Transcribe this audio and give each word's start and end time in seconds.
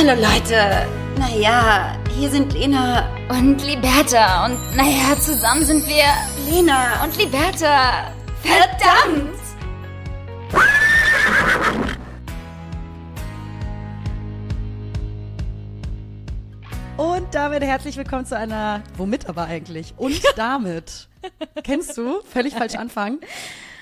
Hallo 0.00 0.10
Leute. 0.10 0.86
Naja, 1.18 1.98
hier 2.16 2.30
sind 2.30 2.52
Lena 2.52 3.08
und 3.30 3.60
Liberta. 3.66 4.46
Und 4.46 4.76
naja, 4.76 5.18
zusammen 5.18 5.64
sind 5.64 5.84
wir 5.88 6.04
Lena 6.48 7.02
und 7.02 7.16
Liberta. 7.18 8.12
Verdammt! 8.40 9.34
Und 16.96 17.34
damit 17.34 17.64
herzlich 17.64 17.96
willkommen 17.96 18.24
zu 18.24 18.36
einer, 18.36 18.84
womit 18.96 19.28
aber 19.28 19.46
eigentlich? 19.46 19.94
Und 19.96 20.22
damit. 20.36 21.08
Kennst 21.64 21.98
du? 21.98 22.20
Völlig 22.22 22.54
falsch 22.54 22.74
anfangen. 22.76 23.18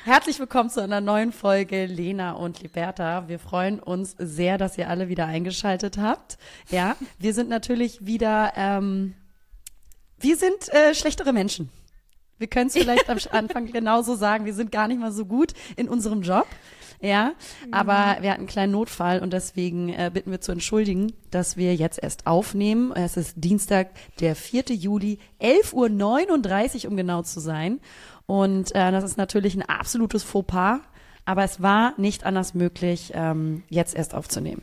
Herzlich 0.07 0.39
willkommen 0.39 0.71
zu 0.71 0.81
einer 0.81 1.01
neuen 1.01 1.33
Folge 1.33 1.85
Lena 1.85 2.31
und 2.31 2.63
Liberta. 2.63 3.27
Wir 3.27 3.41
freuen 3.41 3.81
uns 3.81 4.15
sehr, 4.17 4.57
dass 4.57 4.79
ihr 4.79 4.89
alle 4.89 5.09
wieder 5.09 5.27
eingeschaltet 5.27 5.99
habt. 5.99 6.39
Ja, 6.71 6.95
wir 7.19 7.35
sind 7.35 7.49
natürlich 7.49 8.07
wieder, 8.07 8.53
ähm, 8.55 9.15
wir 10.21 10.37
sind 10.37 10.73
äh, 10.73 10.95
schlechtere 10.95 11.33
Menschen. 11.33 11.71
Wir 12.39 12.47
können 12.47 12.69
es 12.69 12.75
vielleicht 12.75 13.11
am 13.11 13.19
Anfang 13.33 13.67
genauso 13.73 14.15
sagen. 14.15 14.45
Wir 14.45 14.55
sind 14.55 14.71
gar 14.71 14.87
nicht 14.87 15.01
mal 15.01 15.11
so 15.11 15.25
gut 15.25 15.55
in 15.75 15.89
unserem 15.89 16.23
Job. 16.23 16.47
Ja, 17.01 17.33
aber 17.73 18.17
wir 18.21 18.31
hatten 18.31 18.43
einen 18.43 18.47
kleinen 18.47 18.73
Notfall 18.73 19.21
und 19.21 19.33
deswegen 19.33 19.91
äh, 19.91 20.11
bitten 20.13 20.31
wir 20.31 20.41
zu 20.41 20.53
entschuldigen, 20.53 21.13
dass 21.31 21.57
wir 21.57 21.75
jetzt 21.75 22.03
erst 22.03 22.27
aufnehmen. 22.27 22.93
Es 22.93 23.17
ist 23.17 23.35
Dienstag, 23.37 23.91
der 24.21 24.35
4. 24.35 24.65
Juli, 24.69 25.19
11.39 25.41 26.85
Uhr, 26.85 26.91
um 26.91 26.97
genau 26.97 27.23
zu 27.23 27.41
sein. 27.41 27.81
Und 28.27 28.75
äh, 28.75 28.91
das 28.91 29.05
ist 29.05 29.17
natürlich 29.17 29.55
ein 29.55 29.63
absolutes 29.63 30.25
Fauxpas, 30.25 30.81
aber 31.25 31.45
es 31.45 31.63
war 31.63 31.95
nicht 31.97 32.25
anders 32.25 32.55
möglich, 32.55 33.13
ähm, 33.15 33.63
jetzt 33.69 33.95
erst 33.95 34.15
aufzunehmen. 34.15 34.63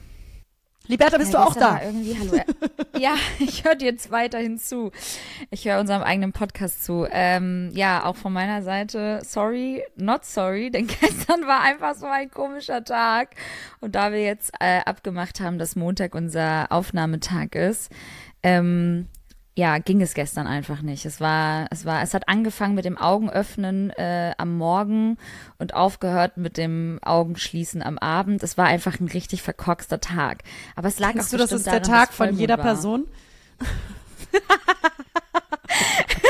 Liberta, 0.85 1.17
bist 1.17 1.31
ja, 1.31 1.39
du 1.39 1.47
auch 1.47 1.55
da? 1.55 1.81
Irgendwie, 1.81 2.17
hallo. 2.19 2.43
ja, 2.97 3.15
ich 3.39 3.63
höre 3.63 3.75
dir 3.75 3.85
jetzt 3.85 4.11
weiterhin 4.11 4.57
zu. 4.57 4.91
Ich 5.49 5.65
höre 5.65 5.79
unserem 5.79 6.01
eigenen 6.01 6.33
Podcast 6.33 6.83
zu. 6.83 7.07
Ähm, 7.09 7.71
ja, 7.73 8.03
auch 8.03 8.17
von 8.17 8.33
meiner 8.33 8.63
Seite, 8.63 9.21
sorry, 9.23 9.83
not 9.95 10.25
sorry, 10.25 10.69
denn 10.73 10.87
gestern 10.87 11.47
war 11.47 11.61
einfach 11.61 11.95
so 11.95 12.05
ein 12.05 12.29
komischer 12.29 12.83
Tag. 12.83 13.35
Und 13.79 13.95
da 13.95 14.11
wir 14.11 14.21
jetzt 14.21 14.51
äh, 14.59 14.81
abgemacht 14.85 15.39
haben, 15.39 15.57
dass 15.57 15.77
Montag 15.77 16.15
unser 16.15 16.69
Aufnahmetag 16.69 17.55
ist, 17.55 17.89
ähm, 18.43 19.07
ja, 19.55 19.77
ging 19.77 20.01
es 20.01 20.15
gestern 20.15 20.47
einfach 20.47 20.81
nicht. 20.81 21.05
Es 21.05 21.21
war, 21.21 21.67
es 21.69 21.85
war, 21.85 22.01
es 22.01 22.15
hat 22.15 22.27
angefangen 22.27 22.73
mit 22.73 22.85
dem 22.85 22.97
Augenöffnen 22.97 23.91
äh, 23.91 24.33
am 24.37 24.57
Morgen 24.57 25.17
und 25.59 25.75
aufgehört 25.75 26.37
mit 26.37 26.57
dem 26.57 26.97
Augenschließen 27.03 27.83
am 27.83 27.99
Abend. 27.99 28.41
Es 28.41 28.57
war 28.57 28.65
einfach 28.65 28.99
ein 28.99 29.07
richtig 29.07 29.43
verkorkster 29.43 29.99
Tag. 29.99 30.41
Aber 30.75 30.87
es 30.87 30.97
lag 30.97 31.13
Denkst 31.13 31.27
auch 31.27 31.31
du, 31.31 31.37
das 31.37 31.51
ist 31.51 31.67
der 31.67 31.83
Tag 31.83 32.13
von 32.13 32.35
jeder 32.35 32.57
war. 32.57 32.65
Person? 32.65 33.05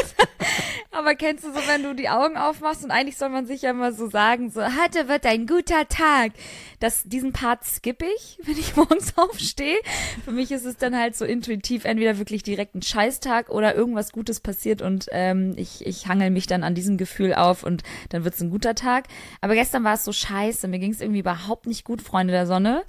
Aber 0.95 1.15
kennst 1.15 1.43
du 1.43 1.51
so, 1.51 1.59
wenn 1.67 1.81
du 1.81 1.95
die 1.95 2.09
Augen 2.09 2.37
aufmachst 2.37 2.83
und 2.83 2.91
eigentlich 2.91 3.17
soll 3.17 3.29
man 3.29 3.47
sich 3.47 3.63
ja 3.63 3.71
immer 3.71 3.93
so 3.93 4.07
sagen, 4.09 4.51
so, 4.51 4.61
heute 4.61 5.07
wird 5.07 5.25
ein 5.25 5.47
guter 5.47 5.87
Tag. 5.87 6.33
Das, 6.79 7.03
diesen 7.03 7.33
Part 7.33 7.65
skippe 7.65 8.05
ich, 8.15 8.37
wenn 8.43 8.57
ich 8.57 8.75
morgens 8.75 9.17
aufstehe. 9.17 9.77
Für 10.23 10.31
mich 10.31 10.51
ist 10.51 10.65
es 10.65 10.77
dann 10.77 10.95
halt 10.95 11.15
so 11.15 11.25
intuitiv, 11.25 11.85
entweder 11.85 12.19
wirklich 12.19 12.43
direkt 12.43 12.75
ein 12.75 12.83
Scheißtag 12.83 13.49
oder 13.49 13.73
irgendwas 13.73 14.11
Gutes 14.11 14.39
passiert 14.39 14.83
und 14.83 15.07
ähm, 15.11 15.53
ich, 15.57 15.83
ich 15.85 16.07
hangel 16.07 16.29
mich 16.29 16.45
dann 16.45 16.63
an 16.63 16.75
diesem 16.75 16.97
Gefühl 16.97 17.33
auf 17.33 17.63
und 17.63 17.81
dann 18.09 18.23
wird 18.23 18.35
es 18.35 18.41
ein 18.41 18.51
guter 18.51 18.75
Tag. 18.75 19.05
Aber 19.41 19.55
gestern 19.55 19.83
war 19.83 19.95
es 19.95 20.03
so 20.03 20.11
scheiße, 20.11 20.67
mir 20.67 20.79
ging 20.79 20.91
es 20.91 21.01
irgendwie 21.01 21.21
überhaupt 21.21 21.65
nicht 21.65 21.85
gut, 21.85 22.03
Freunde 22.03 22.33
der 22.33 22.45
Sonne. 22.45 22.83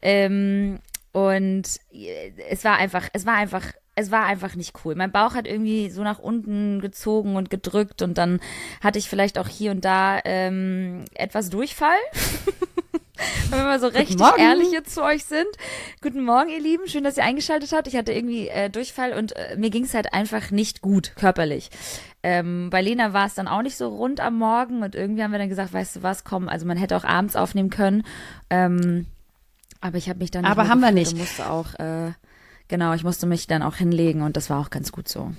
Ähm, 0.00 0.78
und 1.12 1.64
es 2.48 2.64
war 2.64 2.76
einfach, 2.78 3.08
es 3.12 3.26
war 3.26 3.34
einfach 3.34 3.72
es 3.94 4.10
war 4.10 4.24
einfach 4.24 4.54
nicht 4.54 4.74
cool. 4.84 4.94
Mein 4.94 5.12
Bauch 5.12 5.34
hat 5.34 5.46
irgendwie 5.46 5.90
so 5.90 6.02
nach 6.02 6.18
unten 6.18 6.80
gezogen 6.80 7.36
und 7.36 7.50
gedrückt 7.50 8.02
und 8.02 8.16
dann 8.16 8.40
hatte 8.80 8.98
ich 8.98 9.08
vielleicht 9.08 9.38
auch 9.38 9.48
hier 9.48 9.70
und 9.70 9.84
da 9.84 10.20
ähm, 10.24 11.04
etwas 11.14 11.50
Durchfall. 11.50 11.98
Wenn 13.50 13.60
wir 13.60 13.64
mal 13.66 13.80
so 13.80 13.86
richtig 13.88 14.18
ehrlich 14.38 14.72
jetzt 14.72 14.94
zu 14.94 15.02
euch 15.02 15.24
sind. 15.24 15.46
Guten 16.00 16.24
Morgen, 16.24 16.48
ihr 16.48 16.60
Lieben. 16.60 16.88
Schön, 16.88 17.04
dass 17.04 17.18
ihr 17.18 17.24
eingeschaltet 17.24 17.72
habt. 17.72 17.86
Ich 17.86 17.94
hatte 17.94 18.12
irgendwie 18.12 18.48
äh, 18.48 18.68
Durchfall 18.70 19.12
und 19.12 19.36
äh, 19.36 19.56
mir 19.56 19.70
ging 19.70 19.84
es 19.84 19.94
halt 19.94 20.12
einfach 20.12 20.50
nicht 20.50 20.80
gut, 20.80 21.12
körperlich. 21.14 21.70
Ähm, 22.22 22.70
bei 22.70 22.80
Lena 22.80 23.12
war 23.12 23.26
es 23.26 23.34
dann 23.34 23.46
auch 23.46 23.62
nicht 23.62 23.76
so 23.76 23.88
rund 23.88 24.20
am 24.20 24.38
Morgen 24.38 24.82
und 24.82 24.94
irgendwie 24.94 25.22
haben 25.22 25.32
wir 25.32 25.38
dann 25.38 25.50
gesagt, 25.50 25.72
weißt 25.72 25.96
du 25.96 26.02
was, 26.02 26.24
komm, 26.24 26.48
also 26.48 26.66
man 26.66 26.78
hätte 26.78 26.96
auch 26.96 27.04
abends 27.04 27.36
aufnehmen 27.36 27.70
können. 27.70 28.04
Ähm, 28.48 29.06
aber 29.80 29.98
ich 29.98 30.08
habe 30.08 30.20
mich 30.20 30.30
dann. 30.30 30.44
Aber 30.44 30.68
haben 30.68 30.80
wir 30.80 30.92
nicht. 30.92 31.16
Musste 31.16 31.50
auch. 31.50 31.74
Äh, 31.74 32.12
Genau, 32.68 32.94
ich 32.94 33.04
musste 33.04 33.26
mich 33.26 33.46
dann 33.46 33.62
auch 33.62 33.76
hinlegen 33.76 34.22
und 34.22 34.36
das 34.36 34.50
war 34.50 34.60
auch 34.60 34.70
ganz 34.70 34.92
gut 34.92 35.08
so. 35.08 35.32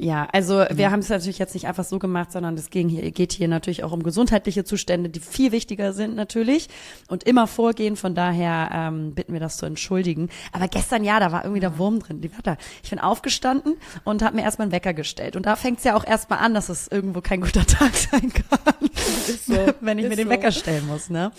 Ja, 0.00 0.28
also 0.32 0.58
wir 0.70 0.76
ja. 0.76 0.90
haben 0.92 1.00
es 1.00 1.08
natürlich 1.08 1.38
jetzt 1.38 1.54
nicht 1.54 1.66
einfach 1.66 1.82
so 1.82 1.98
gemacht, 1.98 2.30
sondern 2.30 2.54
es 2.54 2.70
ging 2.70 2.88
hier, 2.88 3.10
geht 3.10 3.32
hier 3.32 3.48
natürlich 3.48 3.82
auch 3.82 3.90
um 3.90 4.04
gesundheitliche 4.04 4.62
Zustände, 4.62 5.08
die 5.08 5.18
viel 5.18 5.50
wichtiger 5.50 5.92
sind 5.92 6.14
natürlich 6.14 6.68
und 7.08 7.24
immer 7.24 7.48
vorgehen. 7.48 7.96
Von 7.96 8.14
daher 8.14 8.70
ähm, 8.72 9.16
bitten 9.16 9.32
wir 9.32 9.40
das 9.40 9.56
zu 9.56 9.66
entschuldigen. 9.66 10.28
Aber 10.52 10.68
gestern 10.68 11.02
ja, 11.02 11.18
da 11.18 11.32
war 11.32 11.42
irgendwie 11.42 11.58
der 11.58 11.78
Wurm 11.78 11.98
drin. 11.98 12.20
Die 12.20 12.32
Warte, 12.32 12.58
ich 12.84 12.90
bin 12.90 13.00
aufgestanden 13.00 13.74
und 14.04 14.22
habe 14.22 14.36
mir 14.36 14.42
erstmal 14.42 14.66
einen 14.66 14.72
Wecker 14.72 14.94
gestellt. 14.94 15.34
Und 15.34 15.46
da 15.46 15.56
fängt 15.56 15.78
es 15.78 15.84
ja 15.84 15.96
auch 15.96 16.06
erstmal 16.06 16.38
an, 16.38 16.54
dass 16.54 16.68
es 16.68 16.86
irgendwo 16.86 17.20
kein 17.20 17.40
guter 17.40 17.66
Tag 17.66 17.92
sein 17.96 18.32
kann, 18.32 18.90
so, 19.46 19.66
wenn 19.80 19.98
ich 19.98 20.08
mir 20.08 20.14
den 20.14 20.28
so. 20.28 20.32
Wecker 20.32 20.52
stellen 20.52 20.86
muss. 20.86 21.10
Ne? 21.10 21.32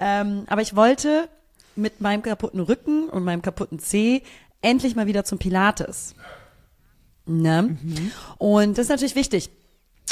Ähm, 0.00 0.46
aber 0.48 0.62
ich 0.62 0.74
wollte 0.74 1.28
mit 1.76 2.00
meinem 2.00 2.22
kaputten 2.22 2.58
Rücken 2.58 3.08
und 3.08 3.22
meinem 3.22 3.40
kaputten 3.40 3.78
Zeh 3.78 4.22
endlich 4.62 4.94
mal 4.94 5.06
wieder 5.06 5.24
zum 5.24 5.38
Pilates. 5.38 6.14
Ne? 7.26 7.76
Mhm. 7.82 8.12
Und 8.38 8.78
das 8.78 8.86
ist 8.86 8.90
natürlich 8.90 9.14
wichtig. 9.14 9.50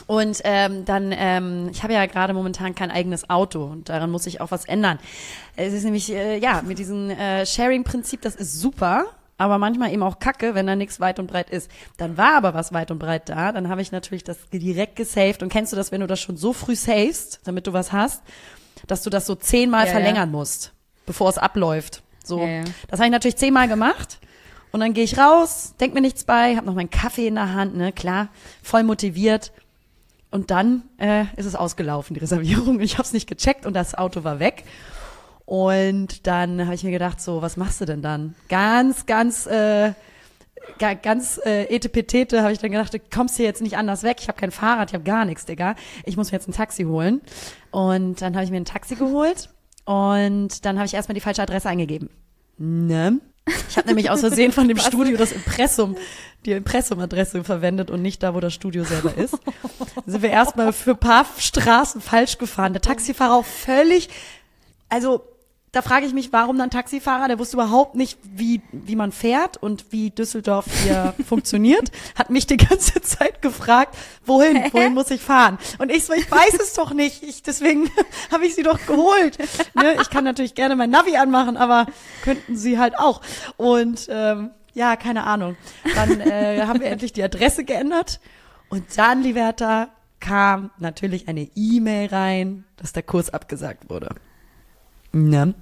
Und 0.06 0.41
ähm, 0.44 0.84
dann, 0.84 1.12
ähm, 1.14 1.69
ich 1.72 1.82
habe 1.82 1.92
ja 1.92 2.06
gerade 2.06 2.32
momentan 2.32 2.75
kein 2.75 2.91
eigenes 2.91 3.28
Auto 3.28 3.64
und 3.64 3.88
daran 3.88 4.10
muss 4.10 4.26
ich 4.26 4.41
auch 4.41 4.50
was 4.50 4.64
ändern. 4.64 4.98
Es 5.56 5.72
ist 5.72 5.84
nämlich, 5.84 6.12
äh, 6.12 6.38
ja, 6.38 6.62
mit 6.62 6.78
diesem 6.78 7.10
äh, 7.10 7.44
Sharing-Prinzip, 7.44 8.22
das 8.22 8.36
ist 8.36 8.60
super, 8.60 9.06
aber 9.38 9.59
manchmal 9.59 9.92
eben 9.92 10.03
auch 10.03 10.19
kacke, 10.19 10.54
wenn 10.54 10.66
da 10.66 10.76
nichts 10.76 11.00
weit 11.00 11.19
und 11.19 11.26
breit 11.26 11.50
ist. 11.50 11.70
Dann 11.97 12.16
war 12.16 12.36
aber 12.36 12.54
was 12.54 12.72
weit 12.72 12.91
und 12.91 12.98
breit 13.00 13.28
da, 13.28 13.53
dann 13.53 13.69
habe 13.69 13.82
ich 13.82 13.92
natürlich 13.92 14.25
das 14.25 14.38
direkt 14.50 14.97
gesaved. 14.97 15.42
Und 15.42 15.48
kennst 15.48 15.72
du 15.72 15.76
das, 15.76 15.92
wenn 15.92 16.00
du 16.00 16.06
das 16.06 16.20
schon 16.20 16.36
so 16.36 16.53
früh 16.53 16.76
savest, 16.76 17.41
damit 17.44 17.66
du 17.66 17.72
was 17.72 17.92
hast, 17.92 18.22
dass 18.86 19.03
du 19.03 19.10
das 19.10 19.26
so 19.26 19.34
zehnmal 19.34 19.86
ja, 19.86 19.92
verlängern 19.92 20.30
ja. 20.30 20.38
musst, 20.38 20.72
bevor 21.06 21.28
es 21.28 21.38
abläuft. 21.38 22.03
So, 22.25 22.47
ja, 22.47 22.62
das 22.88 23.00
habe 23.00 23.06
ich 23.06 23.12
natürlich 23.12 23.36
zehnmal 23.36 23.69
gemacht 23.69 24.19
und 24.72 24.80
dann 24.80 24.92
gehe 24.92 25.04
ich 25.04 25.18
raus, 25.18 25.74
denk 25.80 25.94
mir 25.94 26.00
nichts 26.00 26.24
bei, 26.24 26.56
habe 26.56 26.66
noch 26.66 26.74
meinen 26.74 26.90
Kaffee 26.90 27.26
in 27.26 27.36
der 27.36 27.54
Hand, 27.54 27.76
ne, 27.76 27.92
klar, 27.92 28.28
voll 28.62 28.82
motiviert. 28.82 29.52
Und 30.30 30.50
dann 30.50 30.82
äh, 30.98 31.24
ist 31.36 31.46
es 31.46 31.54
ausgelaufen, 31.54 32.14
die 32.14 32.20
Reservierung. 32.20 32.80
Ich 32.80 32.94
habe 32.94 33.04
es 33.04 33.12
nicht 33.12 33.28
gecheckt 33.28 33.64
und 33.64 33.74
das 33.74 33.94
Auto 33.94 34.24
war 34.24 34.40
weg. 34.40 34.64
Und 35.46 36.26
dann 36.26 36.66
habe 36.66 36.74
ich 36.74 36.84
mir 36.84 36.90
gedacht, 36.90 37.22
so, 37.22 37.40
was 37.40 37.56
machst 37.56 37.80
du 37.80 37.86
denn 37.86 38.02
dann? 38.02 38.34
Ganz, 38.50 39.06
ganz, 39.06 39.46
äh, 39.46 39.94
ganz 40.78 41.40
äh, 41.46 41.64
etepetete 41.74 42.42
habe 42.42 42.52
ich 42.52 42.58
dann 42.58 42.70
gedacht, 42.70 42.92
du 42.92 42.98
kommst 42.98 43.36
hier 43.36 43.46
jetzt 43.46 43.62
nicht 43.62 43.78
anders 43.78 44.02
weg. 44.02 44.18
Ich 44.20 44.28
habe 44.28 44.38
kein 44.38 44.50
Fahrrad, 44.50 44.90
ich 44.90 44.94
habe 44.94 45.04
gar 45.04 45.24
nichts, 45.24 45.46
Digga. 45.46 45.74
Ich 46.04 46.18
muss 46.18 46.30
mir 46.30 46.36
jetzt 46.36 46.48
ein 46.48 46.52
Taxi 46.52 46.82
holen. 46.82 47.22
Und 47.70 48.20
dann 48.20 48.34
habe 48.34 48.44
ich 48.44 48.50
mir 48.50 48.58
ein 48.58 48.66
Taxi 48.66 48.96
geholt 48.96 49.48
und 49.86 50.66
dann 50.66 50.76
habe 50.76 50.84
ich 50.84 50.92
erstmal 50.92 51.14
die 51.14 51.22
falsche 51.22 51.40
Adresse 51.40 51.70
eingegeben. 51.70 52.10
Ne? 52.58 53.20
Ich 53.69 53.76
habe 53.76 53.88
nämlich 53.88 54.10
aus 54.10 54.20
Versehen 54.20 54.53
von 54.53 54.69
dem 54.69 54.78
Studio 54.78 55.16
das 55.16 55.32
Impressum, 55.32 55.97
die 56.44 56.53
Impressumadresse 56.53 57.44
verwendet 57.44 57.91
und 57.91 58.03
nicht 58.03 58.22
da, 58.22 58.34
wo 58.34 58.41
das 58.41 58.54
Studio 58.54 58.84
selber 58.84 59.16
ist. 59.16 59.34
Da 59.34 60.03
sind 60.06 60.22
wir 60.22 60.31
erstmal 60.31 60.72
für 60.72 60.91
ein 60.91 60.98
paar 60.98 61.26
Straßen 61.38 62.00
falsch 62.00 62.38
gefahren. 62.38 62.72
Der 62.72 62.82
Taxifahrer 62.82 63.34
auch 63.34 63.44
völlig, 63.44 64.09
also 64.88 65.22
da 65.72 65.82
frage 65.82 66.06
ich 66.06 66.14
mich, 66.14 66.32
warum 66.32 66.58
dann 66.58 66.70
Taxifahrer? 66.70 67.28
Der 67.28 67.38
wusste 67.38 67.56
überhaupt 67.56 67.94
nicht, 67.94 68.18
wie, 68.22 68.62
wie 68.72 68.97
man 68.97 69.12
fährt 69.12 69.56
und 69.56 69.92
wie 69.92 70.10
Düsseldorf 70.10 70.66
hier 70.82 71.15
funktioniert. 71.26 71.91
Hat 72.15 72.30
mich 72.30 72.47
die 72.47 72.56
ganze 72.56 73.00
Zeit 73.03 73.42
gefragt, 73.42 73.97
wohin, 74.24 74.56
wohin 74.72 74.94
muss 74.94 75.10
ich 75.10 75.20
fahren? 75.20 75.59
Und 75.78 75.91
ich 75.91 76.04
so, 76.04 76.15
ich 76.15 76.30
weiß 76.30 76.54
es 76.60 76.72
doch 76.74 76.92
nicht. 76.92 77.22
Ich, 77.22 77.42
deswegen 77.42 77.91
habe 78.32 78.47
ich 78.47 78.54
sie 78.54 78.62
doch 78.62 78.78
geholt. 78.86 79.38
Ne? 79.74 79.97
Ich 80.00 80.10
kann 80.10 80.24
natürlich 80.24 80.54
gerne 80.54 80.74
mein 80.74 80.91
Navi 80.91 81.16
anmachen, 81.16 81.56
aber 81.56 81.86
könnten 82.22 82.56
sie 82.56 82.78
halt 82.78 82.98
auch. 82.98 83.21
Und 83.56 84.09
ähm, 84.10 84.50
ja, 84.72 84.97
keine 84.97 85.24
Ahnung. 85.24 85.56
Dann 85.94 86.21
äh, 86.21 86.64
haben 86.66 86.80
wir 86.80 86.88
endlich 86.88 87.12
die 87.12 87.22
Adresse 87.22 87.64
geändert. 87.64 88.21
Und 88.71 88.84
dann, 88.97 89.22
Liberta, 89.22 89.88
kam 90.21 90.71
natürlich 90.78 91.28
eine 91.28 91.48
E-Mail 91.54 92.09
rein, 92.09 92.64
dass 92.76 92.92
der 92.92 93.03
Kurs 93.03 93.30
abgesagt 93.30 93.91
wurde. 93.91 94.14
Ne? 95.13 95.55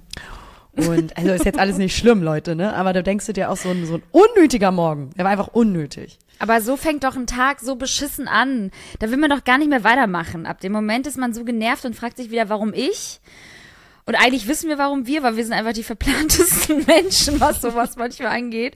Und 0.77 1.17
also 1.17 1.31
ist 1.31 1.45
jetzt 1.45 1.57
alles 1.57 1.77
nicht 1.77 1.97
schlimm, 1.97 2.21
Leute, 2.21 2.55
ne? 2.55 2.75
Aber 2.75 2.93
da 2.93 3.01
denkst 3.01 3.25
du 3.25 3.33
dir 3.33 3.49
auch 3.49 3.57
so 3.57 3.69
ein, 3.69 3.85
so 3.85 3.95
ein 3.95 4.03
unnötiger 4.11 4.71
Morgen. 4.71 5.09
Der 5.17 5.25
war 5.25 5.31
einfach 5.31 5.47
unnötig. 5.47 6.19
Aber 6.39 6.61
so 6.61 6.77
fängt 6.77 7.03
doch 7.03 7.15
ein 7.15 7.25
Tag 7.25 7.61
so 7.61 7.75
beschissen 7.75 8.27
an. 8.27 8.69
Da 8.99 9.09
will 9.09 9.17
man 9.17 9.31
doch 9.31 9.43
gar 9.43 9.57
nicht 9.57 9.69
mehr 9.69 9.83
weitermachen. 9.83 10.45
Ab 10.45 10.61
dem 10.61 10.71
Moment 10.71 11.07
ist 11.07 11.17
man 11.17 11.33
so 11.33 11.43
genervt 11.43 11.85
und 11.85 11.95
fragt 11.95 12.17
sich 12.17 12.29
wieder, 12.29 12.49
warum 12.49 12.73
ich? 12.73 13.19
Und 14.05 14.15
eigentlich 14.15 14.47
wissen 14.47 14.69
wir, 14.69 14.77
warum 14.77 15.05
wir, 15.05 15.21
weil 15.21 15.35
wir 15.35 15.43
sind 15.43 15.53
einfach 15.53 15.73
die 15.73 15.83
verplantesten 15.83 16.85
Menschen, 16.87 17.41
was 17.41 17.59
sowas 17.59 17.97
manchmal 17.97 18.37
angeht. 18.37 18.75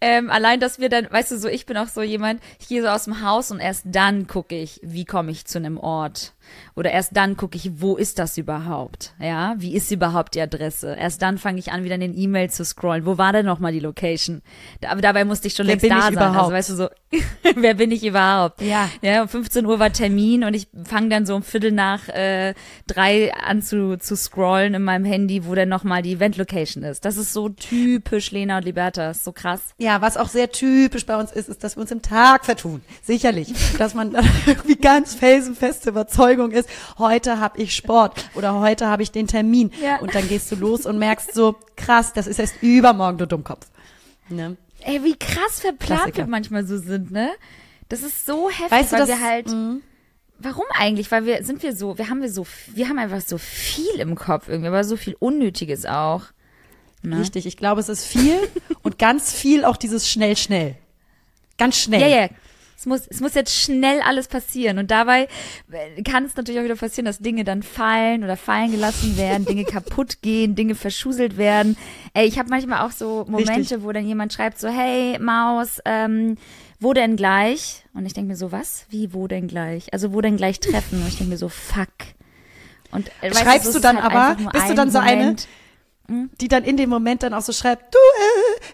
Ähm, 0.00 0.30
allein, 0.30 0.60
dass 0.60 0.78
wir 0.78 0.88
dann, 0.88 1.10
weißt 1.10 1.32
du, 1.32 1.38
so 1.38 1.48
ich 1.48 1.66
bin 1.66 1.76
auch 1.76 1.88
so 1.88 2.02
jemand, 2.02 2.40
ich 2.60 2.68
gehe 2.68 2.82
so 2.82 2.88
aus 2.88 3.04
dem 3.04 3.22
Haus 3.22 3.50
und 3.50 3.58
erst 3.58 3.86
dann 3.86 4.28
gucke 4.28 4.54
ich, 4.54 4.78
wie 4.84 5.04
komme 5.04 5.32
ich 5.32 5.44
zu 5.46 5.58
einem 5.58 5.76
Ort. 5.76 6.34
Oder 6.76 6.90
erst 6.92 7.16
dann 7.16 7.36
gucke 7.36 7.56
ich, 7.56 7.80
wo 7.80 7.96
ist 7.96 8.18
das 8.18 8.38
überhaupt? 8.38 9.12
Ja, 9.20 9.54
wie 9.58 9.74
ist 9.74 9.90
überhaupt 9.90 10.34
die 10.34 10.40
Adresse? 10.40 10.94
Erst 10.98 11.22
dann 11.22 11.38
fange 11.38 11.58
ich 11.58 11.72
an, 11.72 11.84
wieder 11.84 11.96
in 11.96 12.00
den 12.00 12.16
E-Mail 12.16 12.50
zu 12.50 12.64
scrollen. 12.64 13.06
Wo 13.06 13.18
war 13.18 13.32
denn 13.32 13.46
nochmal 13.46 13.72
die 13.72 13.80
Location? 13.80 14.42
Aber 14.88 15.02
dabei 15.02 15.24
musste 15.24 15.48
ich 15.48 15.54
schon 15.54 15.66
Wer 15.66 15.74
längst 15.74 15.82
bin 15.82 15.90
da 15.90 15.98
ich 15.98 16.04
sein. 16.04 16.12
überhaupt? 16.14 16.38
Also 16.38 16.52
weißt 16.52 16.70
du 16.70 16.74
so, 16.76 16.88
wer 17.56 17.74
bin 17.74 17.90
ich 17.90 18.04
überhaupt? 18.04 18.62
Ja. 18.62 18.88
Ja, 19.02 19.22
um 19.22 19.28
15 19.28 19.66
Uhr 19.66 19.78
war 19.78 19.92
Termin 19.92 20.44
und 20.44 20.54
ich 20.54 20.68
fange 20.84 21.08
dann 21.08 21.26
so 21.26 21.34
um 21.34 21.42
Viertel 21.42 21.72
nach 21.72 22.08
äh, 22.08 22.54
drei 22.86 23.34
an 23.34 23.62
zu, 23.62 23.98
zu 23.98 24.16
scrollen 24.16 24.74
in 24.74 24.82
meinem 24.82 25.04
Handy, 25.04 25.44
wo 25.44 25.54
dann 25.54 25.68
nochmal 25.68 26.02
die 26.02 26.12
Event-Location 26.12 26.82
ist. 26.84 27.04
Das 27.04 27.16
ist 27.16 27.32
so 27.32 27.48
typisch 27.48 28.30
Lena 28.30 28.58
und 28.58 28.64
Liberta. 28.64 29.10
Ist 29.10 29.24
so 29.24 29.32
krass. 29.32 29.60
Ja, 29.78 30.00
was 30.00 30.16
auch 30.16 30.28
sehr 30.28 30.50
typisch 30.50 31.04
bei 31.04 31.16
uns 31.16 31.32
ist, 31.32 31.48
ist, 31.48 31.62
dass 31.64 31.76
wir 31.76 31.82
uns 31.82 31.90
im 31.90 32.00
Tag 32.02 32.44
vertun. 32.44 32.80
Sicherlich. 33.02 33.52
Dass 33.78 33.94
man 33.94 34.14
irgendwie 34.46 34.76
ganz 34.76 35.14
felsenfeste 35.14 35.90
Überzeugung 35.90 36.39
ist, 36.48 36.68
heute 36.98 37.38
habe 37.40 37.58
ich 37.60 37.74
Sport 37.76 38.24
oder 38.34 38.54
heute 38.60 38.86
habe 38.86 39.02
ich 39.02 39.10
den 39.12 39.26
Termin. 39.26 39.70
Ja. 39.82 39.98
Und 40.00 40.14
dann 40.14 40.26
gehst 40.28 40.50
du 40.50 40.56
los 40.56 40.86
und 40.86 40.98
merkst 40.98 41.34
so, 41.34 41.56
krass, 41.76 42.12
das 42.12 42.26
ist 42.26 42.38
erst 42.38 42.54
übermorgen, 42.62 43.18
du 43.18 43.26
Dummkopf. 43.26 43.66
Ne? 44.28 44.56
Ey, 44.80 45.04
wie 45.04 45.16
krass 45.16 45.60
verplant 45.60 46.00
Klassiker. 46.02 46.16
wir 46.18 46.26
manchmal 46.26 46.64
so 46.66 46.78
sind, 46.78 47.10
ne? 47.10 47.30
Das 47.88 48.02
ist 48.02 48.24
so 48.24 48.48
heftig, 48.48 48.70
Weißt 48.70 48.92
du, 48.92 48.96
weil 48.96 49.00
das- 49.00 49.08
wir 49.08 49.20
halt. 49.20 49.46
Mhm. 49.48 49.82
Warum 50.42 50.64
eigentlich? 50.72 51.10
Weil 51.10 51.26
wir 51.26 51.44
sind 51.44 51.62
wir 51.62 51.76
so, 51.76 51.98
wir 51.98 52.08
haben 52.08 52.22
wir 52.22 52.30
so, 52.30 52.46
wir 52.72 52.88
haben 52.88 52.98
einfach 52.98 53.20
so 53.20 53.36
viel 53.36 53.94
im 53.98 54.14
Kopf 54.14 54.48
irgendwie, 54.48 54.68
aber 54.68 54.84
so 54.84 54.96
viel 54.96 55.14
Unnötiges 55.18 55.84
auch. 55.84 56.22
Ne? 57.02 57.18
Richtig, 57.20 57.44
ich 57.46 57.58
glaube, 57.58 57.80
es 57.80 57.90
ist 57.90 58.06
viel 58.06 58.38
und 58.82 58.98
ganz 58.98 59.32
viel 59.34 59.64
auch 59.66 59.76
dieses 59.76 60.08
schnell, 60.08 60.36
schnell. 60.38 60.76
Ganz 61.58 61.76
schnell. 61.76 62.00
Ja, 62.00 62.06
ja. 62.22 62.28
Es 62.80 62.86
muss, 62.86 63.06
es 63.08 63.20
muss 63.20 63.34
jetzt 63.34 63.54
schnell 63.54 64.00
alles 64.00 64.26
passieren. 64.26 64.78
Und 64.78 64.90
dabei 64.90 65.28
äh, 65.70 66.00
kann 66.02 66.24
es 66.24 66.34
natürlich 66.34 66.60
auch 66.60 66.64
wieder 66.64 66.76
passieren, 66.76 67.04
dass 67.04 67.18
Dinge 67.18 67.44
dann 67.44 67.62
fallen 67.62 68.24
oder 68.24 68.38
fallen 68.38 68.70
gelassen 68.70 69.18
werden, 69.18 69.44
Dinge 69.44 69.64
kaputt 69.70 70.22
gehen, 70.22 70.54
Dinge 70.54 70.74
verschuselt 70.74 71.36
werden. 71.36 71.76
Ey, 72.14 72.26
ich 72.26 72.38
habe 72.38 72.48
manchmal 72.48 72.86
auch 72.86 72.90
so 72.90 73.26
Momente, 73.28 73.52
Richtig. 73.52 73.82
wo 73.82 73.92
dann 73.92 74.06
jemand 74.06 74.32
schreibt 74.32 74.58
so, 74.58 74.68
hey 74.68 75.18
Maus, 75.18 75.80
ähm, 75.84 76.38
wo 76.78 76.94
denn 76.94 77.16
gleich? 77.16 77.84
Und 77.92 78.06
ich 78.06 78.14
denke 78.14 78.28
mir 78.28 78.36
so, 78.36 78.50
was? 78.50 78.86
Wie, 78.88 79.12
wo 79.12 79.26
denn 79.26 79.46
gleich? 79.46 79.92
Also 79.92 80.14
wo 80.14 80.22
denn 80.22 80.38
gleich 80.38 80.58
treffen? 80.58 81.02
Und 81.02 81.08
ich 81.08 81.18
denke 81.18 81.32
mir 81.32 81.36
so, 81.38 81.50
fuck. 81.50 81.88
Und 82.92 83.10
äh, 83.20 83.30
weißt 83.30 83.40
Schreibst 83.42 83.66
so 83.66 83.72
du 83.74 83.80
dann 83.80 84.02
halt 84.02 84.14
aber- 84.14 84.50
bist 84.52 84.70
du 84.70 84.74
dann 84.74 84.90
so 84.90 85.00
eine, 85.00 85.16
Moment. 85.20 85.48
Die 86.40 86.48
dann 86.48 86.64
in 86.64 86.76
dem 86.76 86.90
Moment 86.90 87.22
dann 87.22 87.34
auch 87.34 87.42
so 87.42 87.52
schreibt, 87.52 87.94
du, 87.94 87.98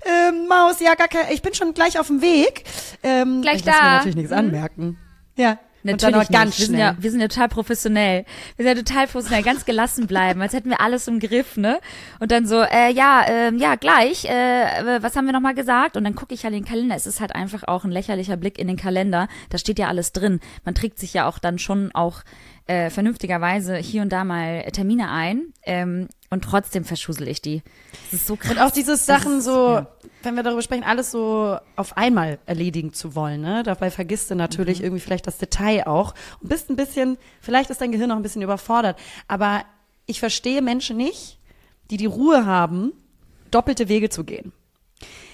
äh, 0.04 0.28
äh, 0.28 0.32
Maus, 0.48 0.80
ja, 0.80 0.94
gar 0.94 1.08
kein, 1.08 1.32
ich 1.32 1.42
bin 1.42 1.52
schon 1.54 1.74
gleich 1.74 1.98
auf 1.98 2.06
dem 2.06 2.22
Weg. 2.22 2.64
Ähm, 3.02 3.42
Gleich 3.42 3.56
ich 3.56 3.64
lass 3.64 3.74
mir 3.76 3.80
da. 3.82 3.92
natürlich 3.96 4.16
nichts 4.16 4.30
Mhm. 4.32 4.38
anmerken. 4.38 4.98
Ja. 5.36 5.58
Natürlich 5.92 6.28
ganz 6.30 6.50
nicht. 6.50 6.58
Wir 6.58 6.66
sind, 6.66 6.78
ja, 6.78 6.96
wir 6.98 7.10
sind 7.10 7.20
ja 7.20 7.28
total 7.28 7.48
professionell. 7.48 8.24
Wir 8.56 8.64
sind 8.66 8.76
ja 8.76 8.82
total 8.82 9.06
professionell, 9.06 9.42
ganz 9.42 9.64
gelassen 9.64 10.06
bleiben, 10.06 10.40
als 10.42 10.52
hätten 10.52 10.70
wir 10.70 10.80
alles 10.80 11.08
im 11.08 11.20
Griff, 11.20 11.56
ne? 11.56 11.78
Und 12.20 12.30
dann 12.32 12.46
so, 12.46 12.62
äh, 12.62 12.92
ja, 12.92 13.24
ähm, 13.28 13.58
ja, 13.58 13.74
gleich, 13.76 14.24
äh, 14.24 15.00
was 15.00 15.16
haben 15.16 15.26
wir 15.26 15.32
nochmal 15.32 15.54
gesagt? 15.54 15.96
Und 15.96 16.04
dann 16.04 16.14
gucke 16.14 16.34
ich 16.34 16.44
halt 16.44 16.54
den 16.54 16.64
Kalender. 16.64 16.94
Es 16.96 17.06
ist 17.06 17.20
halt 17.20 17.34
einfach 17.34 17.64
auch 17.64 17.84
ein 17.84 17.90
lächerlicher 17.90 18.36
Blick 18.36 18.58
in 18.58 18.66
den 18.68 18.76
Kalender. 18.76 19.28
Da 19.50 19.58
steht 19.58 19.78
ja 19.78 19.88
alles 19.88 20.12
drin. 20.12 20.40
Man 20.64 20.74
trägt 20.74 20.98
sich 20.98 21.14
ja 21.14 21.28
auch 21.28 21.38
dann 21.38 21.58
schon 21.58 21.90
auch 21.94 22.22
äh, 22.66 22.90
vernünftigerweise 22.90 23.76
hier 23.76 24.02
und 24.02 24.10
da 24.10 24.24
mal 24.24 24.62
Termine 24.72 25.10
ein. 25.10 25.52
Ähm, 25.62 26.08
und 26.30 26.42
trotzdem 26.42 26.84
verschusel 26.84 27.28
ich 27.28 27.40
die. 27.40 27.62
Das 28.10 28.20
ist 28.20 28.26
so 28.26 28.34
krass. 28.34 28.50
Und 28.50 28.58
auch 28.58 28.72
dieses 28.72 29.06
Sachen 29.06 29.38
ist- 29.38 29.44
so, 29.44 29.74
ja. 29.74 29.86
Wenn 30.26 30.34
wir 30.34 30.42
darüber 30.42 30.60
sprechen, 30.60 30.84
alles 30.84 31.10
so 31.10 31.56
auf 31.76 31.96
einmal 31.96 32.38
erledigen 32.44 32.92
zu 32.92 33.14
wollen, 33.14 33.40
ne? 33.40 33.62
Dabei 33.62 33.90
vergisst 33.90 34.30
du 34.30 34.34
natürlich 34.34 34.82
irgendwie 34.82 35.00
vielleicht 35.00 35.26
das 35.26 35.38
Detail 35.38 35.86
auch 35.86 36.14
und 36.42 36.50
bist 36.50 36.68
ein 36.68 36.76
bisschen, 36.76 37.16
vielleicht 37.40 37.70
ist 37.70 37.80
dein 37.80 37.92
Gehirn 37.92 38.10
noch 38.10 38.16
ein 38.16 38.22
bisschen 38.22 38.42
überfordert. 38.42 38.98
Aber 39.28 39.64
ich 40.04 40.20
verstehe 40.20 40.60
Menschen 40.60 40.98
nicht, 40.98 41.38
die 41.90 41.96
die 41.96 42.06
Ruhe 42.06 42.44
haben, 42.44 42.92
doppelte 43.50 43.88
Wege 43.88 44.10
zu 44.10 44.24
gehen. 44.24 44.52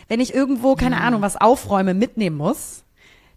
Wenn 0.09 0.21
ich 0.21 0.35
irgendwo, 0.35 0.77
keine 0.77 1.01
Ahnung, 1.01 1.23
was 1.23 1.41
aufräume, 1.41 1.95
mitnehmen 1.95 2.37
muss, 2.37 2.85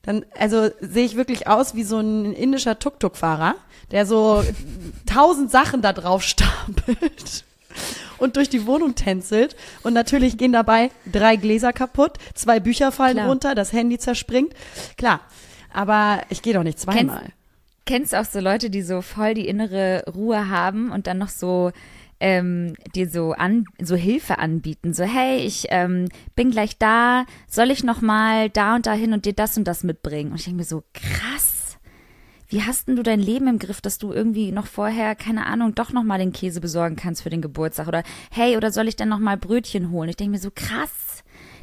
dann, 0.01 0.25
also 0.37 0.69
sehe 0.81 1.05
ich 1.05 1.15
wirklich 1.15 1.47
aus 1.47 1.73
wie 1.73 1.83
so 1.83 1.99
ein 1.99 2.33
indischer 2.33 2.77
Tuk-Tuk-Fahrer, 2.77 3.55
der 3.91 4.05
so 4.05 4.43
tausend 5.05 5.49
Sachen 5.49 5.81
da 5.81 5.93
drauf 5.93 6.21
stapelt 6.21 7.45
und 8.25 8.35
durch 8.35 8.49
die 8.49 8.65
Wohnung 8.65 8.95
tänzelt. 8.95 9.55
Und 9.83 9.93
natürlich 9.93 10.37
gehen 10.37 10.51
dabei 10.51 10.91
drei 11.09 11.37
Gläser 11.37 11.71
kaputt, 11.71 12.17
zwei 12.33 12.59
Bücher 12.59 12.91
fallen 12.91 13.15
Klar. 13.15 13.29
runter, 13.29 13.55
das 13.55 13.71
Handy 13.71 13.97
zerspringt. 13.97 14.53
Klar, 14.97 15.21
aber 15.71 16.21
ich 16.29 16.41
gehe 16.41 16.53
doch 16.53 16.63
nicht 16.63 16.79
zweimal. 16.79 17.29
kennst 17.85 18.11
du 18.13 18.19
auch 18.19 18.25
so 18.25 18.39
Leute, 18.39 18.69
die 18.69 18.81
so 18.81 19.01
voll 19.01 19.33
die 19.35 19.47
innere 19.47 20.03
Ruhe 20.13 20.49
haben 20.49 20.91
und 20.91 21.07
dann 21.07 21.19
noch 21.19 21.29
so 21.29 21.71
ähm, 22.19 22.73
dir 22.95 23.09
so 23.09 23.33
an 23.33 23.65
so 23.79 23.95
Hilfe 23.95 24.39
anbieten, 24.39 24.93
so 24.93 25.03
hey, 25.03 25.39
ich 25.39 25.67
ähm, 25.69 26.07
bin 26.35 26.51
gleich 26.51 26.77
da, 26.77 27.25
soll 27.47 27.71
ich 27.71 27.83
noch 27.83 28.01
mal 28.01 28.49
da 28.49 28.75
und 28.75 28.85
da 28.85 28.93
hin 28.93 29.13
und 29.13 29.25
dir 29.25 29.33
das 29.33 29.57
und 29.57 29.65
das 29.65 29.83
mitbringen? 29.83 30.31
Und 30.31 30.39
ich 30.39 30.45
denke 30.45 30.59
mir 30.59 30.63
so 30.63 30.83
krass. 30.93 31.54
Wie 32.47 32.61
hast 32.61 32.87
denn 32.87 32.95
du 32.95 33.03
dein 33.03 33.19
Leben 33.19 33.47
im 33.47 33.59
Griff, 33.59 33.81
dass 33.81 33.97
du 33.97 34.11
irgendwie 34.11 34.51
noch 34.51 34.67
vorher, 34.67 35.15
keine 35.15 35.47
Ahnung, 35.47 35.73
doch 35.73 35.91
noch 35.91 36.03
mal 36.03 36.19
den 36.19 36.31
Käse 36.31 36.61
besorgen 36.61 36.95
kannst 36.95 37.23
für 37.23 37.29
den 37.29 37.41
Geburtstag 37.41 37.87
oder 37.87 38.03
hey, 38.31 38.55
oder 38.55 38.71
soll 38.71 38.87
ich 38.87 38.95
denn 38.95 39.09
noch 39.09 39.19
mal 39.19 39.37
Brötchen 39.37 39.89
holen? 39.89 40.09
Ich 40.09 40.17
denke 40.17 40.31
mir 40.31 40.39
so 40.39 40.51
krass. 40.53 41.14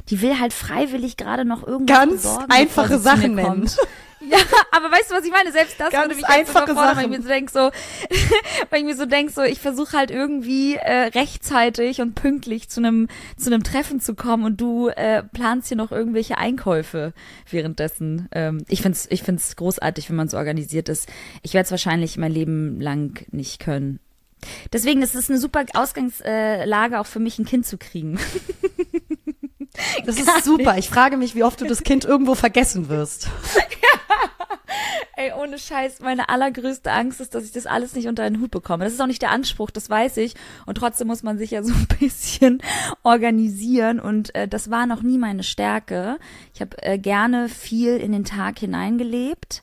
Die 0.09 0.21
will 0.21 0.39
halt 0.39 0.53
freiwillig 0.53 1.17
gerade 1.17 1.45
noch 1.45 1.65
irgendwas 1.65 1.97
Ganz 1.97 2.11
besorgen, 2.13 2.51
einfache 2.51 2.99
Sachen 2.99 3.35
nennen. 3.35 3.47
kommt. 3.47 3.77
Ja, 4.25 4.37
aber 4.71 4.89
weißt 4.89 5.11
du, 5.11 5.15
was 5.15 5.25
ich 5.25 5.31
meine? 5.31 5.51
Selbst 5.51 5.77
das 5.79 5.91
Ganz 5.91 6.05
würde 6.05 6.15
mich 6.15 6.25
einfache 6.25 6.59
jetzt 6.59 6.71
überfordern, 6.71 6.95
weil 6.95 7.05
ich 7.05 7.11
Sachen. 7.11 7.11
mir 7.11 7.21
so 7.21 7.27
denk 7.27 7.49
so, 7.49 7.59
weil 8.69 8.79
ich 8.79 8.85
mir 8.85 8.95
so 8.95 9.05
denk 9.05 9.31
so, 9.31 9.41
ich 9.41 9.59
versuche 9.59 9.97
halt 9.97 10.11
irgendwie 10.11 10.75
äh, 10.75 11.07
rechtzeitig 11.07 11.99
und 11.99 12.15
pünktlich 12.15 12.69
zu 12.69 12.79
einem 12.79 13.09
zu 13.37 13.51
einem 13.51 13.63
Treffen 13.63 13.99
zu 13.99 14.15
kommen 14.15 14.45
und 14.45 14.61
du 14.61 14.87
äh, 14.87 15.23
planst 15.23 15.67
hier 15.67 15.75
noch 15.77 15.91
irgendwelche 15.91 16.37
Einkäufe 16.37 17.11
währenddessen. 17.49 18.29
Ähm, 18.31 18.63
ich 18.69 18.81
find's 18.81 19.07
ich 19.09 19.23
find's 19.23 19.57
großartig, 19.57 20.09
wenn 20.09 20.15
man 20.15 20.29
so 20.29 20.37
organisiert 20.37 20.87
ist. 20.87 21.09
Ich 21.41 21.53
werde 21.53 21.65
es 21.65 21.71
wahrscheinlich 21.71 22.17
mein 22.17 22.31
Leben 22.31 22.79
lang 22.79 23.25
nicht 23.31 23.59
können. 23.59 23.99
Deswegen 24.71 25.01
ist 25.01 25.15
es 25.15 25.29
eine 25.29 25.39
super 25.39 25.65
Ausgangslage 25.73 26.99
auch 26.99 27.05
für 27.05 27.19
mich, 27.19 27.39
ein 27.39 27.45
Kind 27.45 27.65
zu 27.65 27.77
kriegen. 27.77 28.19
Das 30.05 30.17
ist 30.17 30.43
super. 30.43 30.77
Ich 30.77 30.89
frage 30.89 31.17
mich, 31.17 31.35
wie 31.35 31.43
oft 31.43 31.61
du 31.61 31.65
das 31.65 31.83
Kind 31.83 32.05
irgendwo 32.05 32.35
vergessen 32.35 32.89
wirst. 32.89 33.29
Ey, 35.15 35.31
ohne 35.39 35.59
Scheiß, 35.59 35.99
meine 35.99 36.29
allergrößte 36.29 36.91
Angst 36.91 37.21
ist, 37.21 37.35
dass 37.35 37.43
ich 37.43 37.51
das 37.51 37.67
alles 37.67 37.93
nicht 37.93 38.07
unter 38.07 38.23
den 38.23 38.41
Hut 38.41 38.49
bekomme. 38.49 38.83
Das 38.83 38.93
ist 38.93 39.01
auch 39.01 39.07
nicht 39.07 39.21
der 39.21 39.29
Anspruch, 39.29 39.69
das 39.69 39.89
weiß 39.89 40.17
ich. 40.17 40.33
Und 40.65 40.75
trotzdem 40.75 41.07
muss 41.07 41.21
man 41.21 41.37
sich 41.37 41.51
ja 41.51 41.61
so 41.61 41.71
ein 41.71 41.87
bisschen 41.99 42.61
organisieren. 43.03 43.99
Und 43.99 44.33
äh, 44.33 44.47
das 44.47 44.71
war 44.71 44.87
noch 44.87 45.03
nie 45.03 45.19
meine 45.19 45.43
Stärke. 45.43 46.17
Ich 46.53 46.61
habe 46.61 46.81
äh, 46.81 46.97
gerne 46.97 47.47
viel 47.47 47.97
in 47.97 48.11
den 48.11 48.25
Tag 48.25 48.59
hineingelebt. 48.59 49.61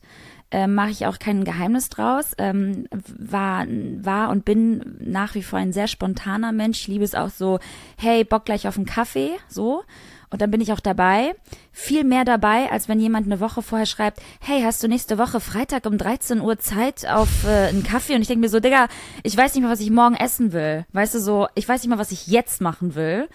Äh, 0.50 0.66
Mache 0.66 0.90
ich 0.90 1.06
auch 1.06 1.18
kein 1.18 1.44
Geheimnis 1.44 1.88
draus. 1.88 2.32
Ähm, 2.38 2.86
war, 2.90 3.66
war 3.68 4.30
und 4.30 4.44
bin 4.44 4.96
nach 5.00 5.34
wie 5.34 5.42
vor 5.42 5.58
ein 5.58 5.72
sehr 5.72 5.86
spontaner 5.86 6.52
Mensch. 6.52 6.88
Liebe 6.88 7.04
es 7.04 7.14
auch 7.14 7.30
so, 7.30 7.58
hey, 7.96 8.24
Bock 8.24 8.44
gleich 8.44 8.66
auf 8.66 8.76
einen 8.76 8.86
Kaffee, 8.86 9.30
so. 9.48 9.82
Und 10.30 10.40
dann 10.42 10.50
bin 10.50 10.60
ich 10.60 10.72
auch 10.72 10.80
dabei. 10.80 11.34
Viel 11.72 12.04
mehr 12.04 12.24
dabei, 12.24 12.70
als 12.70 12.88
wenn 12.88 13.00
jemand 13.00 13.26
eine 13.26 13.40
Woche 13.40 13.62
vorher 13.62 13.86
schreibt, 13.86 14.20
hey, 14.40 14.62
hast 14.62 14.82
du 14.82 14.88
nächste 14.88 15.18
Woche 15.18 15.40
Freitag 15.40 15.86
um 15.86 15.98
13 15.98 16.40
Uhr 16.40 16.58
Zeit 16.58 17.06
auf 17.06 17.44
äh, 17.44 17.68
einen 17.68 17.82
Kaffee? 17.82 18.14
Und 18.14 18.22
ich 18.22 18.28
denke 18.28 18.40
mir 18.40 18.48
so, 18.48 18.60
Digga, 18.60 18.86
ich 19.24 19.36
weiß 19.36 19.54
nicht 19.54 19.62
mehr, 19.62 19.72
was 19.72 19.80
ich 19.80 19.90
morgen 19.90 20.14
essen 20.14 20.52
will. 20.52 20.86
Weißt 20.92 21.16
du, 21.16 21.20
so, 21.20 21.48
ich 21.56 21.68
weiß 21.68 21.82
nicht 21.82 21.90
mal, 21.90 21.98
was 21.98 22.12
ich 22.12 22.28
jetzt 22.28 22.60
machen 22.60 22.94
will. 22.94 23.28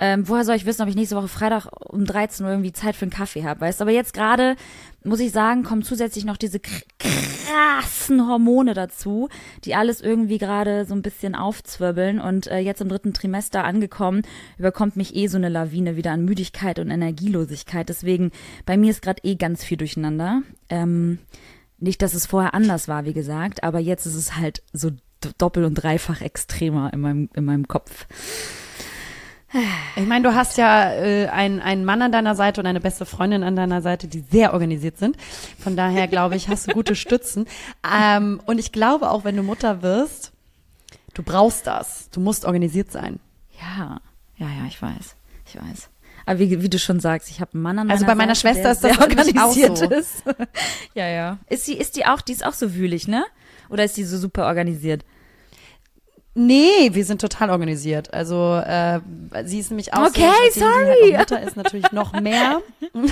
Ähm, 0.00 0.28
woher 0.28 0.44
soll 0.44 0.54
ich 0.54 0.64
wissen, 0.64 0.82
ob 0.82 0.88
ich 0.88 0.94
nächste 0.94 1.16
Woche 1.16 1.26
Freitag 1.28 1.66
um 1.90 2.04
13 2.04 2.46
Uhr 2.46 2.52
irgendwie 2.52 2.72
Zeit 2.72 2.94
für 2.94 3.02
einen 3.02 3.10
Kaffee 3.10 3.42
habe, 3.44 3.60
weißt? 3.62 3.82
Aber 3.82 3.90
jetzt 3.90 4.14
gerade, 4.14 4.54
muss 5.02 5.18
ich 5.18 5.32
sagen, 5.32 5.64
kommen 5.64 5.82
zusätzlich 5.82 6.24
noch 6.24 6.36
diese 6.36 6.60
kr 6.60 6.80
krassen 7.00 8.28
Hormone 8.28 8.74
dazu, 8.74 9.28
die 9.64 9.74
alles 9.74 10.00
irgendwie 10.02 10.36
gerade 10.38 10.84
so 10.84 10.94
ein 10.94 11.00
bisschen 11.02 11.34
aufzwirbeln. 11.34 12.20
Und 12.20 12.46
äh, 12.46 12.58
jetzt 12.58 12.80
im 12.80 12.88
dritten 12.88 13.14
Trimester 13.14 13.64
angekommen, 13.64 14.22
überkommt 14.58 14.96
mich 14.96 15.16
eh 15.16 15.26
so 15.28 15.38
eine 15.38 15.48
Lawine 15.48 15.96
wieder 15.96 16.12
an 16.12 16.24
Müdigkeit 16.24 16.78
und 16.78 16.90
Energielosigkeit. 16.90 17.88
Deswegen, 17.88 18.30
bei 18.66 18.76
mir 18.76 18.90
ist 18.90 19.02
gerade 19.02 19.22
eh 19.24 19.34
ganz 19.36 19.64
viel 19.64 19.78
durcheinander. 19.78 20.42
Ähm, 20.68 21.18
nicht, 21.78 22.02
dass 22.02 22.14
es 22.14 22.26
vorher 22.26 22.54
anders 22.54 22.86
war, 22.88 23.04
wie 23.06 23.14
gesagt, 23.14 23.62
aber 23.62 23.78
jetzt 23.78 24.04
ist 24.04 24.14
es 24.16 24.36
halt 24.36 24.62
so 24.72 24.90
d- 24.90 24.98
doppelt 25.38 25.64
und 25.66 25.74
dreifach 25.74 26.20
extremer 26.20 26.92
in 26.92 27.00
meinem, 27.00 27.30
in 27.34 27.44
meinem 27.44 27.66
Kopf. 27.68 28.06
Ich 29.96 30.06
meine, 30.06 30.28
du 30.28 30.34
hast 30.34 30.58
ja 30.58 30.92
äh, 30.92 31.28
einen, 31.28 31.60
einen 31.60 31.84
Mann 31.84 32.02
an 32.02 32.12
deiner 32.12 32.34
Seite 32.34 32.60
und 32.60 32.66
eine 32.66 32.80
beste 32.80 33.06
Freundin 33.06 33.42
an 33.42 33.56
deiner 33.56 33.80
Seite, 33.80 34.06
die 34.06 34.20
sehr 34.20 34.52
organisiert 34.52 34.98
sind. 34.98 35.16
Von 35.58 35.74
daher 35.74 36.06
glaube 36.06 36.36
ich, 36.36 36.48
hast 36.48 36.68
du 36.68 36.74
gute 36.74 36.94
Stützen. 36.94 37.46
Ähm, 37.82 38.42
und 38.44 38.58
ich 38.58 38.72
glaube 38.72 39.10
auch, 39.10 39.24
wenn 39.24 39.36
du 39.36 39.42
Mutter 39.42 39.80
wirst, 39.80 40.32
Du 41.18 41.24
brauchst 41.24 41.66
das. 41.66 42.08
Du 42.12 42.20
musst 42.20 42.44
organisiert 42.44 42.92
sein. 42.92 43.18
Ja, 43.60 44.00
ja, 44.36 44.46
ja, 44.46 44.66
ich 44.68 44.80
weiß. 44.80 45.16
Ich 45.48 45.56
weiß. 45.56 45.90
Aber 46.26 46.38
wie, 46.38 46.62
wie 46.62 46.68
du 46.68 46.78
schon 46.78 47.00
sagst, 47.00 47.28
ich 47.28 47.40
habe 47.40 47.54
einen 47.54 47.62
Mann 47.64 47.76
an 47.80 47.90
Also 47.90 48.04
meiner 48.04 48.12
bei 48.14 48.14
meiner 48.14 48.34
Seite, 48.36 48.54
Schwester 48.54 48.70
ist 48.70 48.84
das 48.84 48.98
organisiert 49.00 49.78
so. 49.78 49.84
ist. 49.86 50.22
ja, 50.94 51.08
ja. 51.08 51.38
Ist 51.48 51.64
sie, 51.64 51.74
ist 51.74 51.96
die 51.96 52.06
auch, 52.06 52.20
die 52.20 52.30
ist 52.30 52.46
auch 52.46 52.52
so 52.52 52.72
wühlig, 52.72 53.08
ne? 53.08 53.24
Oder 53.68 53.82
ist 53.82 53.96
die 53.96 54.04
so 54.04 54.16
super 54.16 54.46
organisiert? 54.46 55.04
Nee, 56.40 56.90
wir 56.92 57.04
sind 57.04 57.20
total 57.20 57.50
organisiert. 57.50 58.14
Also 58.14 58.54
äh, 58.64 59.00
sie 59.44 59.58
ist 59.58 59.70
nämlich 59.70 59.92
auch 59.92 60.06
Okay, 60.06 60.30
so, 60.52 60.60
sorry. 60.60 61.12
Halt 61.14 61.30
Mutter 61.30 61.42
ist 61.42 61.56
natürlich 61.56 61.90
noch 61.90 62.12
mehr. 62.12 62.60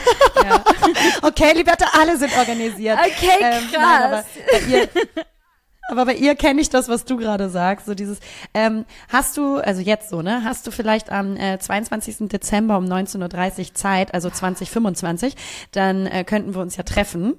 Okay, 1.22 1.52
Liberta, 1.54 1.86
alle 1.98 2.16
sind 2.16 2.36
organisiert. 2.38 2.98
Okay, 2.98 3.30
Ähm, 3.40 3.64
krass. 3.72 3.82
nein, 3.82 4.02
aber 4.02 4.24
bei 4.52 4.60
ihr, 4.68 4.88
aber 5.88 6.04
bei 6.06 6.14
ihr 6.14 6.34
kenne 6.36 6.60
ich 6.60 6.70
das, 6.70 6.88
was 6.88 7.04
du 7.04 7.16
gerade 7.16 7.48
sagst. 7.50 7.86
So 7.86 7.94
dieses, 7.94 8.18
ähm, 8.54 8.84
hast 9.08 9.36
du, 9.36 9.56
also 9.56 9.80
jetzt 9.80 10.08
so, 10.10 10.22
ne, 10.22 10.42
hast 10.44 10.66
du 10.66 10.70
vielleicht 10.70 11.10
am 11.10 11.36
äh, 11.36 11.58
22. 11.58 12.28
Dezember 12.28 12.78
um 12.78 12.84
19.30 12.84 13.58
Uhr 13.58 13.74
Zeit, 13.74 14.14
also 14.14 14.30
2025, 14.30 15.34
dann 15.72 16.06
äh, 16.06 16.22
könnten 16.24 16.54
wir 16.54 16.60
uns 16.60 16.76
ja 16.76 16.84
treffen. 16.84 17.34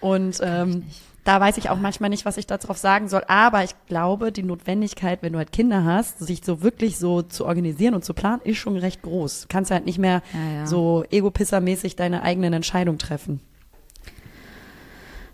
Und 0.00 0.40
ähm, 0.42 0.84
da 1.28 1.40
weiß 1.42 1.58
ich 1.58 1.68
auch 1.68 1.76
manchmal 1.78 2.08
nicht, 2.08 2.24
was 2.24 2.38
ich 2.38 2.46
darauf 2.46 2.78
sagen 2.78 3.08
soll. 3.10 3.22
Aber 3.28 3.62
ich 3.62 3.74
glaube, 3.86 4.32
die 4.32 4.42
Notwendigkeit, 4.42 5.18
wenn 5.20 5.34
du 5.34 5.38
halt 5.38 5.52
Kinder 5.52 5.84
hast, 5.84 6.20
sich 6.20 6.40
so 6.42 6.62
wirklich 6.62 6.96
so 6.96 7.20
zu 7.20 7.44
organisieren 7.44 7.92
und 7.92 8.02
zu 8.02 8.14
planen, 8.14 8.40
ist 8.44 8.56
schon 8.56 8.78
recht 8.78 9.02
groß. 9.02 9.42
Du 9.42 9.46
kannst 9.48 9.70
halt 9.70 9.84
nicht 9.84 9.98
mehr 9.98 10.22
Ja, 10.32 10.60
ja. 10.60 10.66
so 10.66 11.04
egopissermäßig 11.10 11.96
deine 11.96 12.22
eigenen 12.22 12.54
Entscheidungen 12.54 12.98
treffen. 12.98 13.40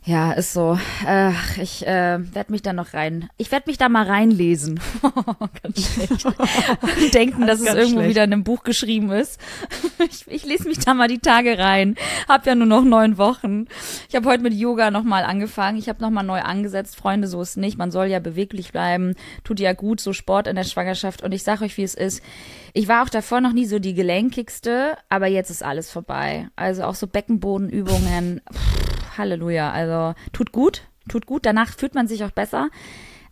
Ja, 0.06 0.32
ist 0.32 0.52
so. 0.52 0.78
Ach, 1.06 1.56
ich 1.56 1.86
äh, 1.86 2.18
werde 2.34 2.52
mich 2.52 2.60
da 2.60 2.74
noch 2.74 2.92
rein. 2.92 3.30
Ich 3.38 3.50
werde 3.50 3.70
mich 3.70 3.78
da 3.78 3.88
mal 3.88 4.04
reinlesen. 4.04 4.78
ganz 5.62 5.94
schlecht. 5.94 7.14
Denken, 7.14 7.46
dass 7.46 7.60
es 7.60 7.66
irgendwo 7.66 8.00
schlecht. 8.00 8.10
wieder 8.10 8.24
in 8.24 8.34
einem 8.34 8.44
Buch 8.44 8.64
geschrieben 8.64 9.10
ist. 9.10 9.40
ich, 10.10 10.26
ich 10.28 10.44
lese 10.44 10.68
mich 10.68 10.78
da 10.78 10.92
mal 10.92 11.08
die 11.08 11.20
Tage 11.20 11.58
rein. 11.58 11.96
Hab 12.28 12.44
ja 12.44 12.54
nur 12.54 12.66
noch 12.66 12.84
neun 12.84 13.16
Wochen. 13.16 13.66
Ich 14.10 14.14
habe 14.14 14.28
heute 14.28 14.42
mit 14.42 14.52
Yoga 14.52 14.90
nochmal 14.90 15.24
angefangen. 15.24 15.78
Ich 15.78 15.88
habe 15.88 16.02
nochmal 16.02 16.24
neu 16.24 16.40
angesetzt. 16.40 16.96
Freunde, 16.96 17.26
so 17.26 17.40
ist 17.40 17.56
nicht. 17.56 17.78
Man 17.78 17.90
soll 17.90 18.08
ja 18.08 18.18
beweglich 18.18 18.72
bleiben. 18.72 19.14
Tut 19.42 19.58
ja 19.58 19.72
gut, 19.72 20.00
so 20.00 20.12
Sport 20.12 20.48
in 20.48 20.56
der 20.56 20.64
Schwangerschaft. 20.64 21.22
Und 21.22 21.32
ich 21.32 21.44
sage 21.44 21.64
euch, 21.64 21.78
wie 21.78 21.82
es 21.82 21.94
ist. 21.94 22.22
Ich 22.74 22.88
war 22.88 23.04
auch 23.04 23.08
davor 23.08 23.40
noch 23.40 23.52
nie 23.54 23.64
so 23.64 23.78
die 23.78 23.94
gelenkigste, 23.94 24.98
aber 25.08 25.28
jetzt 25.28 25.48
ist 25.48 25.62
alles 25.62 25.90
vorbei. 25.90 26.48
Also 26.56 26.82
auch 26.82 26.94
so 26.94 27.06
Beckenbodenübungen. 27.06 28.42
Halleluja. 29.18 29.70
Also 29.70 30.14
tut 30.32 30.52
gut, 30.52 30.82
tut 31.08 31.26
gut. 31.26 31.46
Danach 31.46 31.70
fühlt 31.70 31.94
man 31.94 32.08
sich 32.08 32.24
auch 32.24 32.30
besser. 32.30 32.70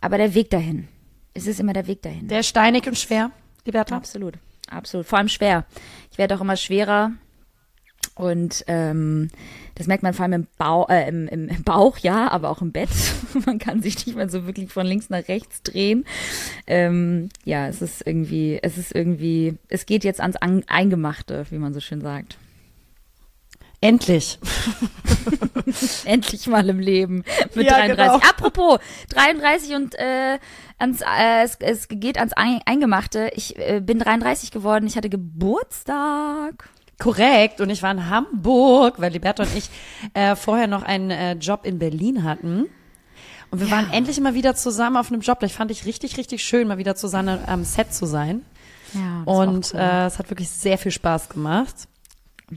Aber 0.01 0.17
der 0.17 0.33
Weg 0.33 0.49
dahin. 0.49 0.87
Es 1.33 1.47
ist 1.47 1.59
immer 1.59 1.73
der 1.73 1.87
Weg 1.87 2.01
dahin. 2.01 2.27
Der 2.27 2.41
ist 2.41 2.47
steinig 2.47 2.85
und 2.87 2.97
schwer, 2.97 3.31
Liberta. 3.65 3.95
Absolut, 3.95 4.35
absolut. 4.69 5.07
Vor 5.07 5.17
allem 5.17 5.29
schwer. 5.29 5.65
Ich 6.11 6.17
werde 6.17 6.35
auch 6.35 6.41
immer 6.41 6.57
schwerer. 6.57 7.11
Und 8.15 8.63
ähm, 8.67 9.29
das 9.73 9.87
merkt 9.87 10.03
man 10.03 10.13
vor 10.13 10.23
allem 10.23 10.33
im, 10.33 10.47
Bau, 10.57 10.85
äh, 10.87 11.07
im, 11.07 11.27
im, 11.27 11.63
Bauch, 11.63 11.97
ja, 11.97 12.29
aber 12.29 12.49
auch 12.49 12.61
im 12.61 12.71
Bett. 12.71 12.89
man 13.45 13.57
kann 13.57 13.81
sich 13.81 14.05
nicht 14.05 14.15
mehr 14.15 14.29
so 14.29 14.45
wirklich 14.45 14.71
von 14.71 14.85
links 14.85 15.09
nach 15.09 15.27
rechts 15.27 15.63
drehen. 15.63 16.05
Ähm, 16.67 17.29
ja, 17.43 17.67
es 17.67 17.81
ist 17.81 18.05
irgendwie, 18.05 18.59
es 18.61 18.77
ist 18.77 18.93
irgendwie, 18.93 19.57
es 19.69 19.87
geht 19.87 20.03
jetzt 20.03 20.21
ans 20.21 20.35
An 20.35 20.63
Eingemachte, 20.67 21.45
wie 21.49 21.57
man 21.57 21.73
so 21.73 21.79
schön 21.79 22.01
sagt. 22.01 22.37
Endlich. 23.83 24.39
Endlich 26.05 26.47
mal 26.47 26.67
im 26.69 26.79
Leben 26.79 27.23
mit 27.53 27.65
Ja, 27.65 27.79
33. 27.85 27.97
genau. 27.97 28.15
Apropos 28.29 28.79
33 29.09 29.75
und 29.75 29.95
äh, 29.95 30.39
ans, 30.77 31.01
äh, 31.01 31.43
es, 31.43 31.57
es 31.59 31.87
geht 31.89 32.17
ans 32.17 32.33
Ein- 32.33 32.61
Eingemachte. 32.65 33.29
Ich 33.35 33.57
äh, 33.59 33.81
bin 33.81 33.99
33 33.99 34.51
geworden. 34.51 34.87
Ich 34.87 34.95
hatte 34.95 35.09
Geburtstag. 35.09 36.69
Korrekt. 36.99 37.59
Und 37.59 37.69
ich 37.69 37.83
war 37.83 37.91
in 37.91 38.09
Hamburg, 38.09 39.01
weil 39.01 39.11
Liberta 39.11 39.43
und 39.43 39.55
ich 39.55 39.69
äh, 40.13 40.35
vorher 40.35 40.67
noch 40.67 40.83
einen 40.83 41.11
äh, 41.11 41.33
Job 41.33 41.65
in 41.65 41.79
Berlin 41.79 42.23
hatten. 42.23 42.65
Und 43.51 43.59
wir 43.59 43.67
Ja. 43.67 43.75
waren 43.75 43.91
endlich 43.91 44.19
mal 44.21 44.33
wieder 44.33 44.55
zusammen 44.55 44.95
auf 44.97 45.11
einem 45.11 45.21
Job. 45.21 45.39
Das 45.41 45.51
fand 45.51 45.71
ich 45.71 45.85
richtig, 45.85 46.17
richtig 46.17 46.43
schön, 46.43 46.67
mal 46.69 46.77
wieder 46.77 46.95
zusammen 46.95 47.39
am 47.47 47.63
Set 47.65 47.93
zu 47.93 48.05
sein. 48.05 48.45
Ja, 48.93 49.23
Und 49.25 49.73
äh, 49.73 50.05
es 50.05 50.19
hat 50.19 50.29
wirklich 50.29 50.49
sehr 50.49 50.77
viel 50.77 50.91
Spaß 50.91 51.27
gemacht. 51.29 51.87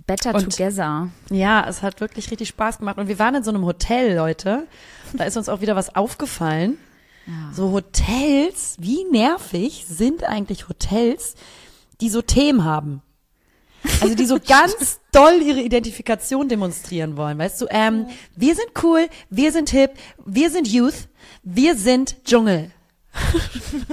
Better 0.07 0.35
und- 0.35 0.51
Together. 0.51 1.09
Ja, 1.31 1.67
es 1.69 1.83
hat 1.83 2.01
wirklich 2.01 2.31
richtig 2.31 2.49
Spaß 2.49 2.79
gemacht. 2.79 2.99
Und 2.99 3.09
wir 3.09 3.19
waren 3.19 3.35
in 3.35 3.45
so 3.45 3.51
einem 3.51 3.65
Hotel, 3.65 4.15
Leute. 4.17 4.67
Da 5.15 5.25
ist 5.25 5.37
uns 5.37 5.49
auch 5.49 5.61
wieder 5.61 5.77
was 5.77 5.95
aufgefallen. 5.95 6.79
So 7.53 7.73
Hotels, 7.73 8.77
wie 8.79 9.03
nervig 9.11 9.85
sind 9.89 10.23
eigentlich 10.23 10.69
Hotels, 10.69 11.35
die 12.01 12.09
so 12.09 12.23
Themen 12.23 12.63
haben? 12.63 13.03
Also 14.01 14.15
die 14.15 14.27
so 14.27 14.39
ganz 14.47 15.01
doll 15.11 15.43
ihre 15.43 15.61
Identifikation 15.61 16.49
demonstrieren 16.49 17.17
wollen, 17.17 17.37
weißt 17.39 17.61
du? 17.63 17.67
Ähm, 17.71 18.07
wir 18.37 18.55
sind 18.55 18.69
cool, 18.85 19.09
wir 19.29 19.51
sind 19.51 19.71
hip, 19.71 19.93
wir 20.25 20.51
sind 20.51 20.69
Youth, 20.69 21.09
wir 21.43 21.75
sind 21.77 22.23
Dschungel. 22.25 22.71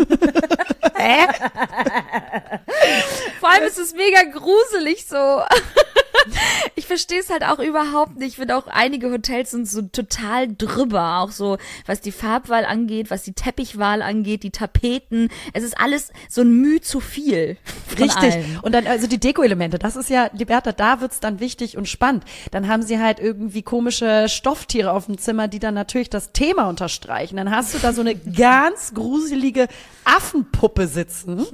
Vor 3.40 3.50
allem 3.50 3.64
ist 3.64 3.80
es 3.80 3.94
mega 3.94 4.24
gruselig 4.24 5.06
so. 5.06 5.42
Ich 6.76 6.86
verstehe 6.86 7.20
es 7.20 7.30
halt 7.30 7.44
auch 7.44 7.60
überhaupt 7.60 8.18
nicht. 8.18 8.30
Ich 8.30 8.36
finde 8.38 8.56
auch 8.56 8.68
einige 8.68 9.12
Hotels 9.12 9.52
sind 9.52 9.68
so 9.68 9.82
total 9.82 10.48
drüber, 10.48 11.20
auch 11.20 11.32
so 11.32 11.58
was 11.86 12.02
die 12.02 12.12
Farbwahl 12.12 12.66
angeht, 12.66 13.12
was 13.12 13.24
die 13.24 13.34
Teppichwahl 13.34 14.02
angeht, 14.02 14.44
die 14.44 14.52
Tapeten. 14.52 15.30
Es 15.54 15.64
ist 15.64 15.78
alles 15.78 16.12
so 16.30 16.42
ein 16.42 16.62
Mühe 16.62 16.82
zu 16.82 17.00
viel. 17.00 17.58
Richtig. 17.92 18.16
Allem. 18.16 18.60
Und 18.62 18.72
dann 18.74 18.88
also 18.88 19.08
die 19.08 19.20
Deko-Elemente, 19.20 19.80
das 19.80 19.96
ist 19.96 20.10
ja, 20.10 20.30
Liberta, 20.34 20.72
da 20.72 21.02
wird's 21.02 21.20
dann 21.20 21.40
wichtig 21.40 21.78
und 21.78 21.88
spannend. 21.88 22.24
Dann 22.52 22.68
haben 22.68 22.84
sie 22.84 23.00
halt 23.00 23.20
irgendwie 23.20 23.62
komische 23.62 24.28
Stofftiere 24.30 24.92
auf 24.92 25.06
dem 25.08 25.18
Zimmer, 25.18 25.48
die 25.48 25.60
dann 25.60 25.74
natürlich 25.74 26.10
das 26.10 26.32
Thema 26.32 26.70
unterstreichen. 26.70 27.38
Dann 27.38 27.52
hast 27.52 27.74
du 27.74 27.80
da 27.80 27.94
so 27.94 28.02
eine 28.02 28.16
ganz 28.36 28.94
gruselige 28.94 29.68
Affenpuppe 30.06 30.73
sitzen 30.82 31.46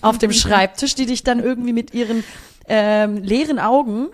auf 0.00 0.18
dem 0.18 0.32
Schreibtisch, 0.32 0.94
die 0.94 1.06
dich 1.06 1.22
dann 1.24 1.40
irgendwie 1.40 1.72
mit 1.72 1.94
ihren 1.94 2.24
ähm, 2.68 3.22
leeren 3.22 3.58
Augen 3.58 4.08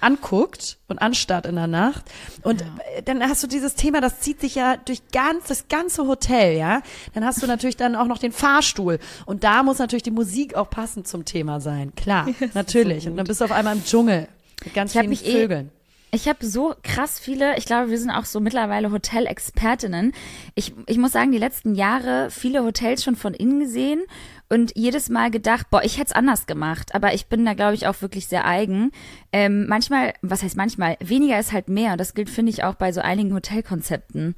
anguckt 0.00 0.78
und 0.86 0.98
anstarrt 0.98 1.46
in 1.46 1.56
der 1.56 1.66
Nacht. 1.66 2.04
Und 2.42 2.62
äh, 2.62 3.02
dann 3.04 3.22
hast 3.22 3.42
du 3.42 3.46
dieses 3.48 3.74
Thema, 3.74 4.00
das 4.00 4.20
zieht 4.20 4.40
sich 4.40 4.54
ja 4.54 4.76
durch 4.76 5.02
ganz, 5.12 5.46
das 5.48 5.68
ganze 5.68 6.06
Hotel, 6.06 6.56
ja. 6.56 6.82
Dann 7.14 7.24
hast 7.24 7.42
du 7.42 7.46
natürlich 7.46 7.76
dann 7.76 7.96
auch 7.96 8.06
noch 8.06 8.18
den 8.18 8.32
Fahrstuhl. 8.32 8.98
Und 9.26 9.42
da 9.44 9.62
muss 9.62 9.78
natürlich 9.78 10.04
die 10.04 10.10
Musik 10.12 10.54
auch 10.54 10.70
passend 10.70 11.08
zum 11.08 11.24
Thema 11.24 11.60
sein. 11.60 11.92
Klar, 11.96 12.28
natürlich. 12.54 13.08
und 13.08 13.16
dann 13.16 13.26
bist 13.26 13.40
du 13.40 13.44
auf 13.44 13.52
einmal 13.52 13.74
im 13.76 13.84
Dschungel 13.84 14.28
mit 14.64 14.74
ganz 14.74 14.94
Ich 14.94 15.00
vielen 15.00 15.12
eh- 15.12 15.40
Vögeln. 15.40 15.70
Ich 16.10 16.26
habe 16.26 16.44
so 16.46 16.74
krass 16.82 17.18
viele, 17.20 17.58
ich 17.58 17.66
glaube, 17.66 17.90
wir 17.90 17.98
sind 17.98 18.10
auch 18.10 18.24
so 18.24 18.40
mittlerweile 18.40 18.90
Hotelexpertinnen. 18.90 20.12
Ich, 20.54 20.72
ich 20.86 20.96
muss 20.96 21.12
sagen, 21.12 21.32
die 21.32 21.38
letzten 21.38 21.74
Jahre 21.74 22.30
viele 22.30 22.64
Hotels 22.64 23.04
schon 23.04 23.16
von 23.16 23.34
innen 23.34 23.60
gesehen 23.60 24.04
und 24.48 24.72
jedes 24.74 25.10
Mal 25.10 25.30
gedacht, 25.30 25.68
boah, 25.70 25.82
ich 25.84 25.98
hätte 25.98 26.08
es 26.08 26.12
anders 26.12 26.46
gemacht. 26.46 26.94
Aber 26.94 27.12
ich 27.12 27.26
bin 27.26 27.44
da, 27.44 27.52
glaube 27.52 27.74
ich, 27.74 27.86
auch 27.86 28.00
wirklich 28.00 28.26
sehr 28.26 28.46
eigen. 28.46 28.90
Ähm, 29.32 29.66
manchmal, 29.66 30.14
was 30.22 30.42
heißt 30.42 30.56
manchmal, 30.56 30.96
weniger 31.00 31.38
ist 31.38 31.52
halt 31.52 31.68
mehr. 31.68 31.92
Und 31.92 32.00
das 32.00 32.14
gilt, 32.14 32.30
finde 32.30 32.50
ich, 32.50 32.64
auch 32.64 32.74
bei 32.74 32.92
so 32.92 33.02
einigen 33.02 33.34
Hotelkonzepten. 33.34 34.34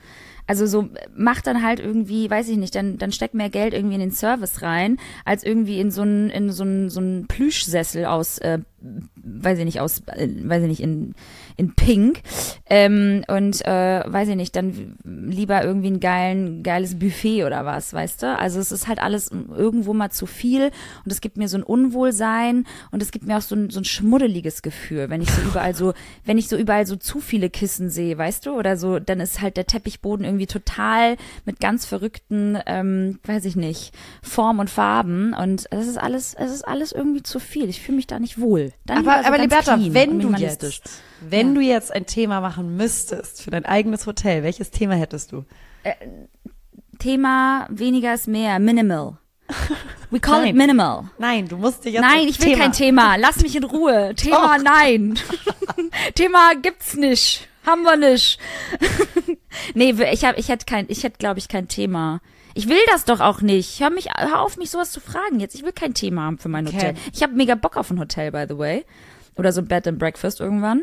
Also 0.50 0.66
so 0.66 0.88
macht 1.14 1.46
dann 1.46 1.62
halt 1.62 1.78
irgendwie, 1.78 2.28
weiß 2.28 2.48
ich 2.48 2.56
nicht, 2.56 2.74
dann, 2.74 2.98
dann 2.98 3.12
steckt 3.12 3.34
mehr 3.34 3.50
Geld 3.50 3.72
irgendwie 3.72 3.94
in 3.94 4.00
den 4.00 4.10
Service 4.10 4.62
rein, 4.62 4.96
als 5.24 5.44
irgendwie 5.44 5.78
in 5.78 5.92
so 5.92 6.02
einen, 6.02 6.28
in 6.28 6.50
so 6.50 6.64
einen, 6.64 6.90
so 6.90 7.00
Plüschsessel 7.28 8.04
aus, 8.04 8.38
äh, 8.38 8.58
weiß 9.14 9.60
ich 9.60 9.64
nicht, 9.64 9.80
aus, 9.80 10.02
äh, 10.08 10.28
weiß 10.42 10.62
ich 10.62 10.68
nicht, 10.68 10.82
in, 10.82 11.14
in 11.60 11.74
Pink. 11.74 12.22
Ähm, 12.68 13.22
und 13.28 13.64
äh, 13.66 14.02
weiß 14.06 14.28
ich 14.28 14.36
nicht, 14.36 14.56
dann 14.56 14.96
lieber 15.04 15.62
irgendwie 15.62 15.90
ein 15.90 16.00
geilen, 16.00 16.62
geiles 16.62 16.98
Buffet 16.98 17.44
oder 17.44 17.66
was, 17.66 17.92
weißt 17.92 18.22
du? 18.22 18.38
Also 18.38 18.58
es 18.58 18.72
ist 18.72 18.88
halt 18.88 18.98
alles 18.98 19.30
irgendwo 19.30 19.92
mal 19.92 20.10
zu 20.10 20.24
viel 20.24 20.70
und 21.04 21.12
es 21.12 21.20
gibt 21.20 21.36
mir 21.36 21.48
so 21.48 21.58
ein 21.58 21.62
Unwohlsein 21.62 22.64
und 22.92 23.02
es 23.02 23.10
gibt 23.10 23.26
mir 23.26 23.36
auch 23.36 23.42
so 23.42 23.54
ein, 23.54 23.68
so 23.68 23.80
ein 23.80 23.84
schmuddeliges 23.84 24.62
Gefühl, 24.62 25.10
wenn 25.10 25.20
ich 25.20 25.30
so 25.30 25.42
überall 25.42 25.74
so, 25.74 25.92
wenn 26.24 26.38
ich 26.38 26.48
so 26.48 26.56
überall 26.56 26.86
so 26.86 26.96
zu 26.96 27.20
viele 27.20 27.50
Kissen 27.50 27.90
sehe, 27.90 28.16
weißt 28.16 28.46
du? 28.46 28.52
Oder 28.52 28.78
so, 28.78 28.98
dann 28.98 29.20
ist 29.20 29.42
halt 29.42 29.58
der 29.58 29.66
Teppichboden 29.66 30.24
irgendwie 30.24 30.46
total 30.46 31.16
mit 31.44 31.60
ganz 31.60 31.84
verrückten, 31.84 32.58
ähm, 32.64 33.18
weiß 33.24 33.44
ich 33.44 33.56
nicht, 33.56 33.92
Formen 34.22 34.60
und 34.60 34.70
Farben 34.70 35.34
und 35.34 35.66
es 35.70 35.86
ist 35.86 35.98
alles, 35.98 36.34
es 36.34 36.52
ist 36.52 36.66
alles 36.66 36.92
irgendwie 36.92 37.22
zu 37.22 37.38
viel. 37.38 37.68
Ich 37.68 37.82
fühle 37.82 37.96
mich 37.96 38.06
da 38.06 38.18
nicht 38.18 38.40
wohl. 38.40 38.72
Dann 38.86 39.06
Aber, 39.06 39.22
so 39.22 39.28
aber 39.28 39.38
Liberta, 39.38 39.78
wenn 39.78 40.20
du 40.20 40.32
jetzt, 40.34 41.02
wenn 41.20 41.54
du 41.54 41.60
jetzt 41.60 41.92
ein 41.92 42.06
Thema 42.06 42.40
machen 42.40 42.76
müsstest 42.76 43.42
für 43.42 43.50
dein 43.50 43.64
eigenes 43.64 44.06
Hotel, 44.06 44.42
welches 44.42 44.70
Thema 44.70 44.94
hättest 44.94 45.32
du? 45.32 45.44
Thema 46.98 47.66
weniger 47.70 48.14
ist 48.14 48.28
mehr, 48.28 48.58
minimal. 48.58 49.18
We 50.10 50.20
call 50.20 50.40
it 50.40 50.54
Nein. 50.54 50.56
minimal. 50.56 51.10
Nein, 51.18 51.48
du 51.48 51.56
musst 51.56 51.84
dir 51.84 51.90
jetzt 51.90 52.02
Nein, 52.02 52.20
ein 52.20 52.28
ich 52.28 52.38
will 52.40 52.50
Thema. 52.50 52.62
kein 52.62 52.72
Thema. 52.72 53.16
Lass 53.16 53.42
mich 53.42 53.56
in 53.56 53.64
Ruhe. 53.64 54.14
Thema 54.16 54.58
nein. 54.58 55.18
Thema 56.14 56.52
gibt's 56.60 56.94
nicht. 56.94 57.48
Haben 57.66 57.82
wir 57.82 57.96
nicht. 57.96 58.38
nee, 59.74 59.90
ich 60.12 60.24
hab, 60.24 60.38
ich 60.38 60.48
hätte 60.48 60.66
kein, 60.66 60.86
ich 60.88 61.02
hätte 61.04 61.18
glaube 61.18 61.38
ich 61.38 61.48
kein 61.48 61.68
Thema. 61.68 62.20
Ich 62.54 62.68
will 62.68 62.78
das 62.90 63.04
doch 63.04 63.20
auch 63.20 63.40
nicht. 63.40 63.80
Hör 63.80 63.90
mich, 63.90 64.08
hör 64.16 64.40
auf, 64.42 64.56
mich 64.56 64.70
sowas 64.70 64.90
zu 64.90 65.00
fragen 65.00 65.40
jetzt. 65.40 65.54
Ich 65.54 65.62
will 65.64 65.72
kein 65.72 65.94
Thema 65.94 66.22
haben 66.22 66.38
für 66.38 66.48
mein 66.48 66.66
Okay. 66.66 66.76
Hotel. 66.76 66.94
Ich 67.12 67.22
habe 67.22 67.34
mega 67.34 67.54
Bock 67.54 67.76
auf 67.76 67.90
ein 67.90 67.98
Hotel, 68.00 68.32
by 68.32 68.44
the 68.48 68.58
way. 68.58 68.84
Oder 69.40 69.52
so 69.52 69.62
ein 69.62 69.68
Bed 69.68 69.88
and 69.88 69.98
Breakfast 69.98 70.38
irgendwann. 70.38 70.82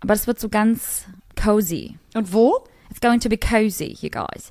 Aber 0.00 0.14
das 0.14 0.26
wird 0.26 0.40
so 0.40 0.48
ganz 0.48 1.06
cozy. 1.40 1.96
Und 2.14 2.32
wo? 2.32 2.64
It's 2.90 3.00
going 3.00 3.20
to 3.20 3.28
be 3.28 3.38
cozy, 3.38 3.96
you 4.00 4.10
guys. 4.10 4.50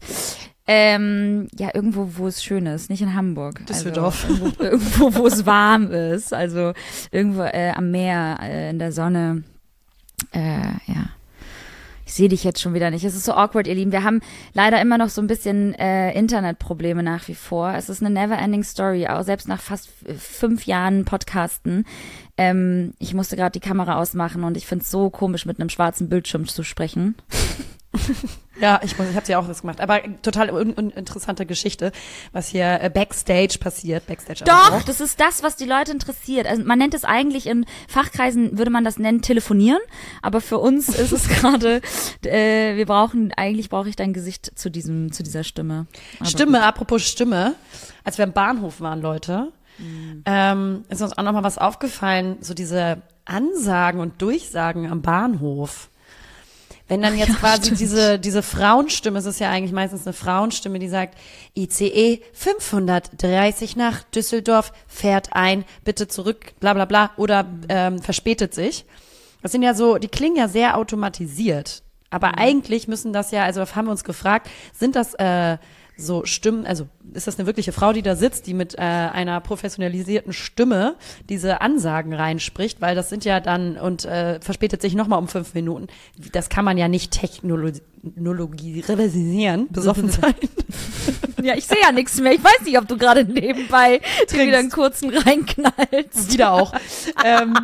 Ähm, 0.66 1.50
ja, 1.60 1.72
irgendwo, 1.74 2.08
wo 2.16 2.28
es 2.28 2.42
schön 2.42 2.66
ist, 2.68 2.90
nicht 2.90 3.02
in 3.02 3.14
Hamburg. 3.14 3.66
Düsseldorf. 3.66 4.24
Also, 4.24 4.46
irgendwo, 4.46 4.64
irgendwo, 4.64 5.16
wo 5.16 5.28
es 5.28 5.46
warm 5.46 5.92
ist. 5.92 6.34
Also 6.34 6.72
irgendwo 7.12 7.42
äh, 7.42 7.74
am 7.76 7.92
Meer, 7.92 8.40
äh, 8.42 8.70
in 8.70 8.80
der 8.80 8.94
Sonne. 8.94 9.44
Äh, 10.32 10.62
ja. 10.88 11.10
Ich 12.06 12.14
sehe 12.14 12.30
dich 12.30 12.44
jetzt 12.44 12.62
schon 12.62 12.74
wieder 12.74 12.92
nicht. 12.92 13.04
Es 13.06 13.16
ist 13.16 13.26
so 13.26 13.34
awkward, 13.34 13.68
ihr 13.68 13.76
Lieben. 13.76 13.92
Wir 13.92 14.04
haben 14.04 14.22
leider 14.54 14.82
immer 14.82 14.98
noch 14.98 15.10
so 15.10 15.22
ein 15.22 15.28
bisschen 15.28 15.74
äh, 15.76 16.12
Internetprobleme 16.14 17.02
nach 17.04 17.28
wie 17.28 17.36
vor. 17.36 17.74
Es 17.74 17.90
ist 17.90 18.04
eine 18.04 18.10
never-ending 18.14 18.64
Story, 18.64 19.08
auch 19.08 19.24
selbst 19.24 19.48
nach 19.48 19.62
fast 19.62 19.90
f- 20.06 20.22
fünf 20.22 20.66
Jahren 20.66 21.06
Podcasten. 21.06 21.86
Ähm, 22.38 22.94
ich 23.00 23.14
musste 23.14 23.36
gerade 23.36 23.52
die 23.60 23.66
Kamera 23.66 23.98
ausmachen 24.00 24.44
und 24.44 24.58
ich 24.58 24.66
finde 24.68 24.84
es 24.84 24.92
so 24.92 25.10
komisch, 25.10 25.46
mit 25.46 25.60
einem 25.60 25.70
schwarzen 25.70 26.10
Bildschirm 26.10 26.48
zu 26.48 26.64
sprechen. 26.64 27.16
Ja, 28.62 28.80
ich, 28.84 28.98
muss- 29.00 29.10
ich 29.10 29.16
habe 29.16 29.26
ja 29.28 29.40
auch 29.40 29.48
was 29.50 29.62
gemacht. 29.62 29.82
Aber 29.82 30.00
total 30.22 30.52
un 30.52 30.74
un 30.78 30.92
interessante 30.92 31.46
Geschichte, 31.48 31.92
was 32.34 32.50
hier 32.50 32.80
äh, 32.82 32.90
Backstage 32.94 33.58
passiert. 33.60 34.06
Backstage 34.06 34.44
aber 34.48 34.78
Doch, 34.78 34.84
das 34.84 35.02
ist 35.02 35.20
das, 35.20 35.42
was 35.42 35.56
die 35.56 35.66
Leute 35.66 35.92
interessiert. 35.92 36.46
Also 36.46 36.64
man 36.64 36.78
nennt 36.78 36.94
es 36.94 37.04
eigentlich 37.04 37.48
in 37.48 37.66
Fachkreisen 37.88 38.56
würde 38.58 38.70
man 38.70 38.84
das 38.84 39.00
nennen 39.00 39.24
telefonieren, 39.24 39.80
aber 40.22 40.40
für 40.40 40.60
uns 40.60 40.88
ist 40.90 41.12
es 41.12 41.28
gerade, 41.30 41.82
äh, 42.24 42.76
wir 42.76 42.86
brauchen 42.86 43.34
eigentlich 43.36 43.70
brauche 43.70 43.90
ich 43.90 43.96
dein 43.96 44.14
Gesicht 44.14 44.52
zu 44.58 44.70
diesem 44.70 45.12
zu 45.12 45.24
dieser 45.24 45.44
Stimme. 45.44 45.88
Aber 46.20 46.30
Stimme, 46.30 46.64
apropos 46.64 47.02
Stimme, 47.02 47.56
als 48.04 48.20
wir 48.20 48.26
am 48.26 48.34
Bahnhof 48.34 48.82
waren, 48.82 49.02
Leute, 49.02 49.52
ähm, 50.26 50.84
ist 50.90 51.02
uns 51.02 51.18
auch 51.18 51.24
noch 51.24 51.34
mal 51.34 51.44
was 51.44 51.58
aufgefallen, 51.58 52.38
so 52.42 52.54
diese 52.54 53.02
Ansagen 53.26 54.00
und 54.00 54.22
Durchsagen 54.22 54.90
am 54.92 55.02
Bahnhof. 55.02 55.90
Wenn 56.88 57.02
dann 57.02 57.18
jetzt 57.18 57.30
Ja, 57.30 57.36
quasi 57.36 57.64
stimmt. 57.64 57.80
diese, 57.80 58.20
diese 58.20 58.44
Frauenstimme, 58.44 59.18
es 59.20 59.26
ist 59.26 59.40
ja 59.40 59.50
eigentlich 59.50 59.72
meistens 59.72 60.06
eine 60.06 60.14
Frauenstimme, 60.14 60.80
die 60.80 60.90
sagt, 60.90 61.18
ICE 61.56 62.22
530 62.34 63.76
nach 63.76 64.04
Düsseldorf, 64.04 64.74
fährt 64.88 65.30
ein, 65.34 65.64
bitte 65.86 66.08
zurück, 66.08 66.54
bla 66.60 66.74
bla 66.74 66.86
bla, 66.86 67.12
oder 67.16 67.46
ähm, 67.70 68.02
verspätet 68.02 68.54
sich. 68.54 68.86
Das 69.42 69.52
sind 69.52 69.64
ja 69.64 69.74
so, 69.74 69.98
die 69.98 70.08
klingen 70.10 70.36
ja 70.36 70.48
sehr 70.48 70.78
automatisiert. 70.78 71.84
Aber 72.10 72.38
eigentlich 72.38 72.88
müssen 72.88 73.12
das 73.12 73.32
ja, 73.32 73.44
also 73.44 73.62
haben 73.62 73.86
wir 73.88 73.92
uns 73.92 74.04
gefragt, 74.04 74.50
sind 74.78 74.96
das 74.96 75.14
äh, 75.16 75.58
so 75.98 76.26
Stimmen, 76.26 76.66
also 76.66 76.88
ist 77.14 77.28
das 77.28 77.38
eine 77.38 77.46
wirkliche 77.46 77.72
Frau, 77.72 77.94
die 77.94 78.02
da 78.02 78.16
sitzt, 78.16 78.48
die 78.48 78.54
mit 78.54 78.76
äh, 78.76 78.82
einer 78.82 79.40
professionalisierten 79.42 80.32
Stimme 80.34 80.96
diese 81.30 81.62
Ansagen 81.62 82.14
reinspricht, 82.14 82.82
weil 82.82 82.96
das 82.96 83.10
sind 83.10 83.24
ja 83.26 83.40
dann 83.40 83.78
und 83.78 84.06
äh, 84.06 84.40
verspätet 84.42 84.82
sich 84.82 84.96
nochmal 84.96 85.20
um 85.20 85.28
fünf 85.28 85.54
Minuten. 85.54 85.86
Das 86.32 86.50
kann 86.50 86.66
man 86.66 86.78
ja 86.78 86.88
nicht 86.88 87.12
technologisieren, 87.12 89.68
besoffen 89.72 90.10
sein. 90.10 90.34
ja, 91.42 91.56
ich 91.56 91.68
sehe 91.68 91.82
ja 91.82 91.92
nichts 91.92 92.20
mehr. 92.20 92.34
Ich 92.34 92.44
weiß 92.44 92.62
nicht, 92.66 92.80
ob 92.80 92.88
du 92.88 92.98
gerade 92.98 93.24
nebenbei 93.26 94.00
dir 94.00 94.28
Trinkst. 94.28 94.48
wieder 94.48 94.58
einen 94.58 94.72
kurzen 94.72 95.16
reinknallst. 95.16 96.34
Wieder 96.34 96.54
auch. 96.54 96.74
ähm, 97.24 97.56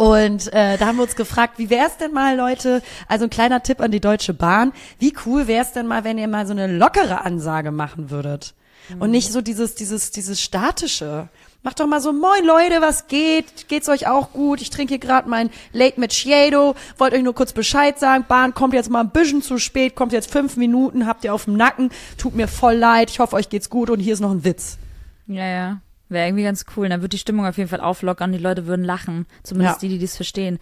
und 0.00 0.50
äh, 0.54 0.78
da 0.78 0.86
haben 0.86 0.96
wir 0.96 1.02
uns 1.02 1.14
gefragt, 1.14 1.58
wie 1.58 1.68
wäre 1.68 1.86
es 1.86 1.98
denn 1.98 2.14
mal, 2.14 2.34
Leute, 2.34 2.80
also 3.06 3.24
ein 3.24 3.30
kleiner 3.30 3.62
Tipp 3.62 3.82
an 3.82 3.90
die 3.90 4.00
Deutsche 4.00 4.32
Bahn, 4.32 4.72
wie 4.98 5.12
cool 5.26 5.46
wäre 5.46 5.62
es 5.62 5.72
denn 5.72 5.86
mal, 5.86 6.04
wenn 6.04 6.16
ihr 6.16 6.26
mal 6.26 6.46
so 6.46 6.52
eine 6.52 6.68
lockere 6.68 7.20
Ansage 7.20 7.70
machen 7.70 8.08
würdet? 8.08 8.54
Und 8.98 9.10
nicht 9.10 9.30
so 9.30 9.42
dieses, 9.42 9.74
dieses, 9.74 10.10
dieses 10.10 10.40
statische. 10.40 11.28
Macht 11.62 11.80
doch 11.80 11.86
mal 11.86 12.00
so, 12.00 12.14
moin 12.14 12.46
Leute, 12.46 12.80
was 12.80 13.08
geht? 13.08 13.68
Geht's 13.68 13.90
euch 13.90 14.08
auch 14.08 14.32
gut? 14.32 14.62
Ich 14.62 14.70
trinke 14.70 14.94
hier 14.94 14.98
gerade 14.98 15.28
mein 15.28 15.50
Late 15.74 16.00
Macchiato. 16.00 16.76
Wollte 16.96 17.16
euch 17.16 17.22
nur 17.22 17.34
kurz 17.34 17.52
Bescheid 17.52 17.98
sagen. 17.98 18.24
Bahn 18.26 18.54
kommt 18.54 18.72
jetzt 18.72 18.88
mal 18.88 19.00
ein 19.00 19.10
bisschen 19.10 19.42
zu 19.42 19.58
spät, 19.58 19.96
kommt 19.96 20.14
jetzt 20.14 20.30
fünf 20.30 20.56
Minuten, 20.56 21.06
habt 21.06 21.24
ihr 21.24 21.34
auf 21.34 21.44
dem 21.44 21.58
Nacken. 21.58 21.90
Tut 22.16 22.34
mir 22.34 22.48
voll 22.48 22.76
leid. 22.76 23.10
Ich 23.10 23.18
hoffe, 23.18 23.36
euch 23.36 23.50
geht's 23.50 23.68
gut 23.68 23.90
und 23.90 24.00
hier 24.00 24.14
ist 24.14 24.20
noch 24.20 24.30
ein 24.30 24.44
Witz. 24.44 24.78
Ja, 25.26 25.46
ja. 25.46 25.80
Wäre 26.10 26.26
irgendwie 26.26 26.42
ganz 26.44 26.66
cool. 26.76 26.88
Dann 26.88 27.00
wird 27.02 27.12
die 27.14 27.18
Stimmung 27.18 27.46
auf 27.46 27.56
jeden 27.56 27.70
Fall 27.70 27.80
auflockern. 27.80 28.32
Die 28.32 28.38
Leute 28.38 28.66
würden 28.66 28.84
lachen. 28.84 29.26
Zumindest 29.42 29.80
Ja. 29.82 29.88
die, 29.88 29.96
die 29.96 30.04
das 30.04 30.16
verstehen. 30.16 30.58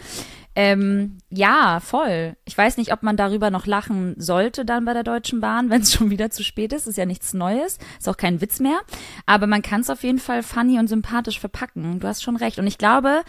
Ähm, 0.61 1.19
ja, 1.31 1.79
voll. 1.79 2.35
Ich 2.45 2.59
weiß 2.59 2.79
nicht, 2.79 2.93
ob 2.93 3.05
man 3.05 3.17
darüber 3.17 3.49
noch 3.49 3.67
lachen 3.67 4.17
sollte 4.19 4.65
dann 4.65 4.85
bei 4.87 4.93
der 4.93 5.05
Deutschen 5.05 5.41
Bahn, 5.41 5.71
wenn 5.71 5.83
es 5.83 5.93
schon 5.93 6.11
wieder 6.11 6.31
zu 6.31 6.43
spät 6.43 6.73
ist. 6.73 6.89
Ist 6.89 6.99
ja 6.99 7.07
nichts 7.07 7.33
Neues. 7.33 7.79
Ist 7.97 8.09
auch 8.09 8.17
kein 8.17 8.41
Witz 8.41 8.59
mehr. 8.59 8.81
Aber 9.25 9.47
man 9.47 9.63
kann 9.63 9.83
es 9.83 9.89
auf 9.89 10.03
jeden 10.03 10.19
Fall 10.19 10.43
funny 10.43 10.81
und 10.81 10.89
sympathisch 10.89 11.39
verpacken. 11.39 12.01
Du 12.01 12.09
hast 12.09 12.25
schon 12.25 12.35
recht. 12.35 12.59
Und 12.59 12.67
ich 12.67 12.77
glaube, 12.77 13.23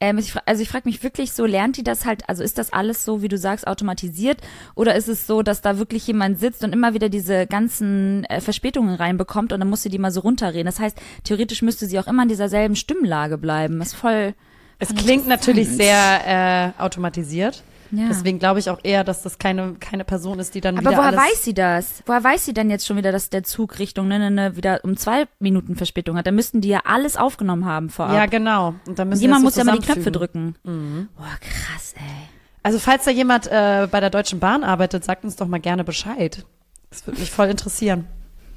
ähm, 0.00 0.18
ich, 0.18 0.34
also 0.44 0.60
ich 0.60 0.68
frage 0.68 0.88
mich 0.88 1.04
wirklich 1.04 1.30
so, 1.30 1.46
lernt 1.46 1.76
die 1.76 1.84
das 1.84 2.04
halt, 2.04 2.28
also 2.28 2.42
ist 2.42 2.58
das 2.58 2.72
alles 2.72 3.04
so, 3.04 3.22
wie 3.22 3.28
du 3.28 3.38
sagst, 3.38 3.68
automatisiert? 3.68 4.40
Oder 4.74 4.96
ist 4.96 5.08
es 5.08 5.28
so, 5.28 5.42
dass 5.42 5.60
da 5.60 5.78
wirklich 5.78 6.04
jemand 6.08 6.40
sitzt 6.40 6.64
und 6.64 6.72
immer 6.72 6.94
wieder 6.94 7.08
diese 7.08 7.46
ganzen 7.46 8.24
äh, 8.24 8.40
Verspätungen 8.40 8.96
reinbekommt 8.96 9.52
und 9.52 9.60
dann 9.60 9.70
muss 9.70 9.84
sie 9.84 9.88
die 9.88 9.98
mal 9.98 10.10
so 10.10 10.22
runterreden? 10.22 10.66
Das 10.66 10.80
heißt, 10.80 10.98
theoretisch 11.22 11.62
müsste 11.62 11.86
sie 11.86 12.00
auch 12.00 12.08
immer 12.08 12.24
in 12.24 12.28
dieser 12.28 12.48
selben 12.48 12.74
Stimmlage 12.74 13.38
bleiben. 13.38 13.80
Ist 13.80 13.94
voll. 13.94 14.34
Es 14.82 14.94
klingt 14.94 15.28
natürlich 15.28 15.68
sehr 15.68 16.74
äh, 16.76 16.82
automatisiert. 16.82 17.62
Ja. 17.92 18.06
Deswegen 18.08 18.38
glaube 18.38 18.58
ich 18.58 18.70
auch 18.70 18.80
eher, 18.82 19.04
dass 19.04 19.22
das 19.22 19.38
keine, 19.38 19.74
keine 19.74 20.04
Person 20.04 20.38
ist, 20.38 20.54
die 20.54 20.60
dann 20.62 20.78
Aber 20.78 20.90
wieder 20.90 20.98
woher 20.98 21.16
weiß 21.16 21.44
sie 21.44 21.52
das? 21.52 22.02
Woher 22.06 22.24
weiß 22.24 22.46
sie 22.46 22.54
denn 22.54 22.70
jetzt 22.70 22.86
schon 22.86 22.96
wieder, 22.96 23.12
dass 23.12 23.28
der 23.28 23.44
Zug 23.44 23.78
Richtung 23.78 24.08
ne, 24.08 24.18
ne, 24.18 24.30
ne, 24.30 24.56
wieder 24.56 24.80
um 24.82 24.96
zwei 24.96 25.26
Minuten 25.38 25.76
Verspätung 25.76 26.16
hat? 26.16 26.26
Da 26.26 26.32
müssten 26.32 26.62
die 26.62 26.68
ja 26.68 26.80
alles 26.84 27.16
aufgenommen 27.16 27.66
haben 27.66 27.90
vorab. 27.90 28.14
Ja, 28.14 28.26
genau. 28.26 28.74
Und 28.88 28.98
dann 28.98 29.10
müssen 29.10 29.20
Jemand 29.20 29.44
muss 29.44 29.56
ja 29.56 29.64
mal 29.64 29.78
die 29.78 29.86
Knöpfe 29.86 30.10
drücken. 30.10 30.56
Boah, 30.64 31.38
krass, 31.40 31.94
ey. 31.96 32.28
Also 32.62 32.78
falls 32.78 33.04
da 33.04 33.10
jemand 33.10 33.46
äh, 33.48 33.86
bei 33.90 34.00
der 34.00 34.10
Deutschen 34.10 34.40
Bahn 34.40 34.64
arbeitet, 34.64 35.04
sagt 35.04 35.24
uns 35.24 35.36
doch 35.36 35.46
mal 35.46 35.60
gerne 35.60 35.84
Bescheid. 35.84 36.44
Das 36.90 37.06
würde 37.06 37.20
mich 37.20 37.30
voll 37.30 37.48
interessieren. 37.48 38.06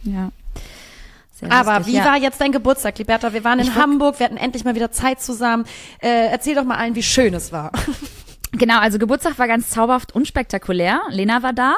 Ja. 0.03 0.31
Aber 1.51 1.77
lustig, 1.77 1.93
wie 1.93 1.97
ja. 1.97 2.05
war 2.05 2.17
jetzt 2.17 2.39
dein 2.41 2.51
Geburtstag, 2.51 2.97
Liberta? 2.97 3.33
Wir 3.33 3.43
waren 3.43 3.59
in 3.59 3.67
Ich 3.67 3.75
Hamburg, 3.75 4.19
wir 4.19 4.25
hatten 4.25 4.37
endlich 4.37 4.63
mal 4.63 4.75
wieder 4.75 4.91
Zeit 4.91 5.21
zusammen. 5.21 5.65
Äh, 6.01 6.27
erzähl 6.27 6.55
doch 6.55 6.63
mal 6.63 6.77
allen, 6.77 6.95
wie 6.95 7.03
schön 7.03 7.33
es 7.33 7.51
war. 7.51 7.71
Genau, 8.57 8.79
also 8.79 8.97
Geburtstag 8.99 9.37
war 9.37 9.49
ganz 9.49 9.69
zauberhaft 9.69 10.15
unspektakulär. 10.15 11.01
Lena 11.09 11.43
war 11.43 11.51
da. 11.51 11.75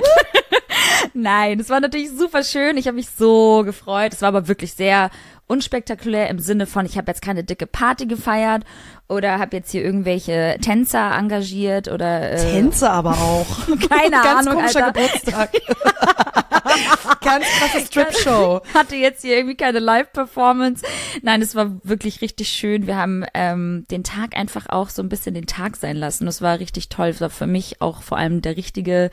Nein, 1.14 1.60
es 1.60 1.68
war 1.68 1.78
natürlich 1.78 2.10
super 2.10 2.42
schön. 2.42 2.76
Ich 2.76 2.88
habe 2.88 2.96
mich 2.96 3.08
so 3.08 3.62
gefreut. 3.64 4.12
Es 4.12 4.22
war 4.22 4.28
aber 4.30 4.48
wirklich 4.48 4.72
sehr 4.72 5.10
unspektakulär 5.46 6.28
im 6.28 6.38
Sinne 6.38 6.66
von, 6.66 6.86
ich 6.86 6.96
habe 6.96 7.08
jetzt 7.08 7.22
keine 7.22 7.44
dicke 7.44 7.66
Party 7.66 8.06
gefeiert 8.06 8.64
oder 9.10 9.38
habe 9.38 9.56
jetzt 9.56 9.70
hier 9.72 9.84
irgendwelche 9.84 10.56
Tänzer 10.60 11.12
engagiert 11.16 11.88
oder 11.88 12.30
äh, 12.32 12.36
Tänze 12.36 12.90
aber 12.90 13.10
auch. 13.10 13.46
keine 13.88 14.10
Ganz 14.10 14.46
Ahnung, 14.46 14.54
komischer 14.54 14.86
Alter. 14.86 15.00
Geburtstag. 15.00 15.50
Ganz 17.20 17.44
krasse 17.46 17.86
Strip-Show. 17.86 18.60
hatte 18.74 18.96
jetzt 18.96 19.22
hier 19.22 19.36
irgendwie 19.36 19.56
keine 19.56 19.78
Live-Performance. 19.78 20.84
Nein, 21.22 21.42
es 21.42 21.54
war 21.54 21.80
wirklich 21.82 22.22
richtig 22.22 22.48
schön. 22.48 22.86
Wir 22.86 22.96
haben 22.96 23.24
ähm, 23.34 23.84
den 23.90 24.04
Tag 24.04 24.36
einfach 24.36 24.68
auch 24.68 24.88
so 24.88 25.02
ein 25.02 25.08
bisschen 25.08 25.34
den 25.34 25.46
Tag 25.46 25.76
sein 25.76 25.96
lassen. 25.96 26.26
Das 26.26 26.40
war 26.40 26.58
richtig 26.58 26.88
toll. 26.88 27.08
Es 27.08 27.20
war 27.20 27.30
für 27.30 27.46
mich 27.46 27.80
auch 27.82 28.02
vor 28.02 28.18
allem 28.18 28.42
der 28.42 28.56
richtige, 28.56 29.10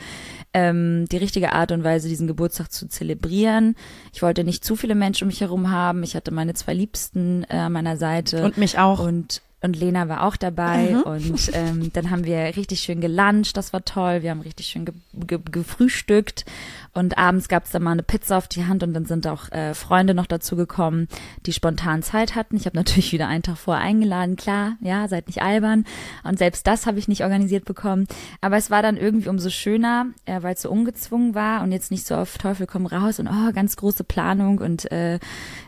ähm, 0.54 1.06
die 1.12 1.18
richtige 1.18 1.54
Art 1.54 1.72
und 1.72 1.84
Weise, 1.84 2.08
diesen 2.08 2.28
Geburtstag 2.28 2.72
zu 2.72 2.88
zelebrieren. 2.88 3.76
Ich 4.14 4.22
wollte 4.22 4.44
nicht 4.44 4.64
zu 4.64 4.76
viele 4.76 4.96
Menschen 4.96 5.26
um 5.26 5.30
mich 5.30 5.42
herum 5.42 5.72
haben. 5.72 6.04
Ich 6.04 6.16
hatte 6.16 6.32
meine 6.32 6.54
zwei 6.54 6.74
Liebsten 6.74 7.46
äh, 7.50 7.58
an 7.58 7.74
meiner 7.74 7.98
Seite. 7.98 8.44
Und 8.44 8.58
mich 8.58 8.80
auch. 8.80 9.00
Und 9.00 9.42
und 9.62 9.76
Lena 9.76 10.08
war 10.08 10.24
auch 10.24 10.36
dabei 10.36 10.92
Mhm. 10.92 11.02
und 11.02 11.52
ähm, 11.54 11.92
dann 11.94 12.12
haben 12.12 12.26
wir 12.26 12.56
richtig 12.56 12.82
schön 12.82 13.02
geluncht, 13.02 13.58
das 13.58 13.74
war 13.74 13.84
toll. 13.84 14.22
Wir 14.22 14.30
haben 14.30 14.42
richtig 14.42 14.68
schön 14.68 14.86
ge 14.86 14.94
ge 15.14 15.40
gefrühstückt 15.52 16.46
und 16.94 17.18
abends 17.18 17.48
gab's 17.48 17.72
dann 17.72 17.82
mal 17.82 17.92
eine 17.94 18.04
Pizza 18.04 18.38
auf 18.38 18.48
die 18.48 18.66
Hand 18.66 18.84
und 18.84 18.94
dann 18.94 19.06
sind 19.06 19.26
auch 19.26 19.52
äh, 19.52 19.74
Freunde 19.74 20.14
noch 20.14 20.28
dazu 20.28 20.56
gekommen, 20.56 21.08
die 21.48 21.54
spontan 21.54 22.04
Zeit 22.04 22.36
hatten. 22.36 22.56
Ich 22.56 22.66
habe 22.68 22.78
natürlich 22.78 23.12
wieder 23.14 23.28
einen 23.28 23.42
Tag 23.44 23.58
vorher 23.58 23.84
eingeladen, 23.84 24.36
klar, 24.36 24.78
ja, 24.82 25.08
seid 25.08 25.26
nicht 25.28 25.42
albern. 25.42 25.86
Und 26.24 26.38
selbst 26.38 26.68
das 26.68 26.86
habe 26.86 27.00
ich 27.00 27.08
nicht 27.08 27.24
organisiert 27.24 27.66
bekommen. 27.66 28.08
Aber 28.42 28.58
es 28.58 28.70
war 28.70 28.84
dann 28.84 28.96
irgendwie 28.96 29.30
umso 29.30 29.50
schöner, 29.50 30.06
äh, 30.26 30.44
weil 30.44 30.54
es 30.54 30.62
so 30.62 30.70
ungezwungen 30.70 31.34
war 31.34 31.64
und 31.64 31.72
jetzt 31.72 31.90
nicht 31.90 32.06
so 32.06 32.16
auf 32.16 32.38
Teufel 32.38 32.68
komm 32.68 32.86
raus 32.86 33.20
und 33.20 33.28
oh, 33.28 33.52
ganz 33.54 33.76
große 33.76 34.04
Planung 34.04 34.60
und 34.60 34.92
äh, 34.92 35.20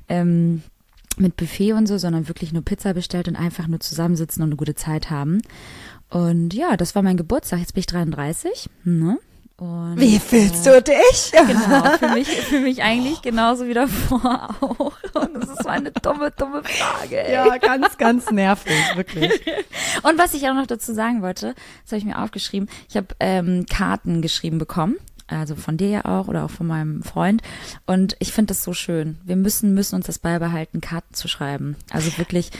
ähm, 0.08 0.62
mit 1.20 1.38
Buffet 1.38 1.74
und 1.74 1.88
so, 1.88 1.98
sondern 1.98 2.28
wirklich 2.28 2.54
nur 2.54 2.64
Pizza 2.64 2.94
bestellt 2.94 3.28
und 3.28 3.36
einfach 3.36 3.68
nur 3.68 3.80
zusammensitzen 3.80 4.44
und 4.44 4.50
eine 4.50 4.56
gute 4.56 4.76
Zeit 4.76 5.10
haben. 5.10 5.42
Und 6.10 6.54
ja, 6.54 6.78
das 6.78 6.96
war 6.96 7.04
mein 7.04 7.18
Geburtstag. 7.18 7.60
Jetzt 7.60 7.74
bin 7.74 7.82
ich 7.82 7.88
33. 7.88 8.70
Ne? 8.84 9.20
Und, 9.58 9.96
Wie 10.00 10.20
fühlst 10.20 10.66
du 10.66 10.82
dich? 10.82 11.32
Genau, 11.48 11.98
für 11.98 12.10
mich, 12.10 12.28
für 12.28 12.62
mich 12.62 12.82
eigentlich 12.82 13.22
genauso 13.22 13.68
wie 13.68 13.74
davor 13.74 14.56
auch. 14.62 14.94
Und 15.14 15.36
das 15.36 15.50
ist 15.50 15.64
so 15.64 15.70
eine 15.70 15.92
dumme, 15.92 16.32
dumme 16.32 16.64
Frage. 16.64 17.20
Ey. 17.20 17.34
Ja, 17.34 17.58
ganz, 17.58 17.98
ganz 17.98 18.32
nervig, 18.32 18.74
wirklich. 18.96 19.32
Und 20.04 20.18
was 20.18 20.34
ich 20.34 20.48
auch 20.48 20.54
noch 20.54 20.68
dazu 20.68 20.94
sagen 20.94 21.22
wollte, 21.22 21.56
das 21.84 21.92
habe 21.92 21.98
ich 21.98 22.06
mir 22.06 22.22
aufgeschrieben, 22.22 22.70
ich 22.88 22.96
habe 22.96 23.08
ähm, 23.20 23.66
Karten 23.70 24.22
geschrieben 24.22 24.60
bekommen 24.60 24.96
also 25.30 25.56
von 25.56 25.78
dir 25.78 25.90
ja 25.90 26.06
auch 26.06 26.28
oder 26.28 26.46
auch 26.46 26.50
von 26.50 26.68
meinem 26.68 27.04
Freund. 27.04 27.42
Und 27.86 28.16
ich 28.20 28.32
finde 28.32 28.50
das 28.50 28.64
so 28.64 28.74
schön. 28.74 29.18
Wir 29.24 29.36
müssen, 29.36 29.74
müssen 29.74 29.96
uns 29.96 30.06
das 30.06 30.20
beibehalten, 30.20 30.82
Karten 30.82 31.14
zu 31.14 31.28
schreiben. 31.28 31.76
Also 31.92 32.18
wirklich, 32.18 32.52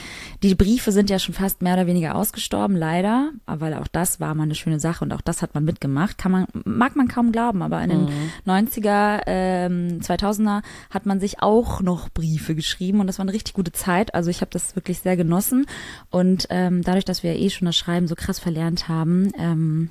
die 0.42 0.54
Briefe 0.54 0.92
sind 0.92 1.10
ja 1.10 1.18
schon 1.18 1.34
fast 1.34 1.62
mehr 1.62 1.74
oder 1.74 1.86
weniger 1.86 2.14
ausgestorben, 2.14 2.76
leider, 2.76 3.30
weil 3.46 3.74
auch 3.74 3.88
das 3.88 4.20
war 4.20 4.34
mal 4.34 4.44
eine 4.44 4.54
schöne 4.54 4.80
Sache 4.80 5.04
und 5.04 5.12
auch 5.12 5.20
das 5.20 5.42
hat 5.42 5.54
man 5.54 5.64
mitgemacht. 5.64 6.18
Kann 6.18 6.32
man, 6.32 6.46
mag 6.64 6.96
man 6.96 7.08
kaum 7.08 7.32
glauben, 7.32 7.62
aber 7.62 7.82
in 7.82 7.90
den 7.90 8.04
mhm. 8.04 8.30
90er, 8.46 9.22
ähm, 9.26 10.00
2000er 10.00 10.62
hat 10.90 11.06
man 11.06 11.20
sich 11.20 11.42
auch 11.42 11.80
noch 11.80 12.08
Briefe 12.08 12.54
geschrieben 12.54 13.00
und 13.00 13.06
das 13.06 13.18
war 13.18 13.24
eine 13.24 13.32
richtig 13.32 13.54
gute 13.54 13.72
Zeit. 13.72 14.14
Also 14.14 14.30
ich 14.30 14.40
habe 14.40 14.50
das 14.50 14.76
wirklich 14.76 15.00
sehr 15.00 15.16
genossen 15.16 15.66
und 16.10 16.46
ähm, 16.50 16.82
dadurch, 16.82 17.04
dass 17.04 17.22
wir 17.22 17.34
ja 17.34 17.40
eh 17.40 17.50
schon 17.50 17.66
das 17.66 17.76
Schreiben 17.76 18.08
so 18.08 18.14
krass 18.14 18.38
verlernt 18.38 18.88
haben, 18.88 19.32
ähm, 19.38 19.90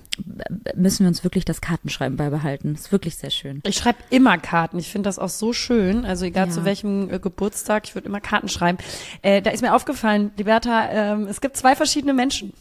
müssen 0.75 1.03
wir 1.03 1.07
uns 1.07 1.23
wirklich 1.23 1.45
das 1.45 1.61
Kartenschreiben 1.61 2.17
beibehalten. 2.17 2.68
Ist 2.73 2.91
wirklich 2.91 3.15
sehr 3.15 3.29
schön. 3.29 3.61
Ich 3.65 3.77
schreibe 3.77 3.99
immer 4.09 4.37
Karten. 4.37 4.79
Ich 4.79 4.89
finde 4.89 5.07
das 5.07 5.19
auch 5.19 5.29
so 5.29 5.53
schön. 5.53 6.05
Also 6.05 6.25
egal 6.25 6.47
ja. 6.47 6.53
zu 6.53 6.65
welchem 6.65 7.11
äh, 7.11 7.19
Geburtstag, 7.19 7.85
ich 7.87 7.95
würde 7.95 8.07
immer 8.07 8.21
Karten 8.21 8.49
schreiben. 8.49 8.77
Äh, 9.21 9.41
da 9.41 9.51
ist 9.51 9.61
mir 9.61 9.75
aufgefallen, 9.75 10.31
Liberta, 10.37 11.15
äh, 11.15 11.21
es 11.23 11.41
gibt 11.41 11.57
zwei 11.57 11.75
verschiedene 11.75 12.13
Menschen. 12.13 12.53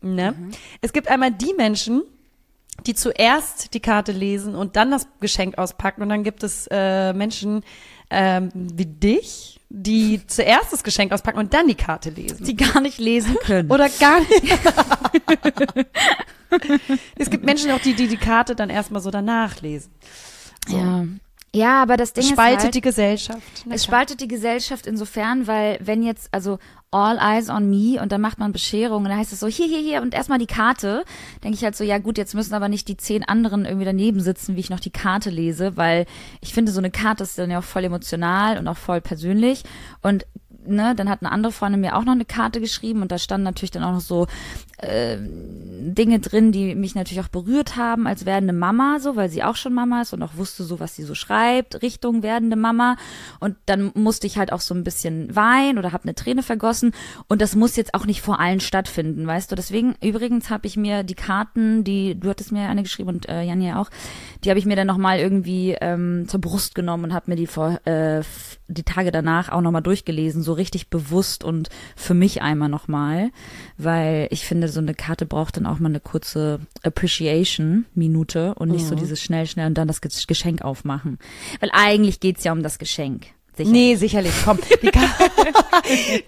Ne? 0.00 0.32
Mhm. 0.32 0.50
Es 0.80 0.92
gibt 0.92 1.08
einmal 1.08 1.30
die 1.30 1.54
Menschen, 1.56 2.02
die 2.86 2.94
zuerst 2.94 3.72
die 3.74 3.80
Karte 3.80 4.12
lesen 4.12 4.54
und 4.54 4.76
dann 4.76 4.90
das 4.90 5.06
Geschenk 5.20 5.58
auspacken. 5.58 6.02
Und 6.02 6.08
dann 6.08 6.24
gibt 6.24 6.42
es 6.42 6.68
äh, 6.70 7.12
Menschen 7.12 7.62
ähm, 8.10 8.50
wie 8.52 8.86
dich, 8.86 9.60
die 9.70 10.20
zuerst 10.26 10.72
das 10.72 10.84
Geschenk 10.84 11.12
auspacken 11.12 11.38
und 11.38 11.54
dann 11.54 11.68
die 11.68 11.74
Karte 11.74 12.10
lesen. 12.10 12.44
Die 12.44 12.56
gar 12.56 12.80
nicht 12.80 12.98
lesen 12.98 13.36
können. 13.40 13.70
Oder 13.70 13.88
gar 13.88 14.20
nicht. 14.20 14.42
es 17.16 17.30
gibt 17.30 17.44
Menschen 17.44 17.70
auch, 17.70 17.80
die, 17.80 17.94
die 17.94 18.08
die 18.08 18.16
Karte 18.16 18.54
dann 18.54 18.70
erstmal 18.70 19.02
so 19.02 19.10
danach 19.10 19.60
lesen. 19.60 19.92
So. 20.66 20.76
Ja. 20.76 21.04
Ja, 21.54 21.80
aber 21.80 21.96
das 21.96 22.12
Ding 22.12 22.24
es 22.24 22.30
spaltet 22.30 22.58
ist 22.58 22.64
halt, 22.64 22.74
die 22.74 22.80
Gesellschaft. 22.80 23.64
Na 23.64 23.76
es 23.76 23.84
spaltet 23.84 24.20
die 24.20 24.26
Gesellschaft 24.26 24.88
insofern, 24.88 25.46
weil 25.46 25.78
wenn 25.80 26.02
jetzt, 26.02 26.28
also 26.32 26.58
all 26.90 27.16
eyes 27.18 27.48
on 27.48 27.70
me 27.70 28.02
und 28.02 28.10
dann 28.10 28.20
macht 28.20 28.40
man 28.40 28.50
Bescherung 28.50 29.04
und 29.04 29.08
dann 29.08 29.18
heißt 29.18 29.32
es 29.32 29.38
so, 29.38 29.46
hier, 29.46 29.68
hier, 29.68 29.78
hier 29.78 30.02
und 30.02 30.14
erstmal 30.14 30.38
die 30.38 30.48
Karte, 30.48 31.04
denke 31.44 31.56
ich 31.56 31.62
halt 31.62 31.76
so, 31.76 31.84
ja 31.84 31.98
gut, 31.98 32.18
jetzt 32.18 32.34
müssen 32.34 32.54
aber 32.54 32.68
nicht 32.68 32.88
die 32.88 32.96
zehn 32.96 33.22
anderen 33.22 33.66
irgendwie 33.66 33.84
daneben 33.84 34.20
sitzen, 34.20 34.56
wie 34.56 34.60
ich 34.60 34.70
noch 34.70 34.80
die 34.80 34.90
Karte 34.90 35.30
lese, 35.30 35.76
weil 35.76 36.06
ich 36.40 36.52
finde, 36.52 36.72
so 36.72 36.80
eine 36.80 36.90
Karte 36.90 37.22
ist 37.22 37.38
dann 37.38 37.52
ja 37.52 37.60
auch 37.60 37.64
voll 37.64 37.84
emotional 37.84 38.58
und 38.58 38.66
auch 38.66 38.76
voll 38.76 39.00
persönlich 39.00 39.62
und 40.02 40.26
ne, 40.66 40.94
dann 40.94 41.08
hat 41.08 41.22
eine 41.22 41.32
andere 41.32 41.52
Freundin 41.52 41.80
mir 41.80 41.96
auch 41.96 42.04
noch 42.04 42.12
eine 42.12 42.24
Karte 42.24 42.60
geschrieben 42.60 43.02
und 43.02 43.12
da 43.12 43.18
standen 43.18 43.44
natürlich 43.44 43.70
dann 43.70 43.84
auch 43.84 43.92
noch 43.92 44.00
so 44.00 44.26
äh, 44.78 45.16
Dinge 45.20 46.18
drin, 46.18 46.52
die 46.52 46.74
mich 46.74 46.94
natürlich 46.94 47.22
auch 47.22 47.28
berührt 47.28 47.76
haben 47.76 48.06
als 48.06 48.24
werdende 48.24 48.52
Mama, 48.52 48.98
so, 49.00 49.16
weil 49.16 49.28
sie 49.28 49.42
auch 49.42 49.56
schon 49.56 49.74
Mama 49.74 50.02
ist 50.02 50.12
und 50.12 50.22
auch 50.22 50.36
wusste 50.36 50.64
so, 50.64 50.80
was 50.80 50.96
sie 50.96 51.02
so 51.02 51.14
schreibt, 51.14 51.82
Richtung 51.82 52.22
werdende 52.22 52.56
Mama. 52.56 52.96
Und 53.40 53.56
dann 53.66 53.92
musste 53.94 54.26
ich 54.26 54.38
halt 54.38 54.52
auch 54.52 54.60
so 54.60 54.74
ein 54.74 54.84
bisschen 54.84 55.34
weinen 55.36 55.78
oder 55.78 55.92
habe 55.92 56.04
eine 56.04 56.14
Träne 56.14 56.42
vergossen. 56.42 56.92
Und 57.28 57.42
das 57.42 57.54
muss 57.54 57.76
jetzt 57.76 57.94
auch 57.94 58.06
nicht 58.06 58.22
vor 58.22 58.40
allen 58.40 58.60
stattfinden, 58.60 59.26
weißt 59.26 59.50
du. 59.50 59.56
Deswegen, 59.56 59.94
übrigens 60.02 60.50
habe 60.50 60.66
ich 60.66 60.76
mir 60.76 61.02
die 61.02 61.14
Karten, 61.14 61.84
die, 61.84 62.18
du 62.18 62.30
hattest 62.30 62.52
mir 62.52 62.68
eine 62.68 62.82
geschrieben 62.82 63.10
und 63.10 63.28
äh, 63.28 63.42
Janja 63.42 63.80
auch, 63.80 63.90
die 64.42 64.50
habe 64.50 64.58
ich 64.58 64.66
mir 64.66 64.76
dann 64.76 64.86
nochmal 64.86 65.18
irgendwie 65.18 65.76
ähm, 65.80 66.26
zur 66.28 66.40
Brust 66.40 66.74
genommen 66.74 67.04
und 67.04 67.14
habe 67.14 67.30
mir 67.30 67.36
die 67.36 67.46
vor 67.46 67.80
äh, 67.86 68.22
die 68.68 68.82
Tage 68.82 69.10
danach 69.10 69.50
auch 69.50 69.60
nochmal 69.60 69.82
durchgelesen, 69.82 70.42
so 70.42 70.52
richtig 70.52 70.88
bewusst 70.88 71.44
und 71.44 71.68
für 71.96 72.14
mich 72.14 72.42
einmal 72.42 72.68
nochmal, 72.68 73.30
weil 73.76 74.28
ich 74.30 74.46
finde, 74.46 74.68
so 74.68 74.80
eine 74.80 74.94
Karte 74.94 75.26
braucht 75.26 75.56
dann 75.56 75.66
auch 75.66 75.78
mal 75.78 75.88
eine 75.88 76.00
kurze 76.00 76.60
Appreciation-Minute 76.82 78.54
und 78.54 78.70
nicht 78.70 78.84
mhm. 78.84 78.88
so 78.88 78.94
dieses 78.94 79.22
schnell, 79.22 79.46
schnell 79.46 79.66
und 79.66 79.74
dann 79.74 79.88
das 79.88 80.00
Geschenk 80.00 80.62
aufmachen. 80.62 81.18
Weil 81.60 81.70
eigentlich 81.72 82.20
geht's 82.20 82.44
ja 82.44 82.52
um 82.52 82.62
das 82.62 82.78
Geschenk. 82.78 83.26
Sicherlich. 83.56 83.72
Nee, 83.72 83.94
sicherlich. 83.94 84.32
Komm, 84.44 84.58
die, 84.82 84.90
Ka 84.90 85.00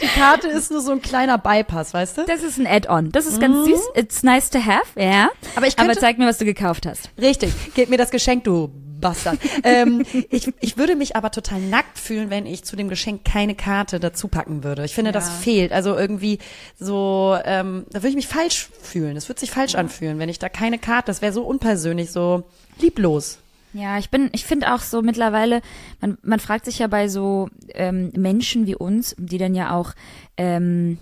die, 0.00 0.06
Karte 0.06 0.46
ist 0.46 0.70
nur 0.70 0.80
so 0.80 0.92
ein 0.92 1.02
kleiner 1.02 1.38
Bypass, 1.38 1.92
weißt 1.92 2.18
du? 2.18 2.24
Das 2.24 2.44
ist 2.44 2.58
ein 2.58 2.68
Add-on. 2.68 3.10
Das 3.10 3.26
ist 3.26 3.40
ganz 3.40 3.66
mhm. 3.66 3.72
süß. 3.72 3.80
It's 3.96 4.22
nice 4.22 4.48
to 4.50 4.60
have, 4.64 4.86
ja. 4.96 5.30
Aber, 5.56 5.66
ich 5.66 5.74
könnte, 5.74 5.90
Aber 5.90 6.00
zeig 6.00 6.18
mir, 6.18 6.26
was 6.26 6.38
du 6.38 6.44
gekauft 6.44 6.86
hast. 6.86 7.10
Richtig. 7.20 7.52
Gib 7.74 7.90
mir 7.90 7.96
das 7.96 8.10
Geschenk, 8.10 8.44
du 8.44 8.70
Bastard. 9.00 9.38
ähm, 9.64 10.04
ich, 10.30 10.52
ich 10.60 10.76
würde 10.76 10.96
mich 10.96 11.16
aber 11.16 11.30
total 11.30 11.60
nackt 11.60 11.98
fühlen, 11.98 12.30
wenn 12.30 12.46
ich 12.46 12.64
zu 12.64 12.76
dem 12.76 12.88
Geschenk 12.88 13.24
keine 13.24 13.54
Karte 13.54 14.00
dazu 14.00 14.28
packen 14.28 14.64
würde. 14.64 14.84
Ich 14.84 14.94
finde, 14.94 15.10
ja. 15.10 15.12
das 15.12 15.30
fehlt. 15.30 15.72
Also 15.72 15.96
irgendwie 15.96 16.38
so, 16.78 17.36
ähm, 17.44 17.84
da 17.90 18.00
würde 18.00 18.08
ich 18.08 18.16
mich 18.16 18.28
falsch 18.28 18.68
fühlen. 18.80 19.14
Das 19.14 19.28
würde 19.28 19.40
sich 19.40 19.50
falsch 19.50 19.74
ja. 19.74 19.80
anfühlen, 19.80 20.18
wenn 20.18 20.28
ich 20.28 20.38
da 20.38 20.48
keine 20.48 20.78
Karte, 20.78 21.06
das 21.06 21.22
wäre 21.22 21.32
so 21.32 21.42
unpersönlich, 21.42 22.10
so 22.10 22.44
lieblos. 22.80 23.38
Ja, 23.72 23.98
ich 23.98 24.08
bin, 24.08 24.30
ich 24.32 24.44
finde 24.44 24.72
auch 24.72 24.80
so 24.80 25.02
mittlerweile, 25.02 25.60
man, 26.00 26.16
man 26.22 26.40
fragt 26.40 26.64
sich 26.64 26.78
ja 26.78 26.86
bei 26.86 27.08
so 27.08 27.50
ähm, 27.74 28.10
Menschen 28.16 28.66
wie 28.66 28.74
uns, 28.74 29.14
die 29.18 29.36
dann 29.36 29.54
ja 29.54 29.74
auch 29.74 29.92
ähm, 30.38 30.98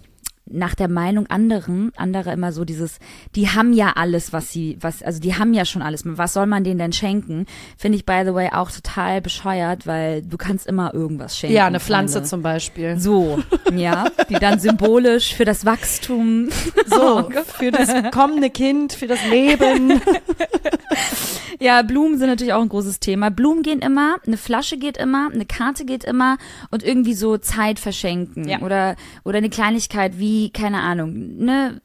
nach 0.47 0.75
der 0.75 0.89
Meinung 0.89 1.27
anderen, 1.29 1.91
andere 1.97 2.33
immer 2.33 2.53
so 2.53 2.65
dieses, 2.65 2.99
die 3.35 3.49
haben 3.49 3.73
ja 3.73 3.93
alles, 3.97 4.33
was 4.33 4.53
sie, 4.53 4.77
was, 4.81 5.03
also 5.03 5.21
die 5.21 5.37
haben 5.37 5.55
ja 5.55 5.65
schon 5.65 5.81
alles. 5.81 6.03
Was 6.05 6.35
soll 6.35 6.47
man 6.47 6.65
denen 6.65 6.79
denn 6.79 6.93
schenken? 6.93 7.47
Finde 7.79 7.97
ich 7.97 8.05
by 8.05 8.23
the 8.25 8.35
way 8.35 8.51
auch 8.53 8.71
total 8.71 9.23
bescheuert, 9.23 9.87
weil 9.87 10.23
du 10.23 10.37
kannst 10.37 10.67
immer 10.67 10.93
irgendwas 10.93 11.39
schenken. 11.39 11.57
Ja, 11.57 11.67
eine 11.67 11.81
Pflanze 11.81 12.15
Freunde. 12.15 12.29
zum 12.29 12.43
Beispiel. 12.43 12.99
So, 12.99 13.39
ja, 13.75 14.07
die 14.29 14.35
dann 14.35 14.59
symbolisch 14.61 15.35
für 15.35 15.45
das 15.45 15.65
Wachstum. 15.65 16.51
So, 16.87 17.31
für 17.59 17.71
das 17.71 17.91
kommende 18.13 18.51
Kind, 18.51 18.93
für 18.93 19.07
das 19.07 19.25
Leben. 19.27 20.01
Ja, 21.65 21.81
Blumen 21.81 22.19
sind 22.19 22.29
natürlich 22.29 22.53
auch 22.53 22.61
ein 22.61 22.69
großes 22.69 23.01
Thema. 23.01 23.31
Blumen 23.31 23.63
gehen 23.63 23.79
immer, 23.79 24.17
eine 24.27 24.37
Flasche 24.37 24.77
geht 24.77 24.99
immer, 24.99 25.31
eine 25.33 25.47
Karte 25.47 25.87
geht 25.87 26.05
immer 26.05 26.37
und 26.71 26.83
irgendwie 26.83 27.15
so 27.15 27.39
Zeit 27.39 27.79
verschenken 27.79 28.47
ja. 28.47 28.61
oder 28.61 28.97
oder 29.25 29.39
eine 29.39 29.49
Kleinigkeit 29.49 30.19
wie 30.19 30.51
keine 30.51 30.83
Ahnung, 30.83 31.39
ne 31.39 31.81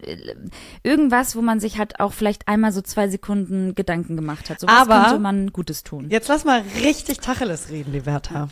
irgendwas, 0.83 1.37
wo 1.37 1.41
man 1.41 1.61
sich 1.61 1.77
halt 1.77 2.01
auch 2.01 2.11
vielleicht 2.11 2.49
einmal 2.49 2.73
so 2.73 2.81
zwei 2.81 3.07
Sekunden 3.07 3.73
Gedanken 3.73 4.17
gemacht 4.17 4.49
hat. 4.49 4.59
So 4.59 4.67
was 4.67 4.81
Aber 4.81 5.01
könnte 5.01 5.19
man 5.19 5.53
Gutes 5.53 5.85
tun. 5.85 6.07
Jetzt 6.09 6.27
lass 6.27 6.43
mal 6.43 6.61
richtig 6.83 7.21
Tacheles 7.21 7.69
reden, 7.69 7.93
Liberta. 7.93 8.49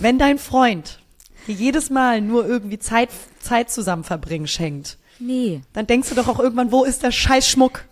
Wenn 0.00 0.18
dein 0.18 0.38
Freund 0.40 0.98
dir 1.46 1.54
jedes 1.54 1.88
Mal 1.88 2.20
nur 2.20 2.44
irgendwie 2.44 2.80
Zeit 2.80 3.10
Zeit 3.38 3.70
zusammen 3.70 4.02
verbringen 4.02 4.48
schenkt. 4.48 4.98
Nee. 5.20 5.62
Dann 5.72 5.86
denkst 5.86 6.08
du 6.08 6.16
doch 6.16 6.26
auch 6.26 6.40
irgendwann, 6.40 6.72
wo 6.72 6.82
ist 6.82 7.04
der 7.04 7.12
Scheißschmuck? 7.12 7.84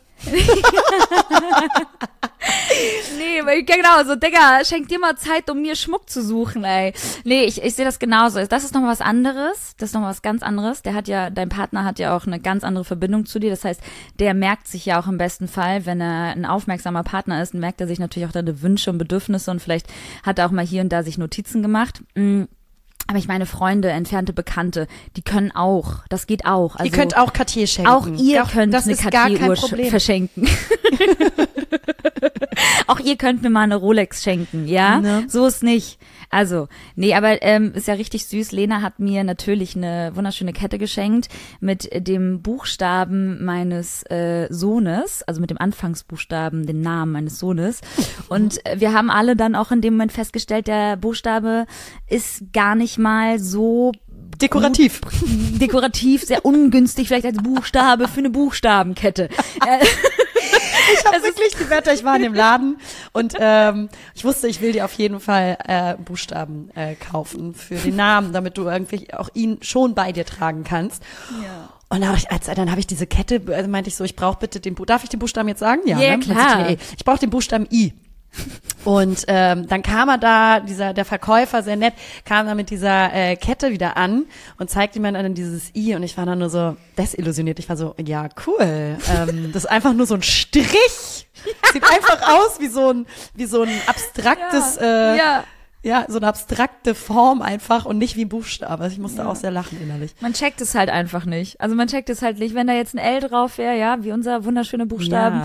Nee, 3.17 3.63
genau, 3.63 4.05
so, 4.05 4.17
Digga, 4.17 4.65
schenk 4.65 4.89
dir 4.89 4.99
mal 4.99 5.17
Zeit, 5.17 5.51
um 5.51 5.63
mir 5.63 5.77
Schmuck 5.77 6.09
zu 6.09 6.23
suchen, 6.23 6.65
ey. 6.65 6.93
Nee, 7.25 7.45
ich, 7.45 7.63
ich 7.63 7.75
sehe 7.75 7.85
das 7.85 7.99
genauso. 7.99 8.45
Das 8.47 8.65
ist 8.65 8.75
nochmal 8.75 8.91
was 8.91 9.01
anderes. 9.01 9.75
Das 9.79 9.91
ist 9.91 9.95
nochmal 9.95 10.11
was 10.11 10.23
ganz 10.23 10.43
anderes. 10.43 10.83
Der 10.83 10.95
hat 10.95 11.09
ja, 11.09 11.31
dein 11.31 11.49
Partner 11.49 11.85
hat 11.85 11.99
ja 11.99 12.17
auch 12.17 12.27
eine 12.27 12.41
ganz 12.41 12.65
andere 12.65 12.85
Verbindung 12.85 13.27
zu 13.27 13.39
dir. 13.39 13.51
Das 13.51 13.65
heißt, 13.65 13.81
der 14.19 14.35
merkt 14.35 14.69
sich 14.69 14.87
ja 14.87 15.01
auch 15.01 15.07
im 15.07 15.19
besten 15.19 15.49
Fall, 15.49 15.87
wenn 15.87 16.01
er 16.01 16.33
ein 16.33 16.47
aufmerksamer 16.47 17.03
Partner 17.03 17.43
ist, 17.43 17.55
merkt 17.55 17.81
er 17.81 17.87
sich 17.87 17.99
natürlich 17.99 18.29
auch 18.29 18.33
deine 18.33 18.63
Wünsche 18.63 18.91
und 18.91 18.99
Bedürfnisse 18.99 19.51
und 19.51 19.61
vielleicht 19.61 19.87
hat 20.23 20.39
er 20.39 20.47
auch 20.47 20.51
mal 20.51 20.65
hier 20.65 20.83
und 20.83 20.91
da 20.91 21.03
sich 21.03 21.19
Notizen 21.19 21.63
gemacht. 21.63 22.03
Mhm. 22.15 22.49
Aber 23.09 23.19
ich 23.19 23.29
meine 23.29 23.47
Freunde, 23.47 23.91
entfernte 23.91 24.33
Bekannte, 24.33 24.89
die 25.17 25.23
können 25.23 25.53
auch. 25.53 26.01
Das 26.09 26.27
geht 26.27 26.45
auch. 26.45 26.77
Also, 26.77 26.87
ihr 26.87 26.91
könnt 26.91 27.17
auch 27.17 27.33
Cartier 27.33 27.67
schenken. 27.67 27.91
Auch 27.91 28.09
ihr 28.09 28.41
Doch, 28.41 28.53
könnt 28.53 28.75
eine 28.75 28.97
Cartier-Uhr 28.97 29.57
verschenken. 29.89 30.47
auch 32.89 32.99
ihr 32.99 33.17
könnt 33.17 33.43
mir 33.43 33.51
mal 33.51 33.63
eine 33.63 33.77
Rolex 33.77 34.25
schenken, 34.25 34.67
ja? 34.67 35.01
Ne? 35.01 35.25
So 35.29 35.47
ist 35.47 35.63
nicht. 35.63 35.99
Also, 36.31 36.69
nee, 36.95 37.15
aber 37.15 37.43
ähm, 37.43 37.73
ist 37.75 37.89
ja 37.89 37.95
richtig 37.95 38.27
süß. 38.27 38.53
Lena 38.53 38.83
hat 38.83 38.99
mir 38.99 39.25
natürlich 39.25 39.77
eine 39.77 40.13
wunderschöne 40.15 40.53
Kette 40.53 40.79
geschenkt 40.79 41.29
mit 41.61 41.89
dem 41.93 42.43
Buchstaben 42.43 43.45
meines 43.45 44.03
äh, 44.05 44.47
Sohnes, 44.51 45.23
also 45.23 45.41
mit 45.41 45.51
dem 45.51 45.59
Anfangsbuchstaben, 45.59 46.67
den 46.67 46.81
Namen 46.81 47.13
meines 47.13 47.39
Sohnes. 47.39 47.81
Und 48.29 48.65
äh, 48.67 48.81
wir 48.81 48.93
haben 48.93 49.11
alle 49.11 49.37
dann 49.37 49.55
auch 49.55 49.71
in 49.71 49.81
dem 49.81 49.95
Moment 49.95 50.13
festgestellt, 50.13 50.67
der 50.67 50.97
Buchstabe 50.97 51.67
ist 52.09 52.53
gar 52.53 52.75
nicht 52.75 52.99
mal 52.99 53.39
so 53.39 53.93
Dekorativ. 54.41 55.01
Dekorativ, 55.61 56.23
sehr 56.23 56.45
ungünstig, 56.45 57.09
vielleicht 57.09 57.25
als 57.25 57.39
Buchstabe 57.39 58.07
für 58.07 58.19
eine 58.19 58.31
Buchstabenkette. 58.31 59.31
ich 60.93 61.05
habe 61.05 61.23
wirklich 61.23 61.55
die 61.59 61.71
Wetter, 61.71 61.93
ich 61.93 62.05
war 62.05 62.17
in 62.17 62.23
dem 62.23 62.35
Laden 62.35 62.79
und 63.13 63.35
ähm, 63.39 63.89
ich 64.15 64.25
wusste, 64.25 64.49
ich 64.49 64.61
will 64.61 64.73
dir 64.73 64.85
auf 64.85 64.93
jeden 64.95 65.21
Fall 65.21 65.59
äh, 65.67 65.95
Buchstaben 65.97 66.71
äh, 66.75 66.95
kaufen 66.95 67.55
für 67.55 67.77
den 67.77 67.97
Namen, 67.97 68.33
damit 68.33 68.59
du 68.59 68.65
irgendwie 68.65 69.13
auch 69.15 69.29
ihn 69.35 69.59
schon 69.63 69.95
bei 69.95 70.13
dir 70.13 70.25
tragen 70.25 70.65
kannst. 70.65 71.03
Ja. 71.43 71.69
Und 71.89 72.01
dann 72.01 72.09
habe 72.09 72.19
ich, 72.19 72.31
als, 72.31 72.47
dann 72.47 72.71
habe 72.71 72.81
ich 72.81 72.87
diese 72.87 73.07
Kette, 73.07 73.41
also 73.53 73.71
meinte 73.71 73.89
ich 73.89 73.97
so, 73.97 74.03
ich 74.03 74.17
brauche 74.17 74.39
bitte 74.39 74.59
den, 74.59 74.75
darf 74.87 75.05
ich 75.05 75.09
den 75.09 75.21
Buchstaben 75.21 75.49
jetzt 75.49 75.61
sagen? 75.61 75.83
Ja, 75.87 75.99
yeah, 75.99 76.17
ne? 76.17 76.25
klar. 76.25 76.71
Ich 76.71 77.05
brauche 77.05 77.21
den 77.21 77.31
Buchstaben 77.31 77.67
I. 77.71 77.93
Und 78.85 79.25
ähm, 79.27 79.67
dann 79.67 79.83
kam 79.83 80.09
er 80.09 80.19
da, 80.19 80.61
dieser 80.61 80.95
der 80.95 81.05
Verkäufer, 81.05 81.63
sehr 81.63 81.77
nett, 81.77 81.95
kam 82.25 82.47
da 82.47 82.55
mit 82.55 82.71
dieser 82.71 83.13
äh, 83.13 83.37
Kette 83.37 83.71
wieder 83.71 83.97
an 83.97 84.27
und 84.59 84.71
zeigte 84.71 85.01
mir 85.01 85.13
dann 85.13 85.35
dieses 85.35 85.75
I 85.75 85.97
und 85.97 86.05
ich 86.05 86.17
war 86.17 86.25
dann 86.25 86.39
nur 86.39 86.51
so 86.51 86.77
desillusioniert. 86.97 87.59
Ich 87.59 87.69
war 87.69 87.77
so, 87.77 87.95
ja, 88.05 88.29
cool. 88.47 88.97
Ähm, 89.11 89.51
das 89.53 89.65
ist 89.65 89.71
einfach 89.71 89.93
nur 89.93 90.07
so 90.07 90.15
ein 90.15 90.23
Strich. 90.23 91.27
Sieht 91.73 91.83
einfach 91.83 92.29
aus 92.29 92.61
wie 92.61 92.69
so 92.69 92.93
ein, 92.93 93.07
wie 93.35 93.47
so 93.47 93.63
ein 93.63 93.71
abstraktes, 93.87 94.77
ja. 94.77 95.15
äh, 95.15 95.19
ja. 95.19 95.45
Ja, 95.87 96.05
so 96.09 96.17
eine 96.19 96.27
abstrakte 96.27 96.95
Form 96.97 97.41
einfach 97.43 97.85
und 97.85 97.97
nicht 97.99 98.17
wie 98.17 98.25
ein 98.25 98.29
Buchstabe. 98.29 98.83
Also 98.83 98.95
ich 98.95 98.99
musste 99.01 99.23
Ja. 99.23 99.29
auch 99.29 99.37
sehr 99.37 99.53
lachen 99.53 99.81
innerlich. 99.81 100.15
Man 100.21 100.33
checkt 100.33 100.61
es 100.61 100.75
halt 100.75 100.91
einfach 100.91 101.25
nicht. 101.25 101.61
Also 101.61 101.77
man 101.77 101.87
checkt 101.87 102.11
es 102.11 102.23
halt 102.23 102.39
nicht, 102.41 102.55
wenn 102.57 102.67
da 102.67 102.73
jetzt 102.73 102.95
ein 102.95 102.99
L 102.99 103.21
drauf 103.21 103.57
wäre, 103.59 103.79
ja, 103.79 104.03
wie 104.03 104.11
unser 104.11 104.45
wunderschöner 104.45 104.87
Buchstaben, 104.87 105.41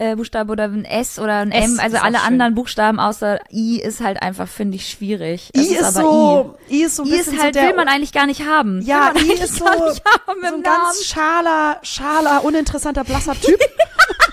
Ja. 0.00 0.12
äh, 0.12 0.16
Buchstabe 0.16 0.50
oder 0.50 0.64
ein 0.64 0.86
S 0.86 1.18
oder 1.18 1.34
ein 1.40 1.52
S 1.52 1.64
M, 1.74 1.78
also 1.80 1.96
ist 1.96 2.02
alle 2.02 2.16
schön. 2.18 2.26
anderen 2.26 2.54
Buchstaben 2.54 2.98
außer 2.98 3.38
I 3.52 3.80
ist 3.82 4.00
halt 4.00 4.22
einfach, 4.22 4.48
finde 4.48 4.76
ich, 4.76 4.88
schwierig. 4.88 5.50
I 5.54 5.60
ist, 5.60 5.82
aber 5.82 5.92
so, 6.00 6.54
I 6.70 6.82
ist 6.84 6.96
so 6.96 7.02
ein 7.02 7.08
I. 7.10 7.16
Ist 7.16 7.38
halt, 7.38 7.54
so 7.54 7.60
will 7.60 7.74
man 7.76 7.88
eigentlich 7.88 8.12
gar 8.12 8.26
nicht 8.26 8.46
haben. 8.46 8.80
ja, 8.82 9.12
I 9.14 9.32
ist 9.32 9.56
so, 9.56 9.64
gar 9.66 9.74
nicht 9.88 10.02
haben 10.06 10.40
so 10.40 10.46
ein 10.46 10.62
Namen. 10.62 10.62
ganz 10.62 11.04
schaler, 11.04 11.76
schaler, 11.82 12.44
uninteressanter, 12.44 13.04
blasser 13.04 13.34
Typ. 13.38 13.60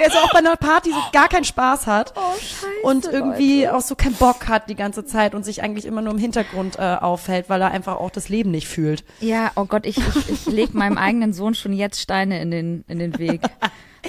der 0.00 0.10
so 0.10 0.18
auch 0.18 0.32
bei 0.32 0.38
einer 0.38 0.56
Party 0.56 0.90
so 0.90 0.98
gar 1.12 1.28
keinen 1.28 1.44
Spaß 1.44 1.86
hat. 1.86 2.14
Oh, 2.16 2.34
scheiße, 2.34 2.66
und 2.82 3.06
irgendwie 3.06 3.64
Leute. 3.64 3.76
auch 3.76 3.80
so 3.80 3.94
keinen 3.94 4.14
Bock 4.14 4.48
hat 4.48 4.68
die 4.68 4.74
ganze 4.74 5.04
Zeit 5.04 5.34
und 5.34 5.44
sich 5.44 5.62
eigentlich 5.62 5.84
immer 5.84 6.02
nur 6.02 6.12
im 6.12 6.18
Hintergrund 6.18 6.78
äh, 6.78 6.96
aufhält, 7.00 7.48
weil 7.48 7.60
er 7.60 7.70
einfach 7.70 7.96
auch 7.96 8.10
das 8.10 8.28
Leben 8.28 8.50
nicht 8.50 8.68
fühlt. 8.68 9.04
Ja, 9.20 9.52
oh 9.56 9.64
Gott, 9.64 9.86
ich, 9.86 9.98
ich, 9.98 10.30
ich 10.30 10.46
leg 10.46 10.74
meinem 10.74 10.98
eigenen 10.98 11.32
Sohn 11.32 11.54
schon 11.54 11.72
jetzt 11.72 12.00
Steine 12.00 12.40
in 12.40 12.50
den, 12.50 12.84
in 12.88 12.98
den 12.98 13.18
Weg. 13.18 13.42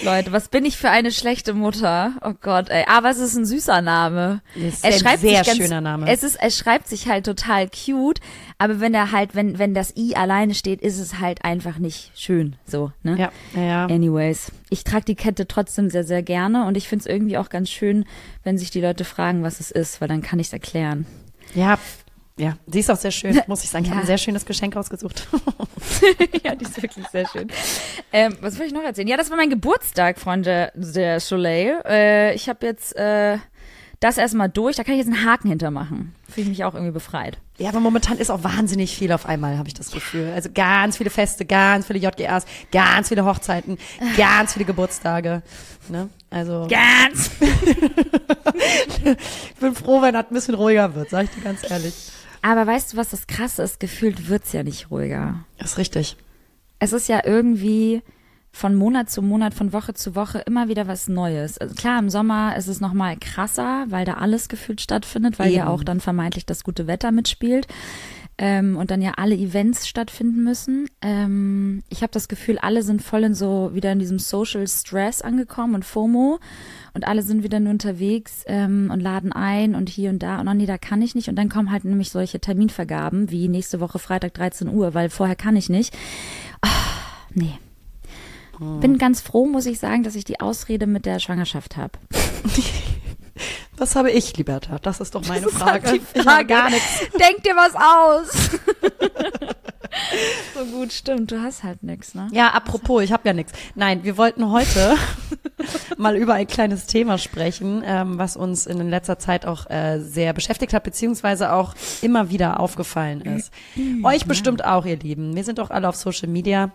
Leute, 0.04 0.32
was 0.32 0.48
bin 0.48 0.66
ich 0.66 0.78
für 0.78 0.90
eine 0.90 1.12
schlechte 1.12 1.54
Mutter? 1.54 2.14
Oh 2.24 2.34
Gott, 2.40 2.70
ey. 2.70 2.86
Aber 2.88 3.10
es 3.10 3.20
ist 3.20 3.36
ein 3.36 3.46
süßer 3.46 3.82
Name. 3.82 4.42
Ist 4.56 4.84
er 4.84 4.94
ein 4.94 5.00
schreibt 5.00 5.20
sehr 5.22 5.44
sich 5.44 5.48
ganz, 5.48 5.58
schöner 5.58 5.82
Name. 5.82 6.10
Es 6.10 6.24
ist, 6.24 6.38
es 6.42 6.58
schreibt 6.58 6.88
sich 6.88 7.08
halt 7.08 7.26
total 7.26 7.70
cute, 7.70 8.20
aber 8.58 8.80
wenn 8.80 8.94
er 8.94 9.12
halt, 9.12 9.36
wenn, 9.36 9.60
wenn 9.60 9.74
das 9.74 9.96
I 9.98 10.16
alleine 10.16 10.54
steht, 10.54 10.82
ist 10.82 10.98
es 10.98 11.20
halt 11.20 11.44
einfach 11.44 11.78
nicht 11.78 12.12
schön, 12.16 12.56
so, 12.66 12.92
ne? 13.04 13.18
Ja, 13.18 13.32
ja, 13.56 13.62
ja. 13.62 13.86
Anyways, 13.86 14.52
ich 14.70 14.84
trage 14.84 15.06
die 15.06 15.16
Kette 15.16 15.48
trotzdem 15.48 15.90
sehr, 15.90 16.04
sehr 16.04 16.24
gerne 16.24 16.66
und 16.66 16.78
ich 16.78 16.88
finde 16.88 17.04
es 17.04 17.06
irgendwie 17.08 17.38
auch 17.38 17.50
ganz 17.50 17.70
schön, 17.70 18.06
wenn 18.44 18.58
sich 18.58 18.72
die 18.72 18.82
Leute 18.82 19.04
fragen, 19.04 19.44
was 19.44 19.60
es 19.60 19.72
ist, 19.72 20.00
weil 20.00 20.08
dann 20.08 20.22
kann 20.22 20.40
ich 20.40 20.48
es 20.48 20.54
erklären. 20.54 21.06
Ja, 21.54 21.78
ja, 22.38 22.58
sie 22.68 22.80
ist 22.80 22.90
auch 22.90 22.96
sehr 22.98 23.12
schön, 23.12 23.40
muss 23.48 23.64
ich 23.64 23.70
sagen. 23.70 23.84
Ich 23.84 23.90
Ja. 23.90 23.96
habe 23.96 24.04
ein 24.04 24.08
sehr 24.08 24.18
schönes 24.18 24.46
Geschenk 24.46 24.76
ausgesucht. 24.76 25.28
ja, 26.44 26.56
die 26.56 26.66
ist 26.66 26.82
wirklich 26.82 27.06
sehr 27.08 27.28
schön. 27.28 27.48
Ähm, 28.14 28.36
was 28.42 28.54
wollte 28.56 28.68
ich 28.68 28.74
noch 28.74 28.84
erzählen? 28.84 29.08
Ja, 29.08 29.18
das 29.18 29.30
war 29.30 29.38
mein 29.38 29.50
Geburtstag, 29.50 30.20
Freunde 30.20 30.72
der 30.76 31.20
Soleil. 31.20 31.82
Äh, 31.86 32.34
ich 32.36 32.50
habe 32.50 32.66
jetzt 32.66 32.96
äh, 32.96 33.38
das 34.00 34.18
erstmal 34.18 34.50
durch. 34.50 34.78
Da 34.78 34.84
kann 34.84 34.96
ich 34.96 35.06
jetzt 35.06 35.14
einen 35.14 35.26
Haken 35.26 35.50
hintermachen. 35.50 36.16
Fühle 36.28 36.44
ich 36.46 36.50
mich 36.50 36.64
auch 36.64 36.74
irgendwie 36.74 36.94
befreit. 36.94 37.38
Ja, 37.60 37.70
aber 37.70 37.80
momentan 37.80 38.18
ist 38.18 38.32
auch 38.32 38.44
wahnsinnig 38.44 38.96
viel 38.98 39.12
auf 39.12 39.28
einmal, 39.28 39.58
habe 39.60 39.68
ich 39.68 39.76
das 39.76 39.92
Gefühl. 39.92 40.32
Also 40.34 40.50
ganz 40.52 40.98
viele 40.98 41.12
Feste, 41.12 41.46
ganz 41.46 41.86
viele 41.86 42.00
JGAs, 42.00 42.46
ganz 42.72 43.10
viele 43.10 43.24
Hochzeiten, 43.26 43.78
ganz 44.18 44.54
viele 44.54 44.66
Geburtstage. 44.66 45.44
Ne? 45.90 46.10
Also 46.32 46.68
Ganz. 46.70 47.30
ich 49.06 49.56
bin 49.60 49.76
froh, 49.76 50.02
wenn 50.02 50.14
das 50.14 50.26
ein 50.30 50.34
bisschen 50.34 50.56
ruhiger 50.56 50.96
wird, 50.96 51.10
sag 51.10 51.26
ich 51.26 51.30
dir 51.32 51.42
ganz 51.42 51.70
ehrlich. 51.70 51.94
Aber 52.42 52.66
weißt 52.66 52.94
du, 52.94 52.98
was 52.98 53.10
das 53.10 53.28
Krasse 53.28 53.64
ist? 53.64 53.80
Gefühlt 53.80 54.30
wird's 54.30 54.52
ja 54.54 54.64
nicht 54.64 54.90
ruhiger. 54.92 55.46
Das 55.58 55.72
ist 55.72 55.78
richtig. 55.78 56.18
Es 56.80 56.94
ist 56.94 57.08
ja 57.08 57.22
irgendwie 57.24 58.02
von 58.52 58.76
Monat 58.76 59.10
zu 59.10 59.22
Monat, 59.22 59.54
von 59.54 59.72
Woche 59.72 59.94
zu 59.94 60.16
Woche 60.16 60.40
immer 60.40 60.68
wieder 60.68 60.88
was 60.88 61.08
Neues. 61.08 61.58
Also 61.58 61.74
klar, 61.74 62.00
im 62.00 62.10
Sommer 62.10 62.56
ist 62.58 62.68
es 62.68 62.82
noch 62.82 62.94
mal 62.94 63.16
krasser, 63.18 63.86
weil 63.90 64.06
da 64.06 64.16
alles 64.16 64.50
gefühlt 64.50 64.82
stattfindet, 64.82 65.40
weil 65.40 65.52
ja 65.52 65.64
Eben. 65.64 65.72
auch 65.72 65.84
dann 65.84 66.02
vermeintlich 66.02 66.46
das 66.46 66.64
gute 66.64 66.88
Wetter 66.88 67.12
mitspielt. 67.12 67.68
Ähm, 68.44 68.76
und 68.76 68.90
dann 68.90 69.04
ja 69.04 69.12
alle 69.18 69.36
Events 69.36 69.88
stattfinden 69.88 70.44
müssen. 70.44 70.88
Ähm, 71.04 71.84
ich 71.90 72.02
habe 72.02 72.12
das 72.12 72.28
Gefühl, 72.28 72.58
alle 72.58 72.82
sind 72.82 73.04
voll 73.04 73.24
in 73.24 73.36
so 73.36 73.70
wieder 73.76 73.92
in 73.92 74.00
diesem 74.00 74.18
Social 74.18 74.68
Stress 74.68 75.22
angekommen 75.22 75.76
und 75.76 75.86
FOMO 75.86 76.40
und 76.96 77.08
alle 77.08 77.22
sind 77.22 77.44
wieder 77.44 77.60
nur 77.60 77.70
unterwegs 77.70 78.44
ähm, 78.48 78.90
und 78.92 79.00
laden 79.00 79.32
ein 79.32 79.76
und 79.76 79.90
hier 79.90 80.10
und 80.10 80.24
da 80.24 80.42
und 80.42 80.48
oh 80.48 80.54
nee, 80.56 80.66
da 80.66 80.80
kann 80.80 81.04
ich 81.04 81.14
nicht 81.14 81.30
und 81.30 81.36
dann 81.36 81.50
kommen 81.50 81.70
halt 81.70 81.86
nämlich 81.86 82.10
solche 82.10 82.40
Terminvergaben 82.40 83.30
wie 83.30 83.48
nächste 83.48 83.80
Woche 83.80 84.00
Freitag 84.00 84.34
13 84.34 84.70
Uhr, 84.70 84.96
weil 84.96 85.12
vorher 85.12 85.36
kann 85.36 85.56
ich 85.56 85.70
nicht. 85.70 85.96
Ah, 86.62 86.68
nee. 87.36 87.54
Bin 88.80 88.98
ganz 88.98 89.22
froh, 89.22 89.46
muss 89.46 89.68
ich 89.68 89.80
sagen, 89.80 90.04
dass 90.04 90.16
ich 90.16 90.24
die 90.24 90.40
Ausrede 90.40 90.88
mit 90.88 91.06
der 91.06 91.20
Schwangerschaft 91.20 91.78
habe. 91.78 91.94
Was 93.82 93.96
habe 93.96 94.12
ich, 94.12 94.38
Liberta? 94.38 94.78
Das 94.80 95.00
ist 95.00 95.16
doch 95.16 95.28
meine 95.28 95.42
Das 95.42 95.54
ist 95.54 95.58
Frage. 95.58 95.88
halt 95.88 96.02
die 96.16 96.20
Ich 96.20 96.20
habe 96.20 96.30
Frage. 96.30 96.46
gar 96.46 96.70
nichts. 96.70 97.00
Denk 97.20 97.42
dir 97.44 97.56
was 97.56 97.74
aus. 97.76 98.60
so 100.54 100.66
gut, 100.66 100.94
stimmt. 100.94 101.32
Du 101.32 101.42
hast 101.42 101.64
halt 101.64 101.82
nichts, 101.82 102.14
ne? 102.14 102.28
Ja, 102.32 102.50
apropos, 102.50 103.02
ich 103.02 103.12
habe 103.12 103.28
ja 103.28 103.34
nichts. 103.34 103.54
Nein, 103.74 104.04
wir 104.04 104.18
wollten 104.18 104.52
heute 104.52 104.96
mal 105.98 106.16
über 106.16 106.36
ein 106.36 106.46
kleines 106.46 106.86
Thema 106.86 107.18
sprechen, 107.18 107.82
ähm, 107.84 108.20
was 108.20 108.38
uns 108.38 108.68
in 108.68 108.88
letzter 108.88 109.18
Zeit 109.18 109.48
auch 109.48 109.68
äh, 109.72 109.98
sehr 110.00 110.34
beschäftigt 110.34 110.74
hat, 110.74 110.84
beziehungsweise 110.84 111.52
auch 111.52 111.74
immer 112.04 112.30
wieder 112.30 112.60
aufgefallen 112.60 113.22
ist. 113.22 113.52
Euch 114.04 114.26
bestimmt 114.28 114.64
auch, 114.64 114.86
ihr 114.86 114.98
Lieben. 114.98 115.36
Wir 115.36 115.44
sind 115.44 115.58
doch 115.58 115.72
alle 115.72 115.90
auf 115.90 115.96
Social 115.96 116.30
Media 116.30 116.70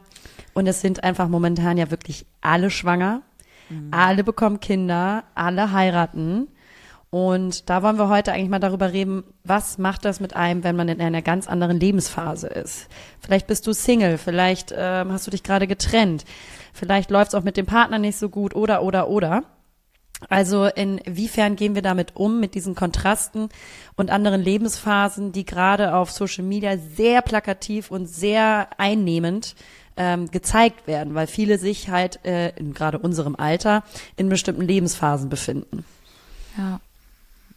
und 0.55 0.67
es 0.67 0.81
sind 0.81 1.05
einfach 1.05 1.29
momentan 1.29 1.77
ja 1.79 1.93
wirklich 1.93 2.27
alle 2.41 2.69
schwanger, 2.69 3.23
alle 3.93 4.25
bekommen 4.25 4.59
Kinder, 4.59 5.23
alle 5.37 5.71
heiraten. 5.71 6.49
Und 7.17 7.71
da 7.71 7.83
wollen 7.83 7.97
wir 7.97 8.11
heute 8.11 8.35
eigentlich 8.35 8.51
mal 8.51 8.59
darüber 8.59 8.93
reden, 8.93 9.25
was 9.43 9.79
macht 9.79 10.05
das 10.05 10.21
mit 10.21 10.37
einem, 10.37 10.65
wenn 10.65 10.77
man 10.77 10.91
in 10.91 11.01
einer 11.01 11.23
ganz 11.23 11.49
anderen 11.49 11.81
Lebensphase 11.81 12.47
ist. 12.47 12.89
Vielleicht 13.21 13.47
bist 13.47 13.67
du 13.67 13.73
Single, 13.73 14.19
vielleicht 14.19 14.75
ähm, 14.77 15.11
hast 15.11 15.27
du 15.27 15.31
dich 15.31 15.43
gerade 15.43 15.67
getrennt, 15.67 16.27
vielleicht 16.75 17.11
läuft 17.11 17.29
es 17.29 17.35
auch 17.35 17.43
mit 17.43 17.57
dem 17.57 17.65
Partner 17.65 17.99
nicht 17.99 18.19
so 18.19 18.29
gut 18.29 18.55
oder 18.55 18.83
oder 18.83 19.09
oder. 19.09 19.45
Also 20.29 20.67
inwiefern 20.67 21.57
gehen 21.57 21.75
wir 21.75 21.81
damit 21.81 22.17
um, 22.17 22.39
mit 22.39 22.55
diesen 22.55 22.75
Kontrasten 22.75 23.49
und 23.97 24.11
anderen 24.11 24.43
Lebensphasen, 24.43 25.33
die 25.33 25.47
gerade 25.47 25.95
auf 25.95 26.11
Social 26.11 26.45
Media 26.45 26.77
sehr 26.77 27.23
plakativ 27.23 27.91
und 27.91 28.09
sehr 28.09 28.69
einnehmend 28.77 29.55
ähm, 29.97 30.31
gezeigt 30.31 30.87
werden, 30.87 31.15
weil 31.15 31.29
viele 31.29 31.57
sich 31.57 31.89
halt 31.89 32.23
äh, 32.27 32.51
in 32.57 32.75
gerade 32.75 32.99
unserem 32.99 33.37
Alter 33.37 33.85
in 34.17 34.29
bestimmten 34.29 34.61
Lebensphasen 34.69 35.31
befinden. 35.31 35.83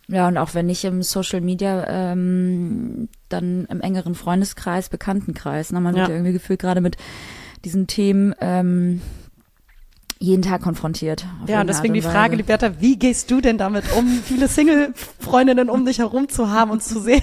Ja. 0.10 0.16
Ja, 0.16 0.28
und 0.28 0.38
auch 0.38 0.54
wenn 0.56 0.66
nicht 0.66 0.84
im 0.86 1.04
Social 1.04 1.40
Media, 1.42 1.86
ähm, 1.88 3.10
dann 3.30 3.66
im 3.70 3.80
engeren 3.82 4.16
Freundeskreis, 4.16 4.90
Bekanntenkreis. 4.90 5.72
Ne? 5.72 5.80
Man 5.80 5.94
wird 5.96 6.08
Ja. 6.08 6.10
ja 6.10 6.16
irgendwie 6.16 6.34
gefühlt 6.34 6.60
gerade 6.60 6.82
mit 6.82 6.98
diesen 7.64 7.86
Themen 7.88 8.34
ähm, 8.42 9.02
jeden 10.18 10.42
Tag 10.42 10.62
konfrontiert. 10.62 11.26
Ja, 11.48 11.62
und 11.62 11.68
deswegen 11.68 11.94
die 11.94 12.02
Frage. 12.02 12.36
Liberta, 12.36 12.82
wie 12.82 12.98
gehst 12.98 13.32
du 13.32 13.40
denn 13.40 13.58
damit 13.58 13.86
um, 13.96 14.08
viele 14.08 14.48
Single-Freundinnen 14.48 15.70
um 15.70 15.86
dich 15.86 16.00
herum 16.00 16.28
zu 16.28 16.50
haben 16.50 16.72
und 16.72 16.84
zu 16.84 17.00
sehen, 17.00 17.22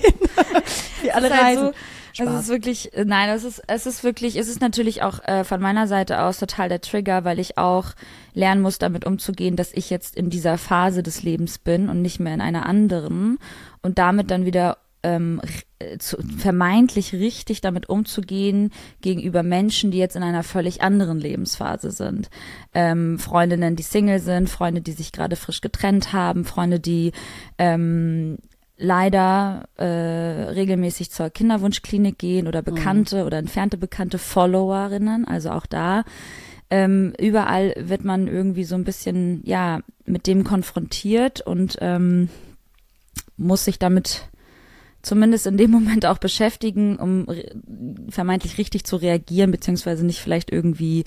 wie 1.02 1.10
alle 1.10 1.28
halt 1.30 1.42
reisen? 1.42 1.66
So, 1.66 1.72
es 2.18 2.42
ist 2.42 2.48
wirklich, 2.48 2.94
äh, 2.94 3.04
nein, 3.04 3.28
es 3.30 3.44
ist, 3.44 3.62
es 3.66 3.86
ist 3.86 4.04
wirklich, 4.04 4.36
es 4.36 4.48
ist 4.48 4.60
natürlich 4.60 5.02
auch 5.02 5.22
äh, 5.24 5.44
von 5.44 5.60
meiner 5.60 5.86
Seite 5.86 6.22
aus 6.22 6.38
total 6.38 6.68
der 6.68 6.80
Trigger, 6.80 7.24
weil 7.24 7.38
ich 7.38 7.58
auch 7.58 7.92
lernen 8.34 8.62
muss, 8.62 8.78
damit 8.78 9.04
umzugehen, 9.04 9.56
dass 9.56 9.72
ich 9.72 9.90
jetzt 9.90 10.16
in 10.16 10.30
dieser 10.30 10.58
Phase 10.58 11.02
des 11.02 11.22
Lebens 11.22 11.58
bin 11.58 11.88
und 11.88 12.02
nicht 12.02 12.20
mehr 12.20 12.34
in 12.34 12.40
einer 12.40 12.66
anderen 12.66 13.38
und 13.82 13.98
damit 13.98 14.30
dann 14.30 14.44
wieder 14.44 14.78
ähm, 15.02 15.40
äh, 15.78 15.98
zu, 15.98 16.16
vermeintlich 16.36 17.12
richtig 17.12 17.60
damit 17.60 17.88
umzugehen 17.88 18.72
gegenüber 19.02 19.42
Menschen, 19.42 19.90
die 19.90 19.98
jetzt 19.98 20.16
in 20.16 20.22
einer 20.22 20.42
völlig 20.42 20.82
anderen 20.82 21.20
Lebensphase 21.20 21.92
sind. 21.92 22.28
Ähm, 22.74 23.18
Freundinnen, 23.18 23.76
die 23.76 23.84
Single 23.84 24.18
sind, 24.18 24.50
Freunde, 24.50 24.80
die 24.80 24.92
sich 24.92 25.12
gerade 25.12 25.36
frisch 25.36 25.60
getrennt 25.60 26.12
haben, 26.12 26.44
Freunde, 26.44 26.80
die 26.80 27.12
ähm, 27.58 28.38
leider 28.78 29.68
äh, 29.76 29.84
regelmäßig 29.84 31.10
zur 31.10 31.30
Kinderwunschklinik 31.30 32.18
gehen 32.18 32.46
oder 32.46 32.62
Bekannte 32.62 33.24
oder 33.24 33.38
entfernte 33.38 33.76
Bekannte 33.76 34.18
Followerinnen, 34.18 35.26
also 35.26 35.50
auch 35.50 35.66
da. 35.66 36.04
Ähm, 36.68 37.14
überall 37.18 37.74
wird 37.78 38.04
man 38.04 38.26
irgendwie 38.26 38.64
so 38.64 38.74
ein 38.74 38.84
bisschen, 38.84 39.40
ja, 39.44 39.80
mit 40.04 40.26
dem 40.26 40.44
konfrontiert 40.44 41.40
und 41.40 41.78
ähm, 41.80 42.28
muss 43.36 43.64
sich 43.64 43.78
damit 43.78 44.28
zumindest 45.02 45.46
in 45.46 45.56
dem 45.56 45.70
Moment 45.70 46.04
auch 46.04 46.18
beschäftigen, 46.18 46.96
um 46.96 47.26
vermeintlich 48.08 48.58
richtig 48.58 48.84
zu 48.84 48.96
reagieren, 48.96 49.52
beziehungsweise 49.52 50.04
nicht 50.04 50.20
vielleicht 50.20 50.50
irgendwie 50.50 51.04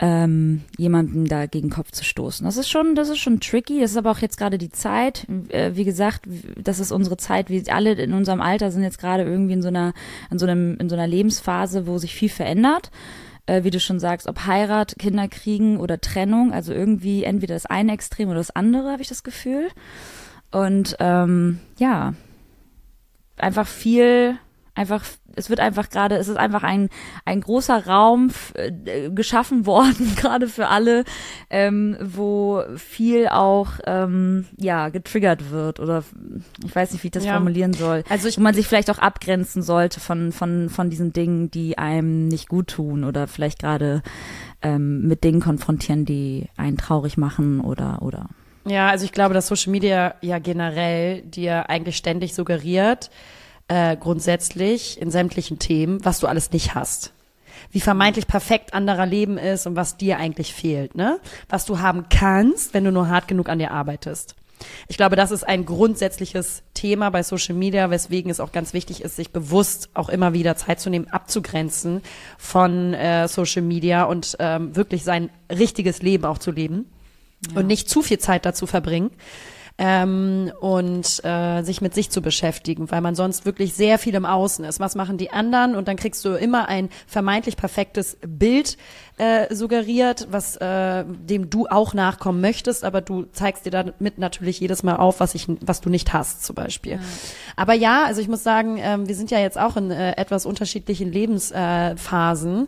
ähm, 0.00 0.62
jemandem 0.76 1.26
da 1.26 1.46
gegen 1.46 1.70
Kopf 1.70 1.90
zu 1.90 2.04
stoßen. 2.04 2.44
Das 2.44 2.56
ist 2.56 2.68
schon, 2.68 2.94
das 2.94 3.08
ist 3.08 3.18
schon 3.18 3.40
tricky. 3.40 3.80
Das 3.80 3.90
ist 3.90 3.96
aber 3.96 4.12
auch 4.12 4.18
jetzt 4.18 4.38
gerade 4.38 4.58
die 4.58 4.70
Zeit. 4.70 5.26
Äh, 5.48 5.72
wie 5.74 5.84
gesagt, 5.84 6.22
das 6.56 6.78
ist 6.78 6.92
unsere 6.92 7.16
Zeit. 7.16 7.50
Wir 7.50 7.62
alle 7.74 7.92
in 7.92 8.12
unserem 8.12 8.40
Alter 8.40 8.70
sind 8.70 8.82
jetzt 8.82 8.98
gerade 8.98 9.24
irgendwie 9.24 9.54
in 9.54 9.62
so 9.62 9.68
einer, 9.68 9.94
in 10.30 10.38
so 10.38 10.46
einem, 10.46 10.76
in 10.78 10.88
so 10.88 10.94
einer 10.94 11.06
Lebensphase, 11.08 11.86
wo 11.86 11.98
sich 11.98 12.14
viel 12.14 12.28
verändert. 12.28 12.90
äh, 13.48 13.64
wie 13.64 13.70
du 13.70 13.80
schon 13.80 13.98
sagst, 13.98 14.28
ob 14.28 14.46
Heirat, 14.46 14.96
Kinder 14.98 15.26
kriegen 15.26 15.78
oder 15.78 16.00
Trennung, 16.00 16.52
also 16.52 16.72
irgendwie 16.72 17.24
entweder 17.24 17.54
das 17.54 17.66
eine 17.66 17.92
Extrem 17.92 18.28
oder 18.28 18.38
das 18.38 18.54
andere, 18.54 18.92
habe 18.92 19.02
ich 19.02 19.08
das 19.08 19.24
Gefühl. 19.24 19.68
Und 20.50 20.96
ähm, 21.00 21.58
ja, 21.78 22.14
einfach 23.36 23.66
viel 23.66 24.38
einfach, 24.78 25.04
es 25.38 25.48
wird 25.48 25.60
einfach 25.60 25.88
gerade, 25.88 26.16
es 26.16 26.28
ist 26.28 26.36
einfach 26.36 26.62
ein, 26.62 26.88
ein 27.24 27.40
großer 27.40 27.86
Raum 27.86 28.30
äh, 28.54 29.10
geschaffen 29.10 29.66
worden, 29.66 30.14
gerade 30.16 30.48
für 30.48 30.68
alle, 30.68 31.04
ähm, 31.50 31.96
wo 32.00 32.62
viel 32.76 33.28
auch, 33.28 33.72
ähm, 33.86 34.46
ja, 34.56 34.88
getriggert 34.88 35.50
wird 35.50 35.80
oder 35.80 36.04
ich 36.64 36.74
weiß 36.74 36.92
nicht, 36.92 37.02
wie 37.02 37.08
ich 37.08 37.12
das 37.12 37.24
ja. 37.24 37.34
formulieren 37.34 37.72
soll. 37.72 38.04
Also 38.08 38.28
ich, 38.28 38.36
wo 38.36 38.42
man 38.42 38.54
sich 38.54 38.66
vielleicht 38.66 38.90
auch 38.90 38.98
abgrenzen 38.98 39.62
sollte 39.62 40.00
von, 40.00 40.32
von, 40.32 40.68
von 40.68 40.90
diesen 40.90 41.12
Dingen, 41.12 41.50
die 41.50 41.78
einem 41.78 42.28
nicht 42.28 42.48
gut 42.48 42.68
tun 42.68 43.04
oder 43.04 43.26
vielleicht 43.26 43.60
gerade 43.60 44.02
ähm, 44.62 45.06
mit 45.06 45.24
Dingen 45.24 45.40
konfrontieren, 45.40 46.04
die 46.04 46.48
einen 46.56 46.76
traurig 46.76 47.16
machen 47.16 47.60
oder, 47.60 48.02
oder. 48.02 48.26
Ja, 48.66 48.88
also 48.88 49.04
ich 49.04 49.12
glaube, 49.12 49.34
dass 49.34 49.46
Social 49.46 49.70
Media 49.70 50.14
ja 50.20 50.38
generell 50.38 51.22
dir 51.22 51.70
eigentlich 51.70 51.96
ständig 51.96 52.34
suggeriert, 52.34 53.10
äh, 53.68 53.96
grundsätzlich 53.96 55.00
in 55.00 55.10
sämtlichen 55.10 55.58
Themen, 55.58 56.04
was 56.04 56.20
du 56.20 56.26
alles 56.26 56.52
nicht 56.52 56.74
hast. 56.74 57.12
Wie 57.70 57.80
vermeintlich 57.80 58.26
perfekt 58.26 58.72
anderer 58.72 59.06
Leben 59.06 59.36
ist 59.36 59.66
und 59.66 59.76
was 59.76 59.96
dir 59.96 60.18
eigentlich 60.18 60.54
fehlt, 60.54 60.94
ne? 60.94 61.20
Was 61.48 61.66
du 61.66 61.80
haben 61.80 62.06
kannst, 62.08 62.72
wenn 62.72 62.84
du 62.84 62.92
nur 62.92 63.08
hart 63.08 63.28
genug 63.28 63.48
an 63.48 63.58
dir 63.58 63.70
arbeitest. 63.70 64.34
Ich 64.88 64.96
glaube, 64.96 65.16
das 65.16 65.30
ist 65.30 65.44
ein 65.44 65.66
grundsätzliches 65.66 66.62
Thema 66.74 67.10
bei 67.10 67.22
Social 67.22 67.54
Media, 67.54 67.90
weswegen 67.90 68.30
es 68.30 68.40
auch 68.40 68.52
ganz 68.52 68.72
wichtig 68.72 69.02
ist, 69.02 69.16
sich 69.16 69.30
bewusst 69.30 69.90
auch 69.94 70.08
immer 70.08 70.32
wieder 70.32 70.56
Zeit 70.56 70.80
zu 70.80 70.90
nehmen, 70.90 71.08
abzugrenzen 71.08 72.02
von 72.38 72.94
äh, 72.94 73.28
Social 73.28 73.62
Media 73.62 74.04
und 74.04 74.36
ähm, 74.40 74.74
wirklich 74.74 75.04
sein 75.04 75.30
richtiges 75.50 76.02
Leben 76.02 76.24
auch 76.24 76.38
zu 76.38 76.50
leben 76.50 76.86
ja. 77.50 77.60
und 77.60 77.66
nicht 77.66 77.88
zu 77.88 78.02
viel 78.02 78.18
Zeit 78.18 78.44
dazu 78.46 78.66
verbringen 78.66 79.10
ähm, 79.80 80.52
und 80.60 81.24
äh, 81.24 81.62
sich 81.62 81.80
mit 81.80 81.94
sich 81.94 82.10
zu 82.10 82.20
beschäftigen, 82.20 82.90
weil 82.90 83.00
man 83.00 83.14
sonst 83.14 83.46
wirklich 83.46 83.74
sehr 83.74 83.98
viel 83.98 84.16
im 84.16 84.26
Außen 84.26 84.64
ist. 84.64 84.80
Was 84.80 84.96
machen 84.96 85.18
die 85.18 85.30
anderen? 85.30 85.76
Und 85.76 85.86
dann 85.86 85.96
kriegst 85.96 86.24
du 86.24 86.30
immer 86.30 86.68
ein 86.68 86.88
vermeintlich 87.06 87.56
perfektes 87.56 88.18
Bild 88.26 88.76
äh, 89.18 89.54
suggeriert, 89.54 90.26
was 90.30 90.56
äh, 90.56 91.04
dem 91.06 91.48
du 91.48 91.68
auch 91.68 91.94
nachkommen 91.94 92.40
möchtest, 92.40 92.84
aber 92.84 93.00
du 93.00 93.26
zeigst 93.32 93.66
dir 93.66 93.70
damit 93.70 94.18
natürlich 94.18 94.58
jedes 94.58 94.82
Mal 94.82 94.96
auf, 94.96 95.20
was 95.20 95.36
ich, 95.36 95.46
was 95.60 95.80
du 95.80 95.90
nicht 95.90 96.12
hast, 96.12 96.44
zum 96.44 96.56
Beispiel. 96.56 96.92
Ja. 96.94 96.98
Aber 97.54 97.74
ja, 97.74 98.04
also 98.04 98.20
ich 98.20 98.28
muss 98.28 98.42
sagen, 98.42 98.78
äh, 98.78 98.98
wir 99.00 99.14
sind 99.14 99.30
ja 99.30 99.38
jetzt 99.38 99.58
auch 99.58 99.76
in 99.76 99.92
äh, 99.92 100.16
etwas 100.16 100.44
unterschiedlichen 100.44 101.12
Lebensphasen. 101.12 102.66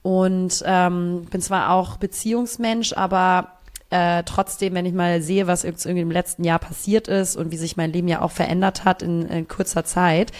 Und 0.00 0.62
ähm, 0.64 1.26
bin 1.30 1.42
zwar 1.42 1.70
auch 1.70 1.96
Beziehungsmensch, 1.96 2.92
aber 2.92 3.57
äh, 3.90 4.22
trotzdem, 4.24 4.74
wenn 4.74 4.84
ich 4.84 4.92
mal 4.92 5.22
sehe, 5.22 5.46
was 5.46 5.64
irgendwie 5.64 6.00
im 6.00 6.10
letzten 6.10 6.44
Jahr 6.44 6.58
passiert 6.58 7.08
ist 7.08 7.36
und 7.36 7.50
wie 7.50 7.56
sich 7.56 7.76
mein 7.76 7.92
Leben 7.92 8.08
ja 8.08 8.20
auch 8.20 8.30
verändert 8.30 8.84
hat 8.84 9.02
in, 9.02 9.22
in 9.26 9.48
kurzer 9.48 9.84
Zeit, 9.84 10.32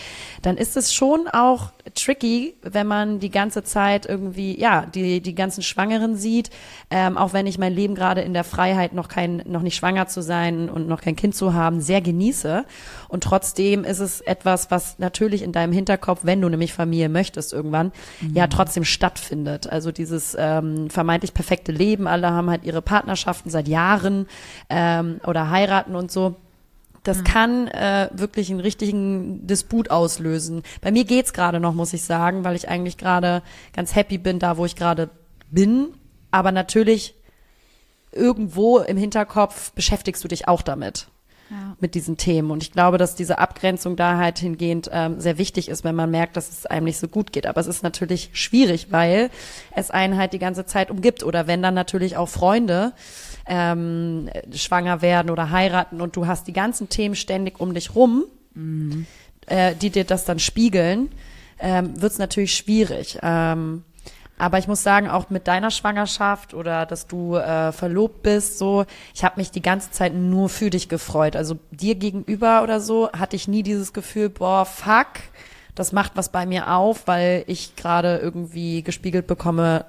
dann 0.43 0.57
ist 0.57 0.77
es 0.77 0.93
schon 0.93 1.29
auch 1.29 1.73
tricky, 1.95 2.55
wenn 2.63 2.87
man 2.87 3.21
die 3.21 3.31
ganze 3.31 3.63
Zeit 3.63 4.07
irgendwie, 4.07 4.59
ja, 4.59 4.85
die, 4.87 5.21
die 5.23 5.35
ganzen 5.35 5.63
Schwangeren 5.63 6.17
sieht, 6.17 6.51
ähm, 6.91 7.17
auch 7.17 7.33
wenn 7.33 7.47
ich 7.47 7.59
mein 7.59 7.73
Leben 7.73 7.95
gerade 7.95 8.21
in 8.21 8.35
der 8.35 8.45
Freiheit 8.45 8.93
noch 8.93 9.09
kein, 9.09 9.43
noch 9.47 9.63
nicht 9.63 9.77
schwanger 9.77 10.07
zu 10.09 10.23
sein 10.23 10.69
und 10.69 10.87
noch 10.87 11.01
kein 11.01 11.17
Kind 11.17 11.35
zu 11.35 11.55
haben, 11.55 11.81
sehr 11.81 12.01
genieße. 12.01 12.65
Und 13.09 13.25
trotzdem 13.25 13.85
ist 13.85 14.01
es 14.01 14.21
etwas, 14.21 14.71
was 14.71 14.99
natürlich 14.99 15.43
in 15.43 15.53
deinem 15.53 15.73
Hinterkopf, 15.73 16.21
wenn 16.23 16.41
du 16.41 16.49
nämlich 16.49 16.75
Familie 16.75 17.09
möchtest 17.09 17.53
irgendwann, 17.53 17.93
mhm. 18.21 18.35
ja 18.35 18.47
trotzdem 18.47 18.85
stattfindet. 18.85 19.69
Also 19.69 19.93
dieses 19.93 20.37
ähm, 20.39 20.91
vermeintlich 20.91 21.33
perfekte 21.35 21.73
Leben, 21.73 22.07
alle 22.07 22.31
haben 22.31 22.51
halt 22.51 22.65
ihre 22.65 22.83
Partnerschaften 23.39 23.51
seit 23.51 23.69
Jahren 23.69 24.27
ähm, 24.69 25.21
oder 25.27 25.51
heiraten 25.51 25.95
und 25.95 26.11
so. 26.11 26.37
Das 27.05 27.19
mhm. 27.19 27.25
kann 27.25 27.69
äh, 27.69 28.11
wirklich 28.13 28.51
einen 28.51 28.61
richtigen 28.61 29.47
Disput 29.47 29.91
auslösen. 29.91 30.63
Bei 30.81 30.91
mir 30.91 31.05
geht's 31.05 31.33
gerade 31.33 31.61
noch, 31.61 31.75
muss 31.75 31.93
ich 31.93 32.03
sagen, 32.03 32.45
weil 32.45 32.57
ich 32.57 32.69
eigentlich 32.69 32.99
gerade 32.99 33.43
ganz 33.73 33.95
happy 33.95 34.19
bin, 34.19 34.39
da 34.39 34.57
wo 34.57 34.65
ich 34.65 34.77
gerade 34.77 35.11
bin. 35.51 35.89
Aber 36.31 36.53
natürlich 36.53 37.15
irgendwo 38.13 38.79
im 38.79 38.97
Hinterkopf 38.97 39.73
beschäftigst 39.73 40.23
du 40.25 40.29
dich 40.29 40.49
auch 40.49 40.63
damit. 40.63 41.09
Ja. 41.51 41.77
mit 41.81 41.95
diesen 41.95 42.19
Themen. 42.19 42.51
Und 42.51 42.63
ich 42.63 42.73
glaube, 42.73 42.99
dass 42.99 43.15
diese 43.15 43.39
Abgrenzung 43.39 43.97
da 43.97 44.19
halt 44.19 44.39
hingehend 44.39 44.91
ähm, 44.93 45.19
sehr 45.19 45.39
wichtig 45.39 45.71
ist, 45.71 45.83
wenn 45.83 45.95
man 45.95 46.11
merkt, 46.11 46.37
dass 46.37 46.51
es 46.51 46.67
einem 46.67 46.85
nicht 46.85 46.99
so 46.99 47.09
gut 47.09 47.33
geht. 47.33 47.47
Aber 47.47 47.59
es 47.59 47.67
ist 47.67 47.83
natürlich 47.83 48.29
schwierig, 48.35 48.89
weil 48.91 49.31
es 49.75 49.91
einen 49.91 50.19
halt 50.19 50.35
die 50.35 50.39
ganze 50.39 50.67
Zeit 50.67 50.91
umgibt. 50.91 51.25
Oder 51.25 51.47
wenn 51.47 51.63
dann 51.63 51.73
natürlich 51.73 52.19
auch 52.19 52.29
Freunde 52.29 52.93
ähm, 53.47 54.29
schwanger 54.55 55.01
werden 55.01 55.31
oder 55.31 55.51
heiraten 55.51 56.03
und 56.03 56.17
du 56.17 56.27
hast 56.27 56.47
die 56.49 56.53
ganzen 56.53 56.91
Themen 56.91 57.15
ständig 57.15 57.61
um 57.61 57.73
dich 57.73 57.95
rum, 57.95 58.25
mhm. 58.55 59.07
äh, 59.47 59.75
die 59.75 59.89
dir 59.89 60.05
das 60.05 60.27
dann 60.27 60.39
spiegeln, 60.39 61.09
ähm, 61.61 62.01
wird 62.01 62.13
es 62.13 62.19
natürlich 62.19 62.55
schwierig. 62.55 63.19
Ähm, 63.23 63.85
aber 64.39 64.59
ich 64.59 64.69
muss 64.69 64.83
sagen, 64.83 65.09
auch 65.09 65.31
mit 65.31 65.49
deiner 65.49 65.71
Schwangerschaft 65.71 66.55
oder 66.55 66.87
dass 66.87 67.07
du 67.07 67.35
äh, 67.35 67.73
verlobt 67.73 68.23
bist, 68.23 68.59
so, 68.59 68.87
ich 69.15 69.25
habe 69.25 69.41
mich 69.41 69.51
die 69.51 69.63
ganze 69.63 69.91
Zeit 69.91 70.15
nur 70.15 70.49
für 70.49 70.71
dich 70.71 70.89
gefreut. 70.89 71.37
Also 71.37 71.59
dir 71.71 71.97
gegenüber 71.97 72.63
oder 72.63 72.81
so 72.81 73.11
hatte 73.13 73.37
ich 73.37 73.49
nie 73.49 73.63
dieses 73.63 73.93
Gefühl, 73.93 74.29
boah, 74.29 74.65
fuck, 74.65 75.09
das 75.75 75.93
macht 75.93 76.13
was 76.15 76.31
bei 76.31 76.47
mir 76.47 76.73
auf, 76.73 77.07
weil 77.07 77.45
ich 77.47 77.77
gerade 77.77 78.19
irgendwie 78.19 78.83
gespiegelt 78.83 79.27
bekomme, 79.27 79.85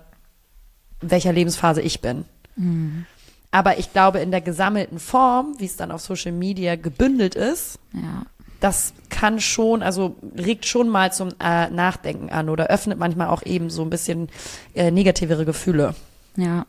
welcher 1.01 1.31
Lebensphase 1.31 1.81
ich 1.81 2.01
bin. 2.01 2.25
Mhm. 2.55 3.05
Aber 3.51 3.79
ich 3.79 3.93
glaube, 3.93 4.19
in 4.19 4.31
der 4.31 4.41
gesammelten 4.41 4.99
Form, 4.99 5.55
wie 5.57 5.65
es 5.65 5.75
dann 5.75 5.91
auf 5.91 6.01
Social 6.01 6.31
Media 6.31 6.75
gebündelt 6.75 7.35
ist, 7.35 7.79
ja. 7.93 8.23
Das 8.59 8.93
kann 9.09 9.39
schon, 9.39 9.81
also 9.81 10.15
regt 10.37 10.65
schon 10.65 10.89
mal 10.89 11.11
zum 11.11 11.29
äh, 11.39 11.69
Nachdenken 11.69 12.29
an 12.29 12.49
oder 12.49 12.67
öffnet 12.67 12.99
manchmal 12.99 13.27
auch 13.27 13.43
eben 13.43 13.69
so 13.69 13.81
ein 13.81 13.89
bisschen 13.89 14.29
äh, 14.75 14.91
negativere 14.91 15.45
Gefühle. 15.45 15.95
Ja. 16.35 16.65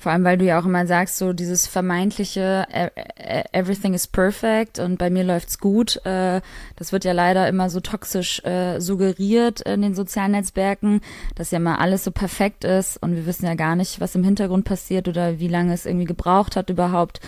Vor 0.00 0.12
allem, 0.12 0.22
weil 0.22 0.38
du 0.38 0.44
ja 0.44 0.60
auch 0.60 0.64
immer 0.64 0.86
sagst, 0.86 1.16
so 1.16 1.32
dieses 1.32 1.66
vermeintliche 1.66 2.66
e, 2.72 2.84
e, 2.84 3.42
Everything 3.50 3.94
is 3.94 4.06
perfect 4.06 4.78
und 4.78 4.96
bei 4.96 5.10
mir 5.10 5.24
läuft's 5.24 5.58
gut. 5.58 5.96
Äh, 6.06 6.40
das 6.76 6.92
wird 6.92 7.04
ja 7.04 7.10
leider 7.10 7.48
immer 7.48 7.68
so 7.68 7.80
toxisch 7.80 8.40
äh, 8.44 8.78
suggeriert 8.78 9.60
in 9.62 9.82
den 9.82 9.96
sozialen 9.96 10.32
Netzwerken, 10.32 11.00
dass 11.34 11.50
ja 11.50 11.58
mal 11.58 11.78
alles 11.78 12.04
so 12.04 12.12
perfekt 12.12 12.62
ist 12.62 13.02
und 13.02 13.16
wir 13.16 13.26
wissen 13.26 13.46
ja 13.46 13.54
gar 13.54 13.74
nicht, 13.74 14.00
was 14.00 14.14
im 14.14 14.22
Hintergrund 14.22 14.64
passiert 14.64 15.08
oder 15.08 15.40
wie 15.40 15.48
lange 15.48 15.74
es 15.74 15.84
irgendwie 15.84 16.04
gebraucht 16.04 16.54
hat 16.54 16.70
überhaupt, 16.70 17.20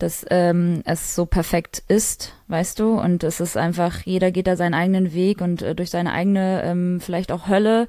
dass 0.00 0.26
ähm, 0.28 0.82
es 0.84 1.14
so 1.14 1.26
perfekt 1.26 1.84
ist, 1.86 2.32
weißt 2.48 2.78
du? 2.78 2.98
Und 2.98 3.24
es 3.24 3.40
ist 3.40 3.56
einfach, 3.56 4.00
jeder 4.02 4.30
geht 4.30 4.46
da 4.46 4.56
seinen 4.56 4.74
eigenen 4.74 5.12
Weg 5.12 5.40
und 5.40 5.62
äh, 5.62 5.74
durch 5.74 5.90
seine 5.90 6.12
eigene 6.12 6.62
ähm, 6.64 7.00
vielleicht 7.00 7.32
auch 7.32 7.48
Hölle 7.48 7.86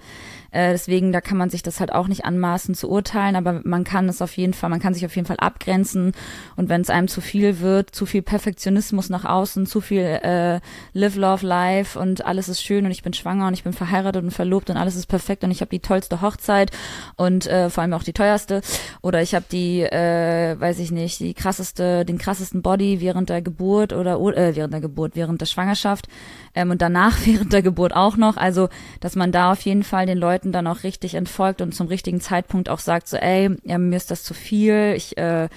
äh, 0.52 0.72
deswegen, 0.72 1.12
da 1.12 1.22
kann 1.22 1.38
man 1.38 1.50
sich 1.50 1.64
das 1.64 1.80
halt 1.80 1.94
auch 1.94 2.08
nicht 2.08 2.26
anmaßen 2.26 2.74
zu 2.76 2.90
urteilen, 2.90 3.36
aber 3.36 3.62
man 3.64 3.84
kann 3.84 4.08
es 4.10 4.22
auf 4.22 4.36
jeden 4.38 4.54
Fall, 4.54 4.70
man 4.70 4.80
kann 4.80 4.94
sich 4.94 5.06
auf 5.06 5.16
jeden 5.16 5.28
Fall 5.28 5.38
abgrenzen. 5.40 6.14
Und 6.56 6.70
wenn 6.70 6.82
es 6.82 6.90
einem 6.90 7.08
zu 7.08 7.22
viel 7.22 7.60
wird, 7.60 7.94
zu 7.94 8.06
viel 8.06 8.22
Perfektionismus 8.22 9.10
nach 9.10 9.26
außen, 9.26 9.66
zu 9.66 9.82
viel 9.82 10.02
äh, 10.02 10.60
Live, 10.94 11.16
Love, 11.16 11.46
Life 11.46 12.00
und 12.00 12.26
alles 12.26 12.50
ist 12.50 12.64
schön 12.64 12.86
und 12.86 12.92
ich 12.92 13.04
bin 13.04 13.14
schwanger 13.14 13.48
und 13.48 13.54
ich 13.54 13.64
bin 13.64 13.74
verheiratet 13.74 14.24
und 14.24 14.32
verlobt 14.32 14.70
und 14.70 14.78
alles 14.78 14.96
ist 14.96 15.08
perfekt 15.08 15.44
und 15.44 15.52
ich 15.52 15.62
habe 15.62 15.70
die 15.70 15.80
tollste 15.80 16.22
Hochzeit 16.22 16.72
und 17.16 17.46
äh, 17.48 17.70
vor 17.70 17.84
allem 17.84 17.94
auch 17.94 18.04
die 18.04 18.14
teuerste 18.14 18.62
oder 19.02 19.22
ich 19.22 19.36
habe 19.36 19.46
die, 19.52 19.82
äh, 19.82 20.60
weiß 20.60 20.80
ich 20.80 20.92
nicht, 20.92 21.20
die 21.20 21.34
krasseste, 21.34 22.06
den 22.06 22.18
krassesten 22.18 22.62
Body 22.62 23.02
während 23.02 23.30
der 23.30 23.42
Geburt 23.42 23.94
oder 23.94 24.20
äh, 24.36 24.47
während 24.56 24.74
der 24.74 24.82
Geburt, 24.82 25.16
während 25.16 25.42
der 25.42 25.46
Schwangerschaft 25.46 26.08
ähm, 26.56 26.72
und 26.72 26.82
danach 26.82 27.18
während 27.26 27.54
der 27.54 27.62
Geburt 27.62 27.94
auch 27.94 28.18
noch. 28.18 28.38
Also, 28.38 28.70
dass 29.00 29.16
man 29.16 29.32
da 29.32 29.52
auf 29.52 29.62
jeden 29.62 29.84
Fall 29.84 30.06
den 30.06 30.18
Leuten 30.18 30.52
dann 30.52 30.68
auch 30.68 30.84
richtig 30.84 31.16
entfolgt 31.16 31.62
und 31.62 31.74
zum 31.74 31.88
richtigen 31.88 32.22
Zeitpunkt 32.22 32.70
auch 32.70 32.80
sagt, 32.80 33.08
so, 33.08 33.18
ey, 33.18 33.56
ja, 33.64 33.78
mir 33.78 33.96
ist 33.96 34.12
das 34.12 34.24
zu 34.24 34.34
viel, 34.34 34.94
ich 34.96 35.18
äh, 35.18 35.50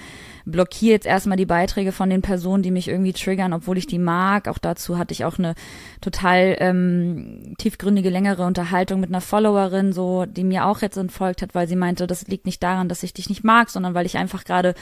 blockiere 0.51 0.93
jetzt 0.93 1.05
erstmal 1.05 1.37
die 1.37 1.45
Beiträge 1.45 1.91
von 1.91 2.09
den 2.09 2.21
Personen, 2.21 2.63
die 2.63 2.71
mich 2.71 2.87
irgendwie 2.87 3.13
triggern, 3.13 3.53
obwohl 3.53 3.77
ich 3.77 3.87
die 3.87 3.99
mag. 3.99 4.47
Auch 4.47 4.57
dazu 4.57 4.97
hatte 4.97 5.13
ich 5.13 5.25
auch 5.25 5.39
eine 5.39 5.55
total 6.01 6.55
ähm, 6.59 7.55
tiefgründige, 7.57 8.09
längere 8.09 8.45
Unterhaltung 8.45 8.99
mit 8.99 9.09
einer 9.09 9.21
Followerin, 9.21 9.93
so, 9.93 10.25
die 10.25 10.43
mir 10.43 10.65
auch 10.65 10.81
jetzt 10.81 10.97
entfolgt 10.97 11.41
hat, 11.41 11.55
weil 11.55 11.67
sie 11.67 11.75
meinte, 11.75 12.07
das 12.07 12.27
liegt 12.27 12.45
nicht 12.45 12.61
daran, 12.61 12.89
dass 12.89 13.03
ich 13.03 13.13
dich 13.13 13.29
nicht 13.29 13.43
mag, 13.43 13.69
sondern 13.69 13.93
weil 13.93 14.05
ich 14.05 14.17
einfach 14.17 14.43
gerade 14.43 14.75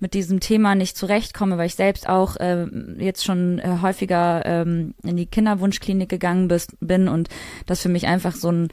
mit 0.00 0.14
diesem 0.14 0.40
Thema 0.40 0.74
nicht 0.74 0.96
zurechtkomme, 0.96 1.58
weil 1.58 1.66
ich 1.66 1.74
selbst 1.74 2.08
auch 2.08 2.36
äh, 2.36 2.66
jetzt 2.98 3.24
schon 3.24 3.58
äh, 3.58 3.78
häufiger 3.82 4.42
ähm, 4.44 4.94
in 5.02 5.16
die 5.16 5.26
Kinderwunschklinik 5.26 6.08
gegangen 6.08 6.48
bist, 6.48 6.76
bin 6.80 7.08
und 7.08 7.28
das 7.66 7.82
für 7.82 7.88
mich 7.88 8.06
einfach 8.06 8.34
so 8.34 8.50
ein 8.50 8.68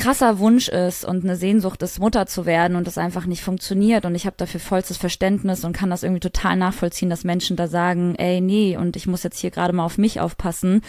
krasser 0.00 0.38
Wunsch 0.38 0.68
ist 0.68 1.04
und 1.04 1.24
eine 1.24 1.36
Sehnsucht 1.36 1.82
ist, 1.82 2.00
Mutter 2.00 2.26
zu 2.26 2.46
werden 2.46 2.76
und 2.76 2.86
das 2.86 2.98
einfach 2.98 3.26
nicht 3.26 3.42
funktioniert. 3.42 4.04
Und 4.04 4.14
ich 4.14 4.26
habe 4.26 4.36
dafür 4.36 4.60
vollstes 4.60 4.96
Verständnis 4.96 5.64
und 5.64 5.72
kann 5.72 5.90
das 5.90 6.02
irgendwie 6.02 6.20
total 6.20 6.56
nachvollziehen, 6.56 7.10
dass 7.10 7.22
Menschen 7.22 7.56
da 7.56 7.68
sagen, 7.68 8.14
ey, 8.16 8.40
nee, 8.40 8.76
und 8.76 8.96
ich 8.96 9.06
muss 9.06 9.22
jetzt 9.22 9.38
hier 9.38 9.50
gerade 9.50 9.72
mal 9.72 9.84
auf 9.84 9.98
mich 9.98 10.20
aufpassen. 10.20 10.82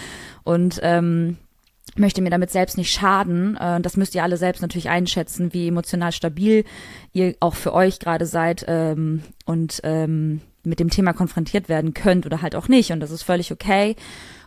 Und 0.43 0.79
ähm, 0.81 1.37
möchte 1.95 2.21
mir 2.21 2.29
damit 2.29 2.51
selbst 2.51 2.77
nicht 2.77 2.91
schaden. 2.91 3.57
Äh, 3.57 3.81
das 3.81 3.97
müsst 3.97 4.15
ihr 4.15 4.23
alle 4.23 4.37
selbst 4.37 4.61
natürlich 4.61 4.89
einschätzen, 4.89 5.53
wie 5.53 5.67
emotional 5.67 6.11
stabil 6.11 6.63
ihr 7.13 7.35
auch 7.39 7.55
für 7.55 7.73
euch 7.73 7.99
gerade 7.99 8.25
seid 8.25 8.65
ähm, 8.67 9.23
und 9.45 9.81
ähm, 9.83 10.41
mit 10.63 10.79
dem 10.79 10.89
Thema 10.89 11.13
konfrontiert 11.13 11.69
werden 11.69 11.93
könnt 11.93 12.25
oder 12.25 12.41
halt 12.41 12.55
auch 12.55 12.67
nicht. 12.67 12.91
Und 12.91 12.99
das 12.99 13.11
ist 13.11 13.23
völlig 13.23 13.51
okay. 13.51 13.95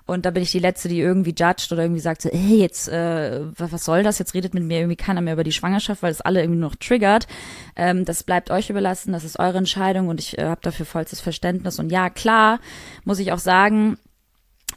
Und 0.07 0.27
da 0.27 0.31
bin 0.31 0.43
ich 0.43 0.53
die 0.53 0.59
Letzte, 0.59 0.89
die 0.89 1.01
irgendwie 1.01 1.35
judgt 1.37 1.73
oder 1.73 1.83
irgendwie 1.83 2.01
sagt 2.01 2.21
so, 2.21 2.29
hey, 2.31 2.59
jetzt, 2.59 2.89
äh, 2.89 3.41
was 3.57 3.85
soll 3.85 4.03
das? 4.03 4.19
Jetzt 4.19 4.35
redet 4.35 4.53
mit 4.53 4.63
mir 4.63 4.79
irgendwie 4.79 4.97
keiner 4.97 5.23
mehr 5.23 5.33
über 5.33 5.45
die 5.45 5.53
Schwangerschaft, 5.53 6.03
weil 6.03 6.13
es 6.13 6.21
alle 6.21 6.43
irgendwie 6.43 6.61
noch 6.61 6.77
triggert. 6.77 7.27
Ähm, 7.75 8.05
das 8.05 8.23
bleibt 8.23 8.51
euch 8.51 8.69
überlassen, 8.69 9.13
das 9.13 9.25
ist 9.25 9.39
eure 9.39 9.59
Entscheidung 9.59 10.09
und 10.09 10.21
ich 10.21 10.37
äh, 10.37 10.45
habe 10.45 10.61
dafür 10.63 10.85
vollstes 10.85 11.21
Verständnis. 11.21 11.79
Und 11.79 11.91
ja, 11.91 12.11
klar, 12.11 12.61
muss 13.05 13.19
ich 13.19 13.33
auch 13.33 13.39
sagen, 13.39 13.97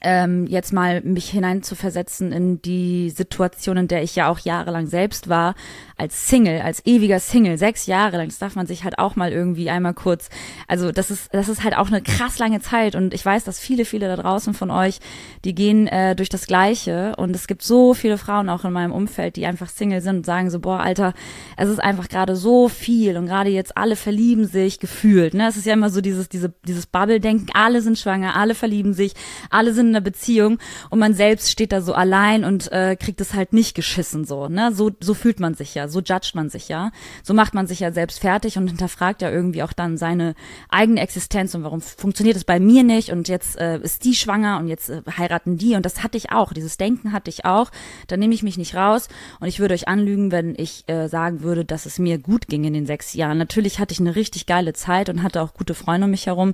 ähm, 0.02 0.46
jetzt 0.48 0.74
mal 0.74 1.02
mich 1.02 1.30
hineinzuversetzen 1.30 2.32
in 2.32 2.62
die 2.62 3.10
Situation, 3.10 3.78
in 3.78 3.88
der 3.88 4.04
ich 4.04 4.16
ja 4.16 4.30
auch 4.30 4.40
jahrelang 4.40 4.88
selbst 4.88 5.28
war, 5.28 5.56
als 5.98 6.28
Single, 6.28 6.62
als 6.62 6.86
ewiger 6.86 7.20
Single, 7.20 7.58
sechs 7.58 7.88
Jahre 7.88 8.18
lang, 8.18 8.28
das 8.28 8.38
darf 8.38 8.56
man 8.56 8.68
sich 8.68 8.84
halt 8.84 9.00
auch 9.00 9.16
mal 9.16 9.32
irgendwie 9.32 9.70
einmal 9.70 9.96
kurz, 9.96 10.30
also 10.68 10.92
das 10.92 11.10
ist, 11.10 11.34
das 11.34 11.50
ist 11.50 11.64
halt 11.64 11.76
auch 11.76 11.88
eine 11.88 12.02
krass 12.02 12.38
lange 12.38 12.62
Zeit 12.62 12.96
und 12.96 13.16
ich 13.16 13.26
weiß, 13.26 13.44
dass 13.44 13.60
viele, 13.60 13.84
viele 13.84 14.08
da 14.08 14.16
draußen 14.16 14.54
von 14.54 14.70
euch, 14.70 15.00
die 15.44 15.56
gehen 15.56 15.88
äh, 15.88 16.16
durch 16.16 16.30
das 16.30 16.46
Gleiche 16.46 17.16
und 17.18 17.36
es 17.36 17.48
gibt 17.48 17.64
so 17.64 17.96
viele 17.96 18.20
Frauen 18.20 18.50
auch 18.50 18.64
in 18.64 18.74
meinem 18.74 18.92
Umfeld, 18.92 19.36
die 19.38 19.48
einfach 19.48 19.70
Single 19.70 20.02
sind 20.02 20.18
und 20.18 20.26
sagen 20.26 20.52
so, 20.52 20.60
boah, 20.60 20.80
Alter, 20.80 21.14
es 21.58 21.68
ist 21.68 21.80
einfach 21.80 22.10
gerade 22.10 22.36
so 22.36 22.70
viel 22.70 23.18
und 23.18 23.26
gerade 23.26 23.50
jetzt 23.50 23.76
alle 23.76 23.96
verlieben 23.96 24.46
sich 24.46 24.80
gefühlt, 24.80 25.34
ne, 25.34 25.48
es 25.48 25.58
ist 25.58 25.66
ja 25.66 25.74
immer 25.74 25.90
so 25.90 26.02
dieses, 26.02 26.30
diese, 26.30 26.54
dieses 26.68 26.86
Bubble-Denken, 26.86 27.48
alle 27.54 27.82
sind 27.82 27.98
schwanger, 27.98 28.36
alle 28.36 28.54
verlieben 28.54 28.94
sich, 28.94 29.14
alle 29.50 29.74
sind 29.74 29.88
in 29.88 29.96
einer 29.96 30.04
Beziehung 30.04 30.60
und 30.92 31.00
man 31.00 31.16
selbst 31.16 31.50
steht 31.50 31.72
da 31.72 31.82
so 31.82 31.94
allein 31.94 32.44
und 32.44 32.72
äh, 32.72 32.96
kriegt 32.96 33.20
es 33.20 33.34
halt 33.34 33.52
nicht 33.54 33.74
geschissen 33.74 34.26
so, 34.26 34.48
ne, 34.48 34.72
so, 34.72 34.92
so 35.00 35.16
fühlt 35.16 35.40
man 35.40 35.56
sich 35.56 35.74
ja 35.74 35.87
so 35.88 36.00
judgt 36.00 36.36
man 36.36 36.50
sich 36.50 36.68
ja. 36.68 36.92
So 37.24 37.34
macht 37.34 37.54
man 37.54 37.68
sich 37.68 37.80
ja 37.80 37.92
selbst 37.92 38.20
fertig 38.20 38.58
und 38.58 38.68
hinterfragt 38.68 39.22
ja 39.22 39.30
irgendwie 39.30 39.64
auch 39.64 39.74
dann 39.74 39.98
seine 39.98 40.36
eigene 40.70 41.02
Existenz 41.02 41.56
und 41.56 41.64
warum 41.64 41.82
funktioniert 41.82 42.36
es 42.36 42.44
bei 42.44 42.60
mir 42.60 42.84
nicht 42.84 43.12
und 43.12 43.28
jetzt 43.28 43.58
äh, 43.60 43.80
ist 43.80 44.04
die 44.04 44.16
schwanger 44.16 44.60
und 44.60 44.68
jetzt 44.68 44.90
äh, 44.90 45.02
heiraten 45.18 45.58
die 45.58 45.76
und 45.76 45.86
das 45.86 46.04
hatte 46.04 46.18
ich 46.18 46.32
auch, 46.32 46.54
dieses 46.54 46.78
Denken 46.78 47.12
hatte 47.12 47.30
ich 47.30 47.46
auch. 47.46 47.72
Da 48.08 48.18
nehme 48.18 48.34
ich 48.34 48.44
mich 48.44 48.58
nicht 48.58 48.76
raus 48.76 49.08
und 49.40 49.48
ich 49.48 49.60
würde 49.60 49.74
euch 49.74 49.88
anlügen, 49.88 50.32
wenn 50.32 50.56
ich 50.58 50.88
äh, 50.88 51.08
sagen 51.08 51.42
würde, 51.42 51.66
dass 51.66 51.86
es 51.86 52.00
mir 52.00 52.18
gut 52.18 52.48
ging 52.48 52.64
in 52.64 52.74
den 52.74 52.86
sechs 52.86 53.14
Jahren. 53.14 53.38
Natürlich 53.38 53.80
hatte 53.80 53.94
ich 53.94 54.00
eine 54.00 54.16
richtig 54.16 54.46
geile 54.46 54.74
Zeit 54.74 55.10
und 55.10 55.24
hatte 55.24 55.42
auch 55.42 55.54
gute 55.54 55.74
Freunde 55.74 56.06
um 56.06 56.12
mich 56.12 56.28
herum, 56.28 56.54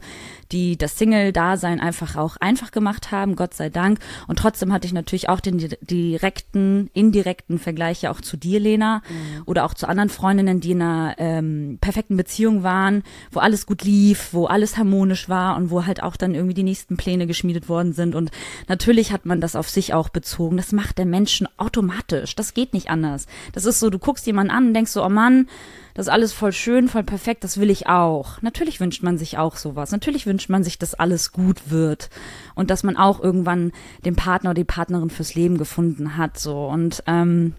die 0.52 0.78
das 0.78 0.98
Single-Dasein 0.98 1.80
einfach 1.80 2.16
auch 2.16 2.38
einfach 2.38 2.72
gemacht 2.72 3.12
haben, 3.12 3.36
Gott 3.36 3.54
sei 3.54 3.70
Dank. 3.70 4.00
Und 4.28 4.40
trotzdem 4.40 4.74
hatte 4.74 4.88
ich 4.88 4.94
natürlich 4.94 5.30
auch 5.30 5.40
den 5.40 5.58
direkten, 5.82 6.90
indirekten 6.94 7.60
Vergleich 7.60 8.02
ja 8.02 8.12
auch 8.12 8.22
zu 8.22 8.38
dir, 8.38 8.60
Lena. 8.60 9.02
Mhm. 9.10 9.23
Oder 9.46 9.66
auch 9.66 9.74
zu 9.74 9.88
anderen 9.88 10.10
Freundinnen, 10.10 10.60
die 10.60 10.72
in 10.72 10.82
einer 10.82 11.16
ähm, 11.18 11.78
perfekten 11.82 12.18
Beziehung 12.18 12.64
waren, 12.64 13.04
wo 13.32 13.40
alles 13.40 13.66
gut 13.66 13.84
lief, 13.84 14.30
wo 14.32 14.46
alles 14.46 14.78
harmonisch 14.78 15.30
war 15.30 15.56
und 15.56 15.70
wo 15.70 15.86
halt 15.86 16.02
auch 16.02 16.16
dann 16.16 16.36
irgendwie 16.36 16.54
die 16.54 16.64
nächsten 16.64 16.98
Pläne 16.98 17.28
geschmiedet 17.28 17.70
worden 17.70 17.94
sind. 17.94 18.16
Und 18.16 18.32
natürlich 18.68 19.12
hat 19.12 19.26
man 19.26 19.42
das 19.42 19.56
auf 19.56 19.70
sich 19.70 19.94
auch 19.94 20.10
bezogen. 20.10 20.58
Das 20.58 20.72
macht 20.72 20.98
der 20.98 21.06
Menschen 21.06 21.48
automatisch. 21.58 22.36
Das 22.36 22.54
geht 22.54 22.74
nicht 22.74 22.90
anders. 22.90 23.28
Das 23.54 23.66
ist 23.66 23.80
so, 23.80 23.90
du 23.90 24.00
guckst 24.00 24.26
jemanden 24.26 24.52
an 24.52 24.68
und 24.68 24.74
denkst 24.74 24.92
so, 24.92 25.04
oh 25.04 25.10
Mann, 25.10 25.48
das 25.94 26.08
ist 26.08 26.12
alles 26.12 26.34
voll 26.34 26.52
schön, 26.52 26.88
voll 26.88 27.04
perfekt, 27.04 27.44
das 27.44 27.60
will 27.60 27.70
ich 27.70 27.88
auch. 27.88 28.42
Natürlich 28.42 28.80
wünscht 28.80 29.04
man 29.04 29.18
sich 29.18 29.38
auch 29.38 29.58
sowas. 29.58 29.92
Natürlich 29.92 30.26
wünscht 30.26 30.50
man 30.50 30.64
sich, 30.64 30.80
dass 30.80 30.96
alles 30.96 31.32
gut 31.32 31.70
wird 31.70 32.10
und 32.56 32.72
dass 32.72 32.84
man 32.84 32.98
auch 32.98 33.22
irgendwann 33.22 33.72
den 34.04 34.16
Partner 34.16 34.52
oder 34.52 34.62
die 34.62 34.64
Partnerin 34.64 35.12
fürs 35.12 35.36
Leben 35.36 35.58
gefunden 35.58 36.18
hat. 36.18 36.40
So 36.40 36.66
und 36.66 37.04
ähm, 37.06 37.54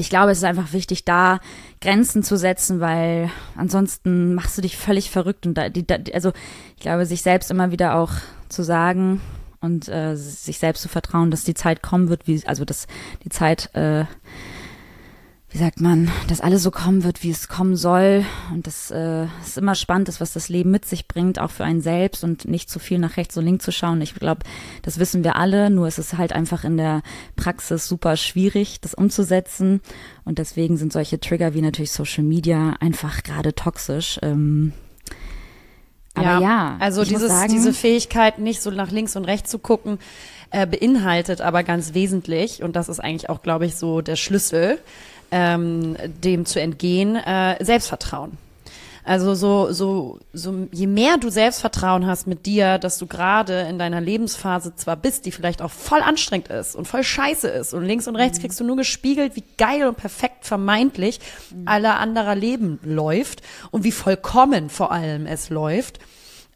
ich 0.00 0.08
glaube, 0.10 0.32
es 0.32 0.38
ist 0.38 0.44
einfach 0.44 0.72
wichtig, 0.72 1.04
da 1.04 1.40
Grenzen 1.80 2.22
zu 2.22 2.36
setzen, 2.36 2.80
weil 2.80 3.30
ansonsten 3.54 4.34
machst 4.34 4.56
du 4.56 4.62
dich 4.62 4.76
völlig 4.76 5.10
verrückt 5.10 5.46
und 5.46 5.54
da, 5.54 5.68
die, 5.68 5.86
da, 5.86 5.98
also 6.14 6.32
ich 6.76 6.82
glaube, 6.82 7.04
sich 7.04 7.22
selbst 7.22 7.50
immer 7.50 7.70
wieder 7.70 7.94
auch 7.96 8.12
zu 8.48 8.62
sagen 8.62 9.20
und 9.60 9.88
äh, 9.88 10.16
sich 10.16 10.58
selbst 10.58 10.82
zu 10.82 10.88
vertrauen, 10.88 11.30
dass 11.30 11.44
die 11.44 11.54
Zeit 11.54 11.82
kommen 11.82 12.08
wird, 12.08 12.26
wie 12.26 12.42
also 12.46 12.64
dass 12.64 12.86
die 13.24 13.28
Zeit 13.28 13.74
äh, 13.74 14.06
wie 15.52 15.58
sagt 15.58 15.80
man, 15.80 16.10
dass 16.28 16.40
alles 16.40 16.62
so 16.62 16.70
kommen 16.70 17.02
wird, 17.02 17.24
wie 17.24 17.30
es 17.30 17.48
kommen 17.48 17.74
soll 17.74 18.24
und 18.54 18.68
dass 18.68 18.92
äh, 18.92 19.26
es 19.42 19.56
immer 19.56 19.74
spannend 19.74 20.08
ist, 20.08 20.20
was 20.20 20.32
das 20.32 20.48
Leben 20.48 20.70
mit 20.70 20.84
sich 20.84 21.08
bringt, 21.08 21.40
auch 21.40 21.50
für 21.50 21.64
einen 21.64 21.80
selbst 21.80 22.22
und 22.22 22.44
nicht 22.44 22.70
zu 22.70 22.78
viel 22.78 23.00
nach 23.00 23.16
rechts 23.16 23.36
und 23.36 23.44
links 23.44 23.64
zu 23.64 23.72
schauen. 23.72 24.00
Ich 24.00 24.14
glaube, 24.14 24.42
das 24.82 25.00
wissen 25.00 25.24
wir 25.24 25.34
alle, 25.34 25.68
nur 25.70 25.88
es 25.88 25.98
ist 25.98 26.16
halt 26.16 26.32
einfach 26.32 26.62
in 26.62 26.76
der 26.76 27.02
Praxis 27.34 27.88
super 27.88 28.16
schwierig, 28.16 28.80
das 28.80 28.94
umzusetzen 28.94 29.80
und 30.24 30.38
deswegen 30.38 30.76
sind 30.76 30.92
solche 30.92 31.18
Trigger 31.18 31.52
wie 31.52 31.62
natürlich 31.62 31.90
Social 31.90 32.22
Media 32.22 32.76
einfach 32.78 33.24
gerade 33.24 33.52
toxisch. 33.52 34.20
Ähm, 34.22 34.72
aber 36.14 36.26
ja, 36.26 36.40
ja 36.40 36.76
also 36.78 37.02
dieses, 37.02 37.28
sagen, 37.28 37.52
diese 37.52 37.72
Fähigkeit, 37.72 38.38
nicht 38.38 38.62
so 38.62 38.70
nach 38.70 38.92
links 38.92 39.16
und 39.16 39.24
rechts 39.24 39.50
zu 39.50 39.58
gucken, 39.58 39.98
äh, 40.50 40.64
beinhaltet 40.64 41.40
aber 41.40 41.64
ganz 41.64 41.92
wesentlich, 41.94 42.62
und 42.62 42.76
das 42.76 42.88
ist 42.88 43.00
eigentlich 43.00 43.28
auch, 43.28 43.42
glaube 43.42 43.66
ich, 43.66 43.74
so 43.74 44.00
der 44.00 44.16
Schlüssel, 44.16 44.78
ähm, 45.30 45.96
dem 46.22 46.46
zu 46.46 46.60
entgehen, 46.60 47.16
äh, 47.16 47.62
Selbstvertrauen. 47.64 48.38
Also 49.02 49.34
so, 49.34 49.72
so, 49.72 50.18
so, 50.32 50.68
je 50.72 50.86
mehr 50.86 51.16
du 51.16 51.30
Selbstvertrauen 51.30 52.06
hast 52.06 52.26
mit 52.26 52.44
dir, 52.44 52.78
dass 52.78 52.98
du 52.98 53.06
gerade 53.06 53.62
in 53.62 53.78
deiner 53.78 54.00
Lebensphase 54.00 54.76
zwar 54.76 54.96
bist, 54.96 55.24
die 55.24 55.32
vielleicht 55.32 55.62
auch 55.62 55.70
voll 55.70 56.02
anstrengend 56.02 56.48
ist 56.48 56.76
und 56.76 56.86
voll 56.86 57.02
scheiße 57.02 57.48
ist 57.48 57.72
und 57.72 57.84
links 57.84 58.06
und 58.08 58.16
rechts 58.16 58.38
mhm. 58.38 58.42
kriegst 58.42 58.60
du 58.60 58.64
nur 58.64 58.76
gespiegelt, 58.76 59.36
wie 59.36 59.44
geil 59.56 59.88
und 59.88 59.96
perfekt 59.96 60.44
vermeintlich 60.44 61.18
mhm. 61.50 61.66
aller 61.66 61.98
anderer 61.98 62.34
Leben 62.34 62.78
läuft 62.84 63.42
und 63.70 63.84
wie 63.84 63.92
vollkommen 63.92 64.68
vor 64.68 64.92
allem 64.92 65.26
es 65.26 65.48
läuft. 65.48 65.98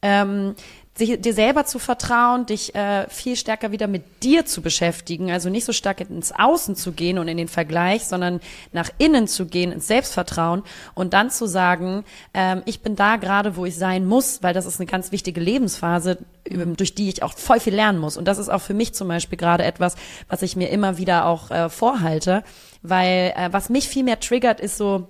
Ähm, 0.03 0.55
sich, 0.97 1.21
dir 1.21 1.35
selber 1.35 1.65
zu 1.65 1.79
vertrauen, 1.81 2.47
dich 2.47 2.75
äh, 2.75 3.09
viel 3.09 3.35
stärker 3.35 3.73
wieder 3.73 3.89
mit 3.89 4.23
dir 4.23 4.47
zu 4.47 4.63
beschäftigen, 4.63 5.31
also 5.33 5.51
nicht 5.51 5.65
so 5.65 5.73
stark 5.73 6.01
ins 6.01 6.31
Außen 6.31 6.77
zu 6.77 6.93
gehen 6.93 7.19
und 7.19 7.27
in 7.27 7.37
den 7.37 7.49
Vergleich, 7.49 8.05
sondern 8.05 8.41
nach 8.73 8.91
innen 8.99 9.27
zu 9.27 9.47
gehen, 9.47 9.73
ins 9.73 9.89
Selbstvertrauen 9.89 10.63
und 10.95 11.13
dann 11.13 11.31
zu 11.31 11.47
sagen, 11.47 12.05
ähm, 12.33 12.63
ich 12.65 12.81
bin 12.81 12.95
da 12.95 13.17
gerade, 13.17 13.57
wo 13.57 13.67
ich 13.67 13.77
sein 13.77 14.07
muss, 14.07 14.43
weil 14.45 14.55
das 14.55 14.67
ist 14.67 14.79
eine 14.79 14.87
ganz 14.87 15.11
wichtige 15.11 15.41
Lebensphase, 15.41 16.19
ähm, 16.45 16.77
durch 16.77 16.95
die 16.95 17.09
ich 17.09 17.25
auch 17.25 17.37
voll 17.37 17.59
viel 17.59 17.75
lernen 17.75 17.99
muss. 17.99 18.17
Und 18.17 18.27
das 18.27 18.39
ist 18.39 18.49
auch 18.49 18.63
für 18.63 18.75
mich 18.75 18.95
zum 18.95 19.09
Beispiel 19.09 19.39
gerade 19.39 19.65
etwas, 19.65 19.97
was 20.29 20.43
ich 20.43 20.55
mir 20.55 20.71
immer 20.71 20.97
wieder 20.97 21.27
auch 21.27 21.51
äh, 21.51 21.71
vorhalte, 21.71 22.45
weil 22.83 23.33
äh, 23.37 23.49
was 23.51 23.69
mich 23.69 23.89
viel 23.89 24.05
mehr 24.05 24.21
triggert, 24.21 24.61
ist 24.61 24.77
so, 24.77 25.09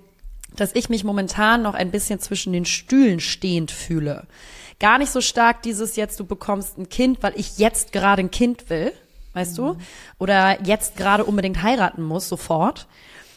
dass 0.55 0.73
ich 0.73 0.89
mich 0.89 1.03
momentan 1.03 1.61
noch 1.61 1.75
ein 1.75 1.91
bisschen 1.91 2.19
zwischen 2.19 2.53
den 2.53 2.65
Stühlen 2.65 3.19
stehend 3.19 3.69
fühle 3.69 4.25
gar 4.79 4.97
nicht 4.97 5.11
so 5.11 5.21
stark 5.21 5.61
dieses 5.61 5.95
jetzt, 5.95 6.19
du 6.19 6.25
bekommst 6.25 6.77
ein 6.77 6.89
Kind, 6.89 7.23
weil 7.23 7.33
ich 7.35 7.57
jetzt 7.57 7.91
gerade 7.91 8.21
ein 8.21 8.31
Kind 8.31 8.69
will, 8.69 8.91
weißt 9.33 9.57
mhm. 9.57 9.63
du? 9.63 9.77
Oder 10.19 10.63
jetzt 10.63 10.97
gerade 10.97 11.25
unbedingt 11.25 11.63
heiraten 11.63 12.03
muss, 12.03 12.27
sofort. 12.27 12.87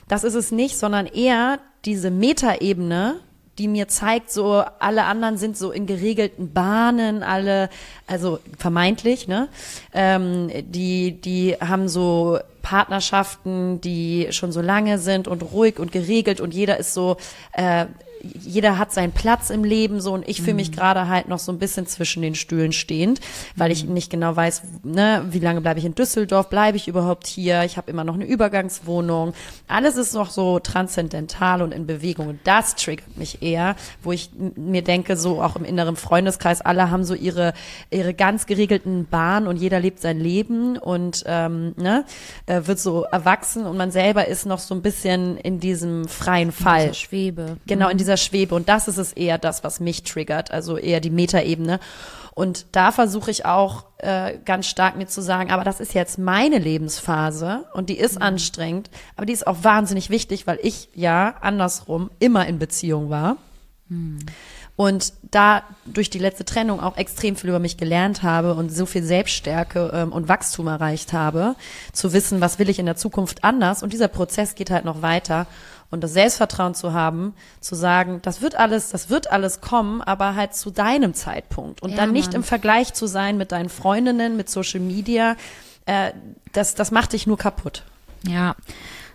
Das 0.08 0.24
ist 0.24 0.34
es 0.34 0.50
nicht, 0.50 0.78
sondern 0.78 1.06
eher 1.06 1.58
diese 1.84 2.10
Metaebene, 2.10 3.20
die 3.58 3.68
mir 3.68 3.88
zeigt, 3.88 4.30
so 4.30 4.62
alle 4.78 5.04
anderen 5.04 5.36
sind 5.36 5.56
so 5.56 5.72
in 5.72 5.86
geregelten 5.86 6.52
Bahnen, 6.52 7.22
alle, 7.22 7.68
also 8.06 8.38
vermeintlich, 8.56 9.26
ne? 9.26 9.48
Ähm, 9.92 10.50
die, 10.62 11.20
die 11.20 11.56
haben 11.56 11.88
so 11.88 12.38
Partnerschaften, 12.62 13.80
die 13.80 14.28
schon 14.30 14.52
so 14.52 14.60
lange 14.60 14.98
sind 14.98 15.26
und 15.26 15.42
ruhig 15.42 15.78
und 15.78 15.90
geregelt 15.90 16.40
und 16.40 16.54
jeder 16.54 16.78
ist 16.78 16.94
so 16.94 17.16
äh, 17.52 17.86
jeder 18.22 18.78
hat 18.78 18.92
seinen 18.92 19.12
Platz 19.12 19.50
im 19.50 19.64
Leben 19.64 20.00
so 20.00 20.12
und 20.12 20.28
ich 20.28 20.42
fühle 20.42 20.54
mich 20.54 20.70
mhm. 20.70 20.76
gerade 20.76 21.08
halt 21.08 21.28
noch 21.28 21.38
so 21.38 21.52
ein 21.52 21.58
bisschen 21.58 21.86
zwischen 21.86 22.22
den 22.22 22.34
Stühlen 22.34 22.72
stehend, 22.72 23.20
weil 23.56 23.70
ich 23.70 23.86
mhm. 23.86 23.94
nicht 23.94 24.10
genau 24.10 24.34
weiß, 24.34 24.62
ne, 24.82 25.24
wie 25.30 25.38
lange 25.38 25.60
bleibe 25.60 25.78
ich 25.78 25.84
in 25.84 25.94
Düsseldorf, 25.94 26.48
bleibe 26.48 26.76
ich 26.76 26.88
überhaupt 26.88 27.26
hier, 27.26 27.64
ich 27.64 27.76
habe 27.76 27.90
immer 27.90 28.04
noch 28.04 28.14
eine 28.14 28.26
Übergangswohnung. 28.26 29.34
Alles 29.66 29.96
ist 29.96 30.14
noch 30.14 30.30
so 30.30 30.58
transzendental 30.58 31.62
und 31.62 31.72
in 31.72 31.86
Bewegung 31.86 32.28
und 32.28 32.40
das 32.44 32.74
triggert 32.74 33.16
mich 33.16 33.42
eher, 33.42 33.76
wo 34.02 34.12
ich 34.12 34.30
mir 34.56 34.82
denke, 34.82 35.16
so 35.16 35.42
auch 35.42 35.56
im 35.56 35.64
inneren 35.64 35.96
Freundeskreis, 35.96 36.60
alle 36.60 36.90
haben 36.90 37.04
so 37.04 37.14
ihre 37.14 37.52
ihre 37.90 38.14
ganz 38.14 38.46
geregelten 38.46 39.06
Bahnen 39.06 39.46
und 39.46 39.56
jeder 39.56 39.80
lebt 39.80 40.00
sein 40.00 40.18
Leben 40.18 40.76
und 40.76 41.24
ähm, 41.26 41.74
ne, 41.76 42.04
äh, 42.46 42.62
wird 42.64 42.78
so 42.78 43.04
erwachsen 43.04 43.66
und 43.66 43.76
man 43.76 43.90
selber 43.90 44.28
ist 44.28 44.46
noch 44.46 44.58
so 44.58 44.74
ein 44.74 44.82
bisschen 44.82 45.36
in 45.38 45.60
diesem 45.60 46.08
freien 46.08 46.52
Fall. 46.52 46.94
Schwebe. 46.94 47.56
Genau, 47.66 47.88
in 47.88 47.98
dieser 48.08 48.16
Schwebe. 48.16 48.54
Und 48.54 48.68
das 48.68 48.88
ist 48.88 48.96
es 48.96 49.12
eher 49.12 49.36
das, 49.36 49.62
was 49.64 49.80
mich 49.80 50.02
triggert, 50.02 50.50
also 50.50 50.78
eher 50.78 51.00
die 51.00 51.10
Metaebene. 51.10 51.78
Und 52.34 52.66
da 52.72 52.90
versuche 52.90 53.30
ich 53.30 53.44
auch 53.44 53.84
äh, 53.98 54.38
ganz 54.44 54.66
stark 54.66 54.96
mir 54.96 55.06
zu 55.06 55.20
sagen, 55.20 55.50
aber 55.50 55.64
das 55.64 55.80
ist 55.80 55.92
jetzt 55.92 56.18
meine 56.18 56.58
Lebensphase 56.58 57.66
und 57.74 57.90
die 57.90 57.98
ist 57.98 58.16
mhm. 58.16 58.22
anstrengend, 58.22 58.90
aber 59.16 59.26
die 59.26 59.32
ist 59.32 59.46
auch 59.46 59.58
wahnsinnig 59.62 60.08
wichtig, 60.08 60.46
weil 60.46 60.58
ich 60.62 60.88
ja 60.94 61.34
andersrum 61.40 62.10
immer 62.18 62.46
in 62.46 62.58
Beziehung 62.58 63.10
war. 63.10 63.36
Mhm. 63.88 64.20
Und 64.76 65.12
da 65.32 65.64
durch 65.86 66.08
die 66.08 66.20
letzte 66.20 66.44
Trennung 66.44 66.78
auch 66.78 66.96
extrem 66.96 67.34
viel 67.34 67.50
über 67.50 67.58
mich 67.58 67.76
gelernt 67.76 68.22
habe 68.22 68.54
und 68.54 68.70
so 68.70 68.86
viel 68.86 69.02
Selbststärke 69.02 69.90
ähm, 69.92 70.12
und 70.12 70.28
Wachstum 70.28 70.68
erreicht 70.68 71.12
habe, 71.12 71.56
zu 71.92 72.12
wissen, 72.12 72.40
was 72.40 72.60
will 72.60 72.70
ich 72.70 72.78
in 72.78 72.86
der 72.86 72.94
Zukunft 72.94 73.42
anders. 73.42 73.82
Und 73.82 73.92
dieser 73.92 74.06
Prozess 74.06 74.54
geht 74.54 74.70
halt 74.70 74.84
noch 74.84 75.02
weiter. 75.02 75.48
Und 75.90 76.04
das 76.04 76.12
Selbstvertrauen 76.12 76.74
zu 76.74 76.92
haben, 76.92 77.34
zu 77.60 77.74
sagen, 77.74 78.20
das 78.22 78.42
wird 78.42 78.56
alles, 78.56 78.90
das 78.90 79.08
wird 79.08 79.30
alles 79.30 79.60
kommen, 79.62 80.02
aber 80.02 80.34
halt 80.34 80.54
zu 80.54 80.70
deinem 80.70 81.14
Zeitpunkt. 81.14 81.82
Und 81.82 81.90
Ja, 81.90 81.96
dann 81.96 82.12
nicht 82.12 82.28
Mann. 82.28 82.36
im 82.36 82.44
Vergleich 82.44 82.92
zu 82.92 83.06
sein 83.06 83.38
mit 83.38 83.52
deinen 83.52 83.70
Freundinnen, 83.70 84.36
mit 84.36 84.50
Social 84.50 84.80
Media. 84.80 85.36
Äh, 85.86 86.12
das, 86.52 86.74
das 86.74 86.90
macht 86.90 87.14
dich 87.14 87.26
nur 87.26 87.38
kaputt. 87.38 87.84
Ja, 88.26 88.54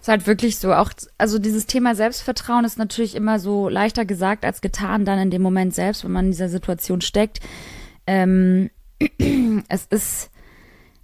ist 0.01 0.07
halt 0.07 0.25
wirklich 0.25 0.57
so. 0.57 0.73
Auch, 0.73 0.91
also 1.17 1.39
dieses 1.39 1.67
Thema 1.67 1.95
Selbstvertrauen 1.95 2.65
ist 2.65 2.77
natürlich 2.77 3.15
immer 3.15 3.39
so 3.39 3.69
leichter 3.69 4.03
gesagt 4.03 4.43
als 4.43 4.61
getan, 4.61 5.05
dann 5.05 5.19
in 5.19 5.31
dem 5.31 5.41
Moment 5.41 5.73
selbst, 5.75 6.03
wenn 6.03 6.11
man 6.11 6.25
in 6.25 6.31
dieser 6.31 6.49
Situation 6.49 7.01
steckt. 7.01 7.39
Ähm, 8.07 8.69
es 9.69 9.85
ist 9.85 10.29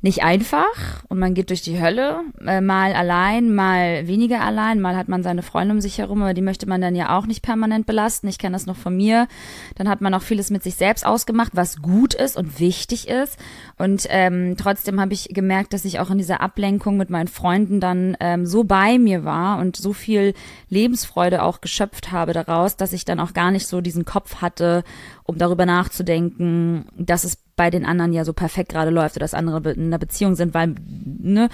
nicht 0.02 0.24
einfach 0.24 1.04
und 1.10 1.20
man 1.20 1.34
geht 1.34 1.50
durch 1.50 1.62
die 1.62 1.82
Hölle, 1.82 2.22
äh, 2.46 2.62
mal 2.62 2.94
allein, 2.94 3.54
mal 3.54 4.08
weniger 4.08 4.42
allein, 4.42 4.80
mal 4.80 4.96
hat 4.96 5.10
man 5.10 5.24
seine 5.24 5.42
Freunde 5.42 5.74
um 5.74 5.82
sich 5.82 5.98
herum, 5.98 6.22
aber 6.22 6.34
die 6.34 6.42
möchte 6.42 6.68
man 6.68 6.80
dann 6.80 6.96
ja 6.96 7.18
auch 7.18 7.26
nicht 7.26 7.42
permanent 7.42 7.86
belasten. 7.86 8.28
Ich 8.30 8.40
kenne 8.40 8.54
das 8.54 8.66
noch 8.66 8.78
von 8.78 8.96
mir. 8.96 9.28
Dann 9.76 9.90
hat 9.90 10.00
man 10.00 10.14
auch 10.14 10.22
vieles 10.22 10.52
mit 10.52 10.64
sich 10.64 10.76
selbst 10.76 11.06
ausgemacht, 11.06 11.52
was 11.54 11.82
gut 11.82 12.14
ist 12.14 12.38
und 12.38 12.60
wichtig 12.60 13.10
ist. 13.10 13.38
Und 13.78 14.08
ähm, 14.10 14.56
trotzdem 14.58 15.02
habe 15.02 15.14
ich 15.14 15.30
gemerkt, 15.30 15.74
dass 15.74 15.84
ich 15.84 16.00
auch 16.00 16.10
in 16.10 16.18
dieser 16.18 16.40
Ablenkung 16.40 16.96
mit 16.96 17.10
meinen 17.10 17.28
Freunden 17.28 17.82
dann 17.82 18.16
ähm, 18.22 18.46
so 18.46 18.64
bei 18.64 18.98
mir 18.98 19.26
war 19.26 19.60
und 19.60 19.76
so 19.76 19.92
viel 19.92 20.34
Lebensfreude 20.70 21.44
auch 21.44 21.60
geschöpft 21.60 22.12
habe 22.12 22.32
daraus, 22.32 22.78
dass 22.78 22.94
ich 22.94 23.04
dann 23.04 23.20
auch 23.20 23.34
gar 23.34 23.52
nicht 23.52 23.68
so 23.68 23.82
diesen 23.82 24.06
Kopf 24.06 24.38
hatte, 24.38 24.84
um 25.24 25.38
darüber 25.38 25.66
nachzudenken, 25.66 26.86
dass 26.98 27.26
es 27.26 27.38
bei 27.60 27.70
den 27.70 27.86
anderen 27.86 28.14
ja 28.14 28.24
so 28.24 28.32
perfekt 28.32 28.70
gerade 28.70 28.90
läuft 28.90 29.18
oder 29.18 29.26
dass 29.26 29.34
andere 29.34 29.72
in 29.74 29.88
einer 29.88 29.98
Beziehung 29.98 30.36
sind, 30.36 30.54
weil 30.54 30.76
ne, 30.96 31.50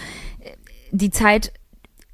die 0.92 1.10
Zeit 1.10 1.52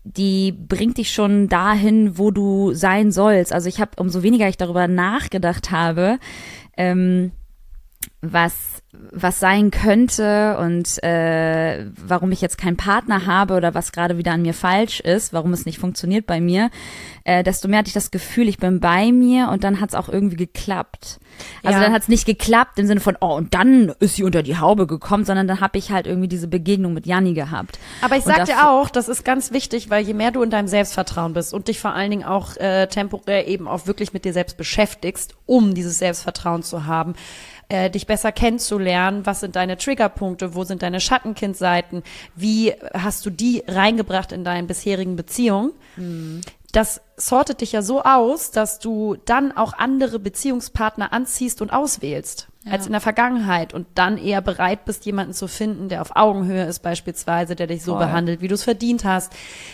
die 0.04 0.54
bringt 0.54 0.98
dich 0.98 1.12
schon 1.12 1.50
dahin, 1.50 2.18
wo 2.18 2.32
du 2.32 2.74
sein 2.74 3.12
sollst. 3.12 3.52
Also 3.52 3.68
ich 3.68 3.82
habe, 3.82 3.92
umso 3.98 4.24
weniger 4.24 4.48
ich 4.48 4.58
darüber 4.58 4.88
nachgedacht 4.88 5.72
habe, 5.72 6.20
ähm, 6.78 7.34
was 8.22 8.82
was 9.11 9.39
sein 9.39 9.72
könnte 9.72 10.57
und 10.57 11.01
äh, 11.01 11.86
warum 11.95 12.32
ich 12.34 12.41
jetzt 12.41 12.57
keinen 12.57 12.76
Partner 12.76 13.26
habe 13.26 13.53
oder 13.55 13.74
was 13.74 13.93
gerade 13.93 14.17
wieder 14.17 14.34
an 14.34 14.41
mir 14.41 14.53
falsch 14.53 14.99
ist, 14.99 15.32
warum 15.32 15.53
es 15.53 15.65
nicht 15.65 15.80
funktioniert 15.80 16.26
bei 16.28 16.41
mir, 16.41 16.69
äh, 17.24 17.41
desto 17.41 17.69
mehr 17.69 17.80
hatte 17.80 17.88
ich 17.88 17.93
das 17.93 18.11
Gefühl, 18.11 18.49
ich 18.49 18.57
bin 18.57 18.82
bei 18.82 19.13
mir 19.13 19.47
und 19.49 19.63
dann 19.63 19.80
hat 19.80 19.89
es 19.89 19.95
auch 19.95 20.09
irgendwie 20.09 20.36
geklappt. 20.36 21.22
Also 21.63 21.80
Ja. 21.80 21.86
dann 21.86 21.93
hat 21.93 22.01
es 22.01 22.07
nicht 22.09 22.26
geklappt 22.26 22.80
im 22.80 22.88
Sinne 22.88 22.99
von, 22.99 23.15
oh, 23.22 23.34
und 23.36 23.53
dann 23.53 23.93
ist 23.99 24.15
sie 24.17 24.24
unter 24.24 24.43
die 24.43 24.57
Haube 24.57 24.88
gekommen, 24.88 25.24
sondern 25.24 25.47
dann 25.47 25.61
habe 25.61 25.78
ich 25.78 25.91
halt 25.91 26.05
irgendwie 26.05 26.28
diese 26.28 26.49
Begegnung 26.49 26.93
mit 26.93 27.05
Janni 27.05 27.34
gehabt. 27.34 27.80
Aber 28.01 28.17
ich 28.17 28.24
sag 28.24 28.43
dir 28.45 28.67
auch, 28.69 28.89
das 28.89 29.07
ist 29.07 29.24
ganz 29.24 29.53
wichtig, 29.53 29.89
weil 29.89 30.03
je 30.03 30.13
mehr 30.13 30.32
du 30.32 30.43
in 30.43 30.49
deinem 30.49 30.67
Selbstvertrauen 30.67 31.34
bist 31.34 31.53
und 31.53 31.69
dich 31.69 31.80
vor 31.80 31.93
allen 31.93 32.11
Dingen 32.11 32.26
auch 32.26 32.57
äh, 32.57 32.88
temporär 32.88 33.47
eben 33.47 33.69
auch 33.69 33.88
wirklich 33.88 34.11
mit 34.11 34.26
dir 34.26 34.34
selbst 34.34 34.57
beschäftigst, 34.57 35.36
um 35.45 35.74
dieses 35.74 35.99
Selbstvertrauen 35.99 36.61
zu 36.61 36.86
haben, 36.86 37.13
äh, 37.72 37.89
dich 37.89 38.05
besser 38.05 38.34
kennenzulernen, 38.34 39.26
was 39.26 39.39
sind 39.39 39.55
deine 39.55 39.78
Triggerpunkte, 39.78 40.55
wo 40.55 40.65
sind 40.65 40.84
deine 40.84 40.99
Schattenkindseiten, 40.99 42.03
wie 42.36 42.74
hast 42.93 43.26
du 43.26 43.30
die 43.30 43.63
reingebracht 43.65 44.34
in 44.34 44.43
deinen 44.43 44.67
bisherigen 44.67 45.15
Beziehungen, 45.15 45.72
das 46.74 47.01
sortet 47.15 47.61
dich 47.61 47.72
ja 47.72 47.82
so 47.82 48.03
aus, 48.03 48.51
dass 48.51 48.80
du 48.80 49.15
dann 49.26 49.51
auch 49.55 49.74
andere 49.74 50.19
Beziehungspartner 50.19 51.13
anziehst 51.13 51.61
und 51.61 51.72
auswählst 51.72 52.47
als 52.69 52.86
in 52.86 52.91
der 52.91 53.01
Vergangenheit 53.01 53.74
und 53.74 53.88
dann 53.95 54.17
eher 54.17 54.41
bereit 54.41 54.86
bist, 54.86 55.05
jemanden 55.05 55.34
zu 55.34 55.47
finden, 55.47 55.89
der 55.89 56.01
auf 56.01 56.15
Augenhöhe 56.15 56.65
ist 56.65 56.84
beispielsweise, 56.84 57.55
der 57.55 57.65
dich 57.65 57.84
so 57.84 57.93
Voll. 57.93 58.05
behandelt, 58.05 58.41
wie 58.41 58.47
du 58.47 58.53
es 58.53 58.63
verdient 58.63 59.03
hast. 59.03 59.34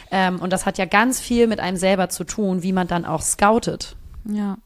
Ähm, 0.10 0.40
und 0.40 0.54
das 0.54 0.66
hat 0.66 0.78
ja 0.78 0.86
ganz 0.86 1.20
viel 1.20 1.48
mit 1.48 1.60
einem 1.60 1.76
selber 1.76 2.08
zu 2.08 2.24
tun, 2.24 2.64
wie 2.64 2.72
man 2.72 2.88
dann 2.88 3.04
auch 3.04 3.22
scoutet. 3.22 3.98
Ja. 4.24 4.58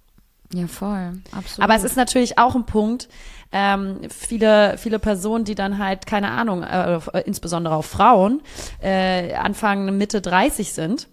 Ja, 0.53 0.67
voll. 0.67 1.13
Absolut. 1.31 1.63
Aber 1.63 1.75
es 1.75 1.83
ist 1.83 1.95
natürlich 1.95 2.37
auch 2.37 2.55
ein 2.55 2.65
Punkt, 2.65 3.07
ähm, 3.51 3.99
viele, 4.09 4.77
viele 4.77 4.99
Personen, 4.99 5.43
die 5.43 5.55
dann 5.55 5.77
halt, 5.77 6.05
keine 6.05 6.31
Ahnung, 6.31 6.63
äh, 6.63 6.99
insbesondere 7.25 7.75
auch 7.75 7.85
Frauen, 7.85 8.41
äh, 8.81 9.33
Anfang 9.33 9.97
Mitte 9.97 10.21
30 10.21 10.73
sind, 10.73 11.07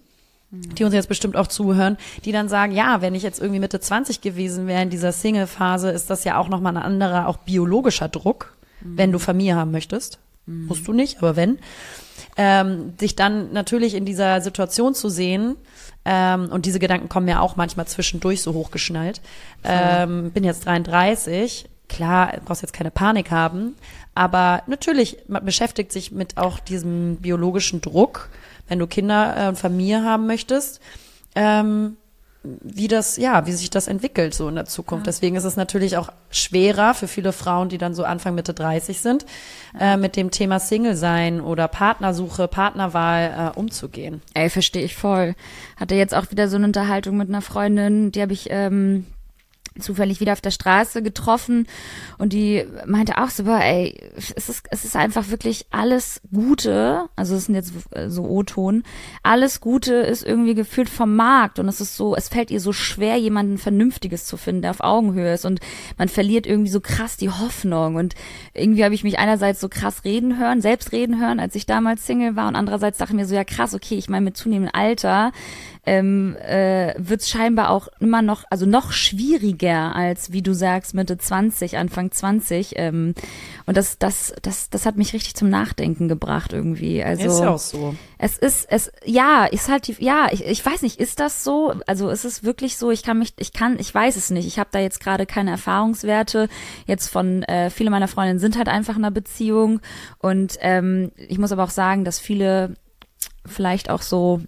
die 0.51 0.83
uns 0.83 0.93
jetzt 0.93 1.09
bestimmt 1.09 1.35
auch 1.35 1.47
zuhören, 1.47 1.97
die 2.25 2.31
dann 2.31 2.49
sagen, 2.49 2.71
ja, 2.71 3.01
wenn 3.01 3.13
ich 3.13 3.23
jetzt 3.23 3.39
irgendwie 3.39 3.59
Mitte 3.59 3.79
20 3.79 4.21
gewesen 4.21 4.67
wäre 4.67 4.81
in 4.81 4.89
dieser 4.89 5.11
Single-Phase, 5.11 5.91
ist 5.91 6.09
das 6.09 6.23
ja 6.23 6.37
auch 6.37 6.49
nochmal 6.49 6.75
ein 6.75 6.83
anderer, 6.83 7.27
auch 7.27 7.37
biologischer 7.37 8.07
Druck, 8.07 8.55
wenn 8.81 9.11
du 9.11 9.19
Familie 9.19 9.55
haben 9.55 9.71
möchtest. 9.71 10.19
Musst 10.45 10.87
du 10.87 10.93
nicht, 10.93 11.17
aber 11.17 11.35
wenn. 11.35 11.59
Ähm, 12.35 12.93
sich 12.99 13.15
dann 13.15 13.53
natürlich 13.53 13.93
in 13.93 14.05
dieser 14.05 14.41
Situation 14.41 14.95
zu 14.95 15.09
sehen, 15.09 15.57
ähm, 16.05 16.49
und 16.51 16.65
diese 16.65 16.79
Gedanken 16.79 17.09
kommen 17.09 17.27
ja 17.27 17.39
auch 17.39 17.55
manchmal 17.55 17.87
zwischendurch 17.87 18.41
so 18.41 18.53
hochgeschnallt. 18.53 19.21
Ähm, 19.63 20.31
bin 20.31 20.43
jetzt 20.43 20.65
33, 20.65 21.69
klar, 21.87 22.33
brauchst 22.45 22.61
jetzt 22.61 22.73
keine 22.73 22.91
Panik 22.91 23.31
haben, 23.31 23.75
aber 24.15 24.63
natürlich, 24.67 25.17
man 25.27 25.45
beschäftigt 25.45 25.91
sich 25.91 26.11
mit 26.11 26.37
auch 26.37 26.59
diesem 26.59 27.17
biologischen 27.17 27.81
Druck, 27.81 28.29
wenn 28.67 28.79
du 28.79 28.87
Kinder 28.87 29.35
äh, 29.37 29.47
und 29.49 29.57
Familie 29.57 30.03
haben 30.03 30.27
möchtest, 30.27 30.81
ähm, 31.35 31.97
wie 32.43 32.87
das, 32.87 33.17
ja, 33.17 33.45
wie 33.45 33.51
sich 33.51 33.69
das 33.69 33.87
entwickelt 33.87 34.33
so 34.33 34.47
in 34.47 34.55
der 34.55 34.65
Zukunft. 34.65 35.07
Deswegen 35.07 35.35
ist 35.35 35.43
es 35.43 35.57
natürlich 35.57 35.97
auch 35.97 36.09
schwerer 36.29 36.93
für 36.93 37.07
viele 37.07 37.33
Frauen, 37.33 37.67
die 37.67 37.77
dann 37.77 37.93
so 37.93 38.03
Anfang 38.03 38.35
Mitte 38.35 38.53
30 38.53 39.01
sind, 39.01 39.25
äh, 39.77 39.97
mit 39.97 40.15
dem 40.15 40.31
Thema 40.31 40.59
Single 40.59 40.95
sein 40.95 41.41
oder 41.41 41.67
Partnersuche, 41.67 42.47
Partnerwahl 42.47 43.51
äh, 43.55 43.59
umzugehen. 43.59 44.21
Ey, 44.33 44.49
verstehe 44.49 44.83
ich 44.83 44.95
voll. 44.95 45.35
Hatte 45.75 45.95
jetzt 45.95 46.15
auch 46.15 46.31
wieder 46.31 46.47
so 46.47 46.55
eine 46.55 46.65
Unterhaltung 46.65 47.17
mit 47.17 47.27
einer 47.27 47.41
Freundin, 47.41 48.11
die 48.11 48.21
habe 48.21 48.33
ich 48.33 48.47
ähm, 48.49 49.05
zufällig 49.81 50.19
wieder 50.19 50.33
auf 50.33 50.41
der 50.41 50.51
Straße 50.51 51.01
getroffen 51.01 51.67
und 52.17 52.33
die 52.33 52.65
meinte 52.85 53.17
auch 53.17 53.29
so, 53.29 53.43
boah, 53.43 53.59
ey, 53.59 53.99
es 54.15 54.49
ist, 54.49 54.63
es 54.69 54.85
ist 54.85 54.95
einfach 54.95 55.29
wirklich 55.29 55.65
alles 55.69 56.21
Gute, 56.33 57.05
also 57.15 57.35
es 57.35 57.45
sind 57.45 57.55
jetzt 57.55 57.73
so 58.07 58.23
O-Ton, 58.23 58.83
alles 59.23 59.61
Gute 59.61 59.95
ist 59.95 60.23
irgendwie 60.23 60.55
gefühlt 60.55 60.89
vom 60.89 61.15
Markt 61.15 61.59
und 61.59 61.67
es 61.67 61.81
ist 61.81 61.95
so, 61.95 62.15
es 62.15 62.29
fällt 62.29 62.51
ihr 62.51 62.59
so 62.59 62.73
schwer, 62.73 63.17
jemanden 63.17 63.57
Vernünftiges 63.57 64.25
zu 64.25 64.37
finden, 64.37 64.61
der 64.61 64.71
auf 64.71 64.81
Augenhöhe 64.81 65.33
ist 65.33 65.45
und 65.45 65.59
man 65.97 66.09
verliert 66.09 66.47
irgendwie 66.47 66.71
so 66.71 66.81
krass 66.81 67.17
die 67.17 67.29
Hoffnung 67.29 67.95
und 67.95 68.15
irgendwie 68.53 68.83
habe 68.83 68.95
ich 68.95 69.03
mich 69.03 69.19
einerseits 69.19 69.59
so 69.59 69.69
krass 69.69 70.03
reden 70.03 70.39
hören, 70.39 70.61
selbst 70.61 70.91
reden 70.91 71.19
hören, 71.19 71.39
als 71.39 71.55
ich 71.55 71.65
damals 71.65 72.05
Single 72.05 72.35
war 72.35 72.47
und 72.47 72.55
andererseits 72.55 72.97
dachte 72.97 73.13
ich 73.13 73.17
mir 73.17 73.25
so, 73.25 73.35
ja 73.35 73.43
krass, 73.43 73.73
okay, 73.73 73.95
ich 73.95 74.09
meine 74.09 74.25
mit 74.25 74.37
zunehmendem 74.37 74.71
Alter 74.73 75.31
ähm, 75.85 76.35
äh, 76.37 76.93
wird 76.97 77.21
es 77.21 77.29
scheinbar 77.29 77.69
auch 77.69 77.87
immer 77.99 78.21
noch, 78.21 78.43
also 78.49 78.65
noch 78.65 78.91
schwieriger 78.91 79.95
als, 79.95 80.31
wie 80.31 80.41
du 80.41 80.53
sagst, 80.53 80.93
Mitte 80.93 81.17
20, 81.17 81.77
Anfang 81.77 82.11
20. 82.11 82.73
Ähm, 82.75 83.15
und 83.65 83.77
das, 83.77 83.97
das, 83.97 84.33
das, 84.41 84.69
das 84.69 84.85
hat 84.85 84.97
mich 84.97 85.13
richtig 85.13 85.35
zum 85.35 85.49
Nachdenken 85.49 86.07
gebracht 86.07 86.53
irgendwie. 86.53 87.03
Also 87.03 87.27
ist 87.27 87.39
ja 87.39 87.49
auch 87.49 87.59
so. 87.59 87.95
es 88.17 88.37
ist, 88.37 88.67
es, 88.69 88.91
ja, 89.05 89.45
ist 89.45 89.69
halt 89.69 89.87
die, 89.87 89.95
ja, 89.99 90.27
ich, 90.31 90.45
ich 90.45 90.65
weiß 90.65 90.81
nicht, 90.81 90.99
ist 90.99 91.19
das 91.19 91.43
so? 91.43 91.73
Also 91.87 92.09
ist 92.09 92.25
es 92.25 92.43
wirklich 92.43 92.77
so? 92.77 92.91
Ich 92.91 93.03
kann 93.03 93.17
mich, 93.19 93.33
ich 93.37 93.53
kann, 93.53 93.79
ich 93.79 93.93
weiß 93.93 94.15
es 94.17 94.29
nicht. 94.29 94.47
Ich 94.47 94.59
habe 94.59 94.69
da 94.71 94.79
jetzt 94.79 94.99
gerade 94.99 95.25
keine 95.25 95.51
Erfahrungswerte. 95.51 96.49
Jetzt 96.87 97.07
von, 97.07 97.43
äh, 97.43 97.69
viele 97.69 97.89
meiner 97.89 98.07
Freundinnen 98.07 98.39
sind 98.39 98.57
halt 98.57 98.67
einfach 98.67 98.97
in 98.97 99.05
einer 99.05 99.11
Beziehung. 99.11 99.79
Und 100.19 100.57
ähm, 100.59 101.11
ich 101.15 101.39
muss 101.39 101.51
aber 101.51 101.63
auch 101.63 101.69
sagen, 101.69 102.03
dass 102.03 102.19
viele 102.19 102.75
vielleicht 103.45 103.89
auch 103.89 104.01
so 104.01 104.41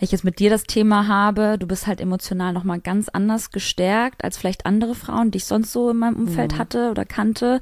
wenn 0.00 0.06
ich 0.06 0.12
jetzt 0.12 0.24
mit 0.24 0.38
dir 0.38 0.48
das 0.48 0.64
Thema 0.64 1.08
habe, 1.08 1.58
du 1.58 1.66
bist 1.66 1.86
halt 1.86 2.00
emotional 2.00 2.54
nochmal 2.54 2.80
ganz 2.80 3.10
anders 3.10 3.50
gestärkt 3.50 4.24
als 4.24 4.38
vielleicht 4.38 4.64
andere 4.64 4.94
Frauen, 4.94 5.30
die 5.30 5.36
ich 5.36 5.44
sonst 5.44 5.72
so 5.72 5.90
in 5.90 5.98
meinem 5.98 6.16
Umfeld 6.16 6.56
hatte 6.58 6.90
oder 6.90 7.04
kannte. 7.04 7.60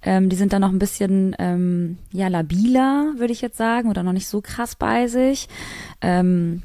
Ähm, 0.00 0.28
die 0.28 0.36
sind 0.36 0.52
dann 0.52 0.60
noch 0.60 0.70
ein 0.70 0.78
bisschen 0.78 1.34
ähm, 1.40 1.98
ja 2.12 2.28
labiler, 2.28 3.14
würde 3.16 3.32
ich 3.32 3.40
jetzt 3.40 3.56
sagen, 3.56 3.90
oder 3.90 4.04
noch 4.04 4.12
nicht 4.12 4.28
so 4.28 4.40
krass 4.40 4.76
bei 4.76 5.08
sich. 5.08 5.48
Ähm, 6.00 6.62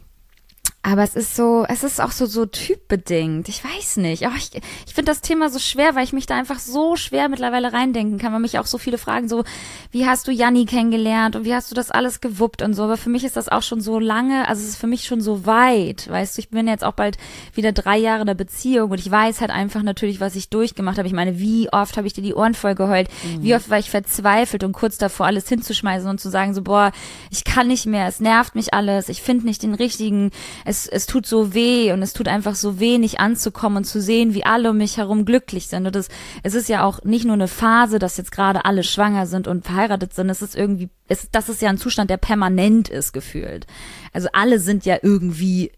aber 0.90 1.04
es 1.04 1.16
ist 1.16 1.36
so, 1.36 1.66
es 1.68 1.84
ist 1.84 2.00
auch 2.00 2.12
so, 2.12 2.26
so 2.28 2.46
typbedingt. 2.46 3.50
Ich 3.50 3.62
weiß 3.62 3.98
nicht. 3.98 4.26
Oh, 4.26 4.32
ich 4.38 4.52
ich 4.86 4.94
finde 4.94 5.12
das 5.12 5.20
Thema 5.20 5.50
so 5.50 5.60
schwer, 5.60 5.96
weil 5.96 6.06
ich 6.06 6.14
mich 6.14 6.28
da 6.28 6.38
einfach 6.38 6.60
so 6.60 6.96
schwer 6.96 7.28
mittlerweile 7.28 7.74
reindenken 7.74 8.18
kann, 8.20 8.32
weil 8.32 8.40
mich 8.40 8.58
auch 8.58 8.66
so 8.66 8.78
viele 8.78 8.98
fragen, 8.98 9.28
so, 9.28 9.44
wie 9.92 10.06
hast 10.06 10.30
du 10.30 10.32
Janni 10.32 10.66
kennengelernt 10.66 11.36
und 11.36 11.44
wie 11.44 11.54
hast 11.54 11.70
du 11.70 11.76
das 11.76 11.92
alles 11.92 12.22
gewuppt 12.22 12.62
und 12.62 12.74
so. 12.74 12.84
Aber 12.84 12.96
für 12.96 13.10
mich 13.10 13.26
ist 13.26 13.36
das 13.36 13.50
auch 13.50 13.64
schon 13.64 13.82
so 13.82 14.00
lange, 14.00 14.48
also 14.48 14.62
es 14.62 14.70
ist 14.70 14.78
für 14.78 14.88
mich 14.88 15.04
schon 15.04 15.20
so 15.20 15.46
weit. 15.46 16.10
Weißt 16.10 16.38
du, 16.38 16.40
ich 16.40 16.50
bin 16.52 16.70
jetzt 16.70 16.86
auch 16.86 16.94
bald 16.94 17.18
wieder 17.54 17.74
drei 17.74 17.98
Jahre 17.98 18.22
in 18.22 18.28
der 18.28 18.34
Beziehung 18.34 18.90
und 18.90 19.00
ich 19.02 19.12
weiß 19.12 19.42
halt 19.42 19.52
einfach 19.52 19.84
natürlich, 19.84 20.22
was 20.22 20.38
ich 20.38 20.50
durchgemacht 20.50 20.98
habe. 20.98 21.08
Ich 21.10 21.14
meine, 21.14 21.38
wie 21.38 21.68
oft 21.70 21.98
habe 21.98 22.08
ich 22.08 22.14
dir 22.14 22.24
die 22.24 22.34
Ohren 22.34 22.54
voll 22.54 22.76
geheult? 22.76 23.10
Wie 23.42 23.54
oft 23.54 23.70
war 23.70 23.78
ich 23.78 23.90
verzweifelt 23.90 24.64
und 24.64 24.72
kurz 24.72 24.98
davor, 24.98 25.26
alles 25.26 25.50
hinzuschmeißen 25.50 26.10
und 26.10 26.22
zu 26.22 26.30
sagen, 26.30 26.54
so, 26.54 26.62
boah, 26.62 26.94
ich 27.30 27.44
kann 27.44 27.68
nicht 27.68 27.88
mehr, 27.88 28.08
es 28.08 28.22
nervt 28.22 28.56
mich 28.56 28.74
alles, 28.74 29.10
ich 29.10 29.22
finde 29.22 29.46
nicht 29.46 29.64
den 29.64 29.74
richtigen, 29.74 30.32
es 30.64 30.77
es, 30.78 30.88
es 30.88 31.06
tut 31.06 31.26
so 31.26 31.54
weh 31.54 31.92
und 31.92 32.02
es 32.02 32.14
tut 32.14 32.28
einfach 32.28 32.56
so 32.56 32.80
weh, 32.80 32.98
nicht 32.98 33.20
anzukommen 33.20 33.78
und 33.78 33.84
zu 33.86 34.02
sehen, 34.02 34.34
wie 34.34 34.46
alle 34.46 34.72
um 34.72 34.78
mich 34.78 34.98
herum 34.98 35.26
glücklich 35.26 35.68
sind. 35.68 35.86
Und 35.86 35.96
das, 35.96 36.10
es 36.44 36.54
ist 36.54 36.70
ja 36.70 36.84
auch 36.84 37.04
nicht 37.04 37.26
nur 37.26 37.34
eine 37.34 37.48
Phase, 37.48 38.00
dass 38.00 38.18
jetzt 38.18 38.32
gerade 38.32 38.66
alle 38.66 38.84
schwanger 38.84 39.26
sind 39.26 39.48
und 39.48 39.66
verheiratet 39.66 40.14
sind. 40.14 40.30
Es 40.30 40.42
ist 40.42 40.56
irgendwie, 40.56 40.90
es, 41.08 41.30
das 41.32 41.50
ist 41.50 41.62
ja 41.62 41.70
ein 41.70 41.78
Zustand, 41.78 42.10
der 42.10 42.18
permanent 42.18 42.90
ist, 42.90 43.14
gefühlt. 43.14 43.66
Also 44.14 44.30
alle 44.34 44.60
sind 44.60 44.86
ja 44.86 44.98
irgendwie 45.02 45.72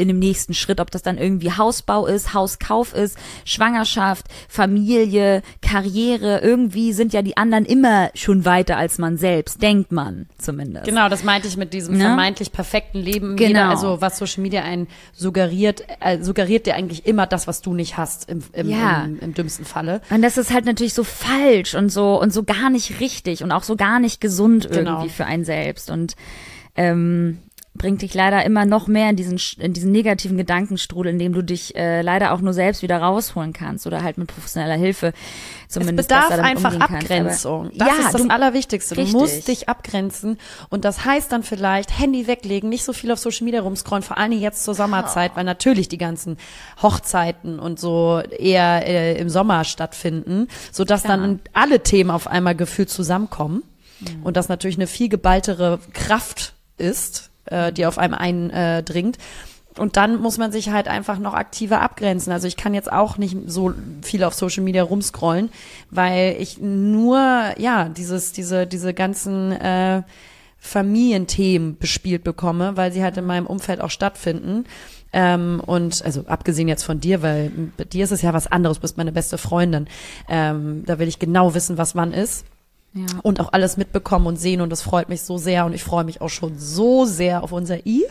in 0.00 0.08
dem 0.08 0.18
nächsten 0.18 0.54
Schritt, 0.54 0.80
ob 0.80 0.90
das 0.90 1.02
dann 1.02 1.18
irgendwie 1.18 1.52
Hausbau 1.52 2.06
ist, 2.06 2.34
Hauskauf 2.34 2.94
ist, 2.94 3.16
Schwangerschaft, 3.44 4.26
Familie, 4.48 5.42
Karriere, 5.62 6.40
irgendwie 6.40 6.92
sind 6.92 7.12
ja 7.12 7.22
die 7.22 7.36
anderen 7.36 7.64
immer 7.64 8.10
schon 8.14 8.44
weiter 8.44 8.76
als 8.76 8.98
man 8.98 9.16
selbst, 9.16 9.62
denkt 9.62 9.92
man 9.92 10.26
zumindest. 10.38 10.86
Genau, 10.86 11.08
das 11.08 11.22
meinte 11.24 11.48
ich 11.48 11.56
mit 11.56 11.72
diesem 11.74 11.96
Ne? 11.98 12.04
vermeintlich 12.04 12.52
perfekten 12.52 12.98
Leben. 12.98 13.36
Genau. 13.36 13.48
Jeder, 13.48 13.68
also 13.68 14.00
was 14.00 14.18
Social 14.18 14.42
Media 14.42 14.62
einen 14.62 14.88
suggeriert, 15.12 15.84
äh, 16.00 16.22
suggeriert 16.22 16.66
dir 16.66 16.74
eigentlich 16.76 17.06
immer 17.06 17.26
das, 17.26 17.46
was 17.46 17.60
du 17.60 17.74
nicht 17.74 17.96
hast, 17.96 18.28
im, 18.30 18.42
im, 18.52 18.68
Ja. 18.70 19.04
im, 19.04 19.18
im 19.20 19.34
dümmsten 19.34 19.64
Falle. 19.64 20.00
Und 20.10 20.22
das 20.22 20.38
ist 20.38 20.52
halt 20.52 20.64
natürlich 20.64 20.94
so 20.94 21.04
falsch 21.04 21.74
und 21.74 21.90
so 21.90 22.20
und 22.20 22.32
so 22.32 22.42
gar 22.44 22.70
nicht 22.70 23.00
richtig 23.00 23.42
und 23.42 23.52
auch 23.52 23.62
so 23.64 23.76
gar 23.76 23.98
nicht 24.00 24.20
gesund 24.20 24.64
irgendwie 24.64 24.78
Genau. 24.80 25.08
für 25.08 25.26
einen 25.26 25.44
selbst 25.44 25.90
und 25.90 26.16
ähm, 26.76 27.38
bringt 27.80 28.02
dich 28.02 28.12
leider 28.12 28.44
immer 28.44 28.66
noch 28.66 28.88
mehr 28.88 29.08
in 29.08 29.16
diesen 29.16 29.40
in 29.58 29.72
diesen 29.72 29.90
negativen 29.90 30.36
Gedankenstrudel, 30.36 31.12
in 31.12 31.18
dem 31.18 31.32
du 31.32 31.40
dich 31.40 31.74
äh, 31.76 32.02
leider 32.02 32.32
auch 32.32 32.42
nur 32.42 32.52
selbst 32.52 32.82
wieder 32.82 32.98
rausholen 32.98 33.54
kannst 33.54 33.86
oder 33.86 34.02
halt 34.02 34.18
mit 34.18 34.28
professioneller 34.28 34.76
Hilfe 34.76 35.14
Es 35.66 35.72
zumindest 35.72 36.10
bedarf 36.10 36.28
besser 36.28 36.42
damit 36.42 36.56
einfach. 36.58 36.78
Abgrenzung. 36.78 37.70
Das 37.74 37.88
ja, 37.88 37.94
ist 37.94 38.12
das 38.12 38.22
du, 38.22 38.28
Allerwichtigste. 38.28 38.94
Du 38.94 39.00
Richtig. 39.00 39.18
musst 39.18 39.48
dich 39.48 39.70
abgrenzen. 39.70 40.36
Und 40.68 40.84
das 40.84 41.06
heißt 41.06 41.32
dann 41.32 41.42
vielleicht 41.42 41.98
Handy 41.98 42.26
weglegen, 42.26 42.68
nicht 42.68 42.84
so 42.84 42.92
viel 42.92 43.10
auf 43.12 43.18
Social 43.18 43.46
Media 43.46 43.62
rumscrollen, 43.62 44.02
vor 44.02 44.18
allen 44.18 44.32
Dingen 44.32 44.42
jetzt 44.42 44.62
zur 44.62 44.74
Sommerzeit, 44.74 45.32
weil 45.34 45.44
natürlich 45.44 45.88
die 45.88 45.96
ganzen 45.96 46.36
Hochzeiten 46.82 47.58
und 47.58 47.80
so 47.80 48.20
eher 48.20 48.86
äh, 48.86 49.18
im 49.18 49.30
Sommer 49.30 49.64
stattfinden, 49.64 50.48
sodass 50.70 51.04
Klar. 51.04 51.16
dann 51.16 51.40
alle 51.54 51.82
Themen 51.82 52.10
auf 52.10 52.26
einmal 52.26 52.54
gefühlt 52.54 52.90
zusammenkommen. 52.90 53.62
Mhm. 54.00 54.22
Und 54.22 54.36
das 54.36 54.50
natürlich 54.50 54.76
eine 54.76 54.86
viel 54.86 55.08
geballtere 55.08 55.78
Kraft 55.94 56.52
ist, 56.76 57.29
äh, 57.46 57.72
die 57.72 57.86
auf 57.86 57.98
einem 57.98 58.14
eindringt. 58.14 59.18
Und 59.78 59.96
dann 59.96 60.20
muss 60.20 60.36
man 60.36 60.50
sich 60.50 60.70
halt 60.70 60.88
einfach 60.88 61.18
noch 61.18 61.34
aktiver 61.34 61.80
abgrenzen. 61.80 62.32
Also 62.32 62.48
ich 62.48 62.56
kann 62.56 62.74
jetzt 62.74 62.92
auch 62.92 63.18
nicht 63.18 63.36
so 63.46 63.72
viel 64.02 64.24
auf 64.24 64.34
Social 64.34 64.64
Media 64.64 64.82
rumscrollen, 64.82 65.48
weil 65.90 66.36
ich 66.38 66.58
nur, 66.60 67.18
ja, 67.56 67.88
dieses, 67.88 68.32
diese, 68.32 68.66
diese 68.66 68.92
ganzen 68.94 69.52
äh, 69.52 70.02
Familienthemen 70.58 71.78
bespielt 71.78 72.24
bekomme, 72.24 72.76
weil 72.76 72.92
sie 72.92 73.02
halt 73.02 73.16
in 73.16 73.24
meinem 73.24 73.46
Umfeld 73.46 73.80
auch 73.80 73.90
stattfinden. 73.90 74.64
Ähm, 75.12 75.62
und 75.64 76.04
also 76.04 76.24
abgesehen 76.26 76.68
jetzt 76.68 76.84
von 76.84 77.00
dir, 77.00 77.22
weil 77.22 77.50
bei 77.76 77.84
dir 77.84 78.04
ist 78.04 78.12
es 78.12 78.22
ja 78.22 78.32
was 78.32 78.48
anderes, 78.48 78.78
du 78.78 78.82
bist 78.82 78.96
meine 78.96 79.12
beste 79.12 79.38
Freundin. 79.38 79.88
Ähm, 80.28 80.82
da 80.84 80.98
will 80.98 81.08
ich 81.08 81.18
genau 81.18 81.54
wissen, 81.54 81.78
was 81.78 81.94
wann 81.94 82.12
ist 82.12 82.44
ja. 82.92 83.06
und 83.22 83.40
auch 83.40 83.52
alles 83.52 83.76
mitbekommen 83.76 84.26
und 84.26 84.36
sehen 84.36 84.60
und 84.60 84.70
das 84.70 84.82
freut 84.82 85.08
mich 85.08 85.22
so 85.22 85.38
sehr 85.38 85.64
und 85.66 85.74
ich 85.74 85.84
freue 85.84 86.04
mich 86.04 86.20
auch 86.20 86.28
schon 86.28 86.58
so 86.58 87.04
sehr 87.04 87.42
auf 87.42 87.52
unser 87.52 87.86
I. 87.86 88.04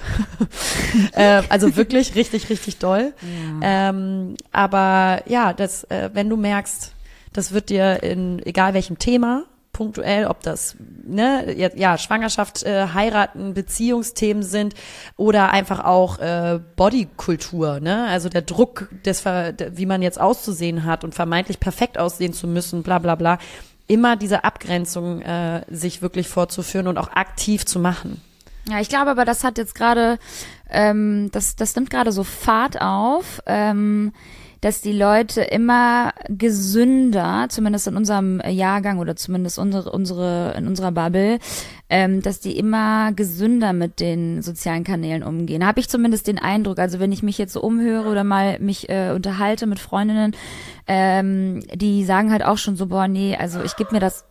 äh, 1.13 1.43
also 1.49 1.75
wirklich 1.75 2.15
richtig, 2.15 2.49
richtig 2.49 2.77
doll. 2.77 3.13
Ähm, 3.61 4.35
aber 4.51 5.21
ja, 5.27 5.53
das, 5.53 5.83
äh, 5.85 6.09
wenn 6.13 6.29
du 6.29 6.37
merkst, 6.37 6.93
das 7.33 7.51
wird 7.51 7.69
dir 7.69 8.03
in 8.03 8.41
egal 8.45 8.73
welchem 8.73 8.97
Thema 8.99 9.45
punktuell, 9.79 10.25
ob 10.25 10.41
das 10.41 10.75
ne, 11.05 11.53
ja, 11.55 11.69
ja 11.73 11.97
Schwangerschaft, 11.97 12.63
äh, 12.63 12.87
heiraten, 12.93 13.53
Beziehungsthemen 13.53 14.43
sind 14.43 14.73
oder 15.15 15.51
einfach 15.51 15.85
auch 15.85 16.19
äh, 16.19 16.59
Bodykultur, 16.75 17.79
ne? 17.79 18.07
Also 18.07 18.27
der 18.27 18.41
Druck, 18.41 18.89
des, 19.05 19.23
wie 19.23 19.85
man 19.85 20.01
jetzt 20.01 20.19
auszusehen 20.19 20.83
hat 20.83 21.05
und 21.05 21.15
vermeintlich 21.15 21.61
perfekt 21.61 21.97
aussehen 21.97 22.33
zu 22.33 22.45
müssen, 22.45 22.83
bla 22.83 22.99
bla 22.99 23.15
bla. 23.15 23.39
Immer 23.89 24.15
diese 24.15 24.45
Abgrenzung 24.45 25.21
äh, 25.21 25.65
sich 25.69 26.01
wirklich 26.01 26.29
vorzuführen 26.29 26.87
und 26.87 26.97
auch 26.97 27.09
aktiv 27.09 27.65
zu 27.65 27.79
machen. 27.79 28.21
Ja, 28.69 28.79
ich 28.79 28.87
glaube 28.87 29.09
aber, 29.09 29.25
das 29.25 29.43
hat 29.43 29.57
jetzt 29.57 29.73
gerade, 29.73 30.19
ähm, 30.69 31.29
das, 31.31 31.55
das 31.55 31.75
nimmt 31.75 31.89
gerade 31.89 32.11
so 32.11 32.23
Fahrt 32.23 32.79
auf, 32.81 33.41
ähm, 33.47 34.13
dass 34.61 34.81
die 34.81 34.91
Leute 34.91 35.41
immer 35.41 36.13
gesünder, 36.27 37.47
zumindest 37.49 37.87
in 37.87 37.95
unserem 37.95 38.41
Jahrgang 38.41 38.99
oder 38.99 39.15
zumindest 39.15 39.57
unsere, 39.59 39.91
unsere, 39.91 40.53
in 40.57 40.67
unserer 40.67 40.91
Bubble, 40.91 41.39
ähm, 41.89 42.21
dass 42.21 42.39
die 42.39 42.57
immer 42.57 43.13
gesünder 43.13 43.73
mit 43.73 43.99
den 43.99 44.41
sozialen 44.41 44.83
Kanälen 44.83 45.23
umgehen. 45.23 45.65
Habe 45.65 45.79
ich 45.79 45.89
zumindest 45.89 46.27
den 46.27 46.39
Eindruck. 46.39 46.79
Also 46.79 46.99
wenn 46.99 47.11
ich 47.11 47.23
mich 47.23 47.37
jetzt 47.37 47.53
so 47.53 47.61
umhöre 47.61 48.09
oder 48.09 48.23
mal 48.23 48.59
mich 48.59 48.89
äh, 48.89 49.11
unterhalte 49.11 49.65
mit 49.65 49.79
Freundinnen, 49.79 50.35
ähm, 50.87 51.61
die 51.73 52.03
sagen 52.03 52.31
halt 52.31 52.43
auch 52.43 52.57
schon 52.57 52.75
so, 52.75 52.87
boah, 52.87 53.07
nee, 53.07 53.35
also 53.35 53.61
ich 53.63 53.75
gebe 53.75 53.93
mir 53.93 53.99
das. 53.99 54.25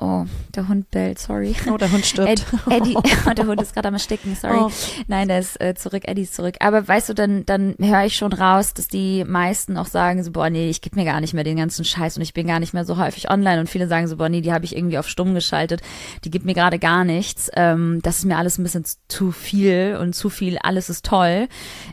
Oh, 0.00 0.26
der 0.54 0.68
Hund 0.68 0.92
bellt, 0.92 1.18
sorry. 1.18 1.56
Oh, 1.68 1.76
der 1.76 1.90
Hund 1.90 2.06
stirbt. 2.06 2.30
Ed, 2.30 2.44
Eddie, 2.70 2.96
der 3.36 3.46
Hund 3.46 3.60
ist 3.60 3.74
gerade 3.74 3.88
am 3.88 3.94
Ersticken, 3.94 4.36
sorry. 4.36 4.58
Oh. 4.58 4.70
Nein, 5.08 5.26
der 5.26 5.40
ist 5.40 5.60
äh, 5.60 5.74
zurück, 5.74 6.02
Eddie 6.06 6.22
ist 6.22 6.36
zurück. 6.36 6.54
Aber 6.60 6.86
weißt 6.86 7.08
du, 7.08 7.14
dann, 7.14 7.44
dann 7.46 7.74
höre 7.80 8.04
ich 8.04 8.16
schon 8.16 8.32
raus, 8.32 8.74
dass 8.74 8.86
die 8.86 9.24
meisten 9.24 9.76
auch 9.76 9.86
sagen 9.86 10.22
so, 10.22 10.30
boah, 10.30 10.50
nee, 10.50 10.70
ich 10.70 10.82
gebe 10.82 10.94
mir 10.94 11.04
gar 11.04 11.20
nicht 11.20 11.34
mehr 11.34 11.42
den 11.42 11.56
ganzen 11.56 11.84
Scheiß 11.84 12.16
und 12.16 12.22
ich 12.22 12.32
bin 12.32 12.46
gar 12.46 12.60
nicht 12.60 12.74
mehr 12.74 12.84
so 12.84 12.96
häufig 12.96 13.28
online. 13.28 13.58
Und 13.58 13.68
viele 13.68 13.88
sagen 13.88 14.06
so, 14.06 14.18
boah, 14.18 14.28
nee, 14.28 14.40
die 14.40 14.52
habe 14.52 14.64
ich 14.64 14.76
irgendwie 14.76 14.98
auf 14.98 15.08
stumm 15.08 15.34
geschaltet. 15.34 15.80
Die 16.24 16.30
gibt 16.30 16.44
mir 16.44 16.54
gerade 16.54 16.78
gar 16.78 17.04
nichts. 17.04 17.50
Ähm, 17.56 17.98
das 18.02 18.18
ist 18.18 18.24
mir 18.24 18.36
alles 18.36 18.56
ein 18.58 18.62
bisschen 18.62 18.84
zu 19.08 19.32
viel 19.32 19.98
und 20.00 20.14
zu 20.14 20.30
viel, 20.30 20.58
alles 20.58 20.90
ist 20.90 21.06
toll. 21.06 21.48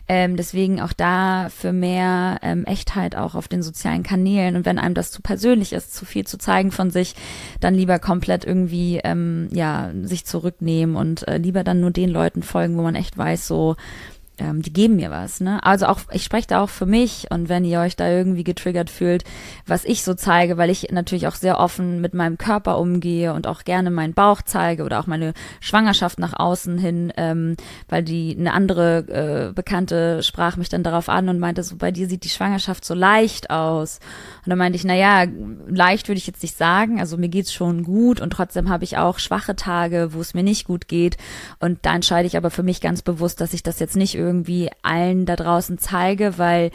Ähm, 0.06 0.36
deswegen 0.36 0.80
auch 0.80 0.92
da 0.92 1.48
für 1.48 1.72
mehr 1.72 2.38
ähm, 2.42 2.64
Echtheit 2.66 3.16
auch 3.16 3.34
auf 3.34 3.48
den 3.48 3.64
sozialen 3.64 4.04
Kanälen. 4.04 4.54
Und 4.54 4.64
wenn 4.64 4.78
einem 4.78 4.94
das 4.94 5.10
zu 5.10 5.22
persönlich 5.22 5.72
ist, 5.72 5.92
zu 5.92 6.04
viel 6.04 6.24
zu 6.24 6.38
zeigen 6.38 6.70
von 6.70 6.92
sich, 6.92 7.16
dann 7.58 7.74
lieber 7.74 7.95
komplett 7.98 8.44
irgendwie 8.44 9.00
ähm, 9.02 9.48
ja 9.52 9.90
sich 10.02 10.24
zurücknehmen 10.24 10.96
und 10.96 11.26
äh, 11.28 11.38
lieber 11.38 11.64
dann 11.64 11.80
nur 11.80 11.90
den 11.90 12.10
Leuten 12.10 12.42
folgen, 12.42 12.76
wo 12.76 12.82
man 12.82 12.94
echt 12.94 13.16
weiß, 13.16 13.46
so 13.46 13.76
ähm, 14.38 14.62
die 14.62 14.72
geben 14.72 14.96
mir 14.96 15.10
was, 15.10 15.40
ne? 15.40 15.62
Also 15.64 15.86
auch, 15.86 16.00
ich 16.12 16.24
spreche 16.24 16.48
da 16.48 16.60
auch 16.60 16.68
für 16.68 16.86
mich 16.86 17.26
und 17.30 17.48
wenn 17.48 17.64
ihr 17.64 17.80
euch 17.80 17.96
da 17.96 18.08
irgendwie 18.08 18.44
getriggert 18.44 18.90
fühlt, 18.90 19.24
was 19.66 19.84
ich 19.84 20.02
so 20.02 20.14
zeige, 20.14 20.56
weil 20.58 20.70
ich 20.70 20.90
natürlich 20.90 21.26
auch 21.26 21.34
sehr 21.34 21.58
offen 21.58 22.00
mit 22.00 22.12
meinem 22.12 22.36
Körper 22.36 22.78
umgehe 22.78 23.32
und 23.32 23.46
auch 23.46 23.64
gerne 23.64 23.90
meinen 23.90 24.14
Bauch 24.14 24.42
zeige 24.42 24.84
oder 24.84 25.00
auch 25.00 25.06
meine 25.06 25.32
Schwangerschaft 25.60 26.18
nach 26.18 26.34
außen 26.38 26.76
hin, 26.78 27.12
ähm, 27.16 27.56
weil 27.88 28.02
die 28.02 28.36
eine 28.38 28.52
andere 28.52 29.48
äh, 29.48 29.52
Bekannte 29.52 30.22
sprach 30.22 30.56
mich 30.56 30.68
dann 30.68 30.82
darauf 30.82 31.08
an 31.08 31.28
und 31.28 31.38
meinte 31.38 31.62
so, 31.62 31.76
bei 31.76 31.90
dir 31.90 32.08
sieht 32.08 32.24
die 32.24 32.28
Schwangerschaft 32.28 32.84
so 32.84 32.94
leicht 32.94 33.50
aus. 33.50 34.00
Und 34.44 34.50
dann 34.50 34.58
meinte 34.58 34.76
ich, 34.76 34.84
na 34.84 34.94
ja, 34.94 35.24
leicht 35.66 36.08
würde 36.08 36.18
ich 36.18 36.26
jetzt 36.26 36.42
nicht 36.42 36.56
sagen, 36.56 37.00
also 37.00 37.16
mir 37.16 37.28
geht's 37.28 37.52
schon 37.52 37.84
gut 37.84 38.20
und 38.20 38.30
trotzdem 38.30 38.68
habe 38.68 38.84
ich 38.84 38.98
auch 38.98 39.18
schwache 39.18 39.56
Tage, 39.56 40.10
wo 40.12 40.20
es 40.20 40.34
mir 40.34 40.42
nicht 40.42 40.66
gut 40.66 40.88
geht 40.88 41.16
und 41.58 41.78
da 41.82 41.94
entscheide 41.94 42.26
ich 42.26 42.36
aber 42.36 42.50
für 42.50 42.62
mich 42.62 42.80
ganz 42.80 43.02
bewusst, 43.02 43.40
dass 43.40 43.54
ich 43.54 43.62
das 43.62 43.78
jetzt 43.78 43.96
nicht 43.96 44.14
irgendwie 44.26 44.70
allen 44.82 45.24
da 45.26 45.36
draußen 45.36 45.78
zeige, 45.78 46.38
weil 46.38 46.70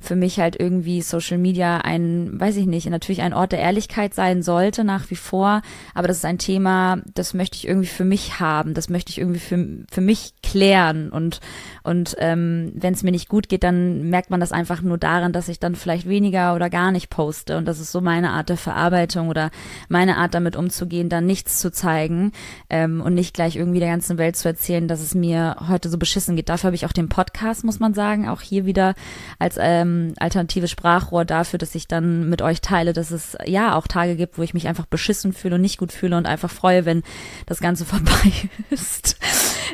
für 0.00 0.16
mich 0.16 0.38
halt 0.38 0.58
irgendwie 0.58 1.02
Social 1.02 1.38
Media 1.38 1.78
ein, 1.78 2.40
weiß 2.40 2.56
ich 2.56 2.66
nicht, 2.66 2.88
natürlich 2.88 3.22
ein 3.22 3.34
Ort 3.34 3.52
der 3.52 3.60
Ehrlichkeit 3.60 4.14
sein 4.14 4.42
sollte 4.42 4.84
nach 4.84 5.10
wie 5.10 5.16
vor, 5.16 5.62
aber 5.94 6.08
das 6.08 6.18
ist 6.18 6.24
ein 6.24 6.38
Thema, 6.38 6.98
das 7.14 7.34
möchte 7.34 7.56
ich 7.56 7.66
irgendwie 7.66 7.88
für 7.88 8.04
mich 8.04 8.40
haben, 8.40 8.74
das 8.74 8.88
möchte 8.88 9.10
ich 9.10 9.18
irgendwie 9.18 9.40
für, 9.40 9.66
für 9.90 10.00
mich 10.00 10.34
klären 10.42 11.10
und 11.10 11.40
und 11.82 12.16
ähm, 12.18 12.72
wenn 12.74 12.94
es 12.94 13.02
mir 13.02 13.12
nicht 13.12 13.28
gut 13.28 13.48
geht, 13.48 13.62
dann 13.62 14.10
merkt 14.10 14.30
man 14.30 14.40
das 14.40 14.52
einfach 14.52 14.82
nur 14.82 14.98
daran, 14.98 15.32
dass 15.32 15.48
ich 15.48 15.60
dann 15.60 15.76
vielleicht 15.76 16.08
weniger 16.08 16.54
oder 16.54 16.68
gar 16.68 16.90
nicht 16.90 17.10
poste 17.10 17.56
und 17.56 17.66
das 17.66 17.78
ist 17.78 17.92
so 17.92 18.00
meine 18.00 18.30
Art 18.30 18.48
der 18.48 18.56
Verarbeitung 18.56 19.28
oder 19.28 19.50
meine 19.88 20.16
Art 20.16 20.34
damit 20.34 20.56
umzugehen, 20.56 21.08
dann 21.08 21.26
nichts 21.26 21.58
zu 21.58 21.70
zeigen 21.70 22.32
ähm, 22.70 23.00
und 23.00 23.14
nicht 23.14 23.34
gleich 23.34 23.56
irgendwie 23.56 23.80
der 23.80 23.90
ganzen 23.90 24.18
Welt 24.18 24.36
zu 24.36 24.48
erzählen, 24.48 24.88
dass 24.88 25.00
es 25.00 25.14
mir 25.14 25.56
heute 25.68 25.88
so 25.88 25.98
beschissen 25.98 26.36
geht. 26.36 26.48
Dafür 26.48 26.68
habe 26.68 26.76
ich 26.76 26.86
auch 26.86 26.92
den 26.92 27.08
Podcast, 27.08 27.64
muss 27.64 27.78
man 27.78 27.94
sagen, 27.94 28.28
auch 28.28 28.40
hier 28.40 28.66
wieder 28.66 28.94
als 29.38 29.56
ähm, 29.60 29.85
alternatives 30.18 30.70
Sprachrohr 30.70 31.24
dafür, 31.24 31.58
dass 31.58 31.74
ich 31.74 31.88
dann 31.88 32.28
mit 32.28 32.42
euch 32.42 32.60
teile, 32.60 32.92
dass 32.92 33.10
es 33.10 33.36
ja 33.44 33.74
auch 33.74 33.86
Tage 33.86 34.16
gibt, 34.16 34.38
wo 34.38 34.42
ich 34.42 34.54
mich 34.54 34.68
einfach 34.68 34.86
beschissen 34.86 35.32
fühle 35.32 35.56
und 35.56 35.60
nicht 35.60 35.78
gut 35.78 35.92
fühle 35.92 36.16
und 36.16 36.26
einfach 36.26 36.50
freue, 36.50 36.84
wenn 36.84 37.02
das 37.46 37.60
Ganze 37.60 37.84
vorbei 37.86 38.32
ist, 38.70 39.18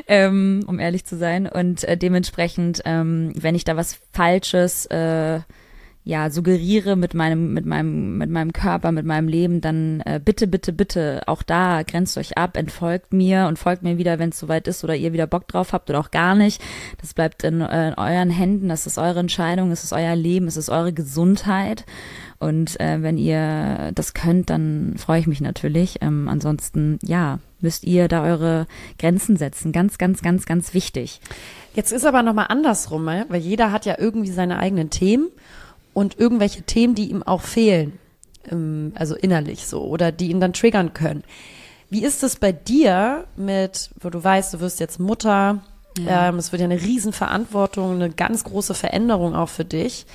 ähm, 0.07 0.63
um 0.67 0.79
ehrlich 0.79 1.05
zu 1.05 1.17
sein. 1.17 1.47
Und 1.47 1.83
äh, 1.83 1.97
dementsprechend, 1.97 2.81
ähm, 2.85 3.33
wenn 3.35 3.55
ich 3.55 3.63
da 3.63 3.75
was 3.75 3.99
Falsches 4.11 4.85
äh, 4.87 5.41
ja 6.05 6.29
suggeriere 6.29 6.95
mit 6.97 7.13
meinem 7.13 7.53
mit 7.53 7.65
meinem 7.65 8.17
mit 8.17 8.29
meinem 8.29 8.51
Körper 8.51 8.91
mit 8.91 9.05
meinem 9.05 9.29
Leben 9.29 9.61
dann 9.61 10.01
äh, 10.01 10.19
bitte 10.23 10.47
bitte 10.47 10.73
bitte 10.73 11.23
auch 11.27 11.43
da 11.43 11.83
grenzt 11.83 12.17
euch 12.17 12.37
ab 12.37 12.57
entfolgt 12.57 13.13
mir 13.13 13.47
und 13.47 13.57
folgt 13.57 13.83
mir 13.83 13.97
wieder 13.97 14.19
wenn 14.19 14.29
es 14.29 14.39
soweit 14.39 14.67
ist 14.67 14.83
oder 14.83 14.95
ihr 14.95 15.13
wieder 15.13 15.27
Bock 15.27 15.47
drauf 15.47 15.71
habt 15.71 15.89
oder 15.89 15.99
auch 15.99 16.11
gar 16.11 16.35
nicht. 16.35 16.61
Das 16.99 17.13
bleibt 17.13 17.43
in, 17.43 17.61
äh, 17.61 17.89
in 17.89 17.93
euren 17.93 18.29
Händen 18.29 18.67
das 18.67 18.85
ist 18.85 18.97
eure 18.97 19.19
Entscheidung 19.19 19.71
es 19.71 19.83
ist 19.83 19.93
euer 19.93 20.15
Leben 20.15 20.47
es 20.47 20.57
ist 20.57 20.69
eure 20.69 20.93
Gesundheit. 20.93 21.85
Und 22.39 22.77
äh, 22.81 23.01
wenn 23.01 23.17
ihr 23.17 23.91
das 23.95 24.13
könnt 24.13 24.49
dann 24.49 24.95
freue 24.97 25.21
ich 25.21 25.27
mich 25.27 25.39
natürlich. 25.39 25.99
Ähm, 26.01 26.27
ansonsten 26.27 26.99
ja 27.01 27.39
müsst 27.61 27.85
ihr 27.85 28.09
da 28.09 28.23
eure 28.23 28.67
Grenzen 28.99 29.37
setzen. 29.37 29.71
Ganz 29.71 29.97
ganz 29.97 30.21
ganz 30.21 30.45
ganz 30.45 30.73
wichtig. 30.73 31.21
Jetzt 31.75 31.93
ist 31.93 32.05
aber 32.05 32.21
nochmal 32.21 32.47
andersrum, 32.49 33.05
ne? 33.05 33.25
weil 33.29 33.39
jeder 33.39 33.71
hat 33.71 33.85
ja 33.85 33.95
irgendwie 33.97 34.31
seine 34.31 34.59
eigenen 34.59 34.89
Themen 34.89 35.29
und 35.93 36.19
irgendwelche 36.19 36.63
Themen, 36.63 36.95
die 36.95 37.09
ihm 37.09 37.23
auch 37.23 37.41
fehlen, 37.41 37.99
ähm, 38.51 38.93
also 38.95 39.15
innerlich 39.15 39.67
so, 39.67 39.83
oder 39.83 40.11
die 40.11 40.29
ihn 40.29 40.39
dann 40.39 40.53
triggern 40.53 40.93
können. 40.93 41.23
Wie 41.89 42.03
ist 42.03 42.23
es 42.23 42.37
bei 42.37 42.51
dir 42.51 43.25
mit, 43.35 43.91
wo 43.99 44.09
du 44.09 44.23
weißt, 44.23 44.53
du 44.53 44.59
wirst 44.59 44.79
jetzt 44.79 44.99
Mutter, 44.99 45.63
ja. 45.99 46.29
ähm, 46.29 46.37
es 46.37 46.51
wird 46.51 46.61
ja 46.61 46.65
eine 46.65 46.81
Riesenverantwortung, 46.81 47.93
eine 47.93 48.09
ganz 48.09 48.43
große 48.43 48.73
Veränderung 48.73 49.35
auch 49.35 49.49
für 49.49 49.65
dich. 49.65 50.05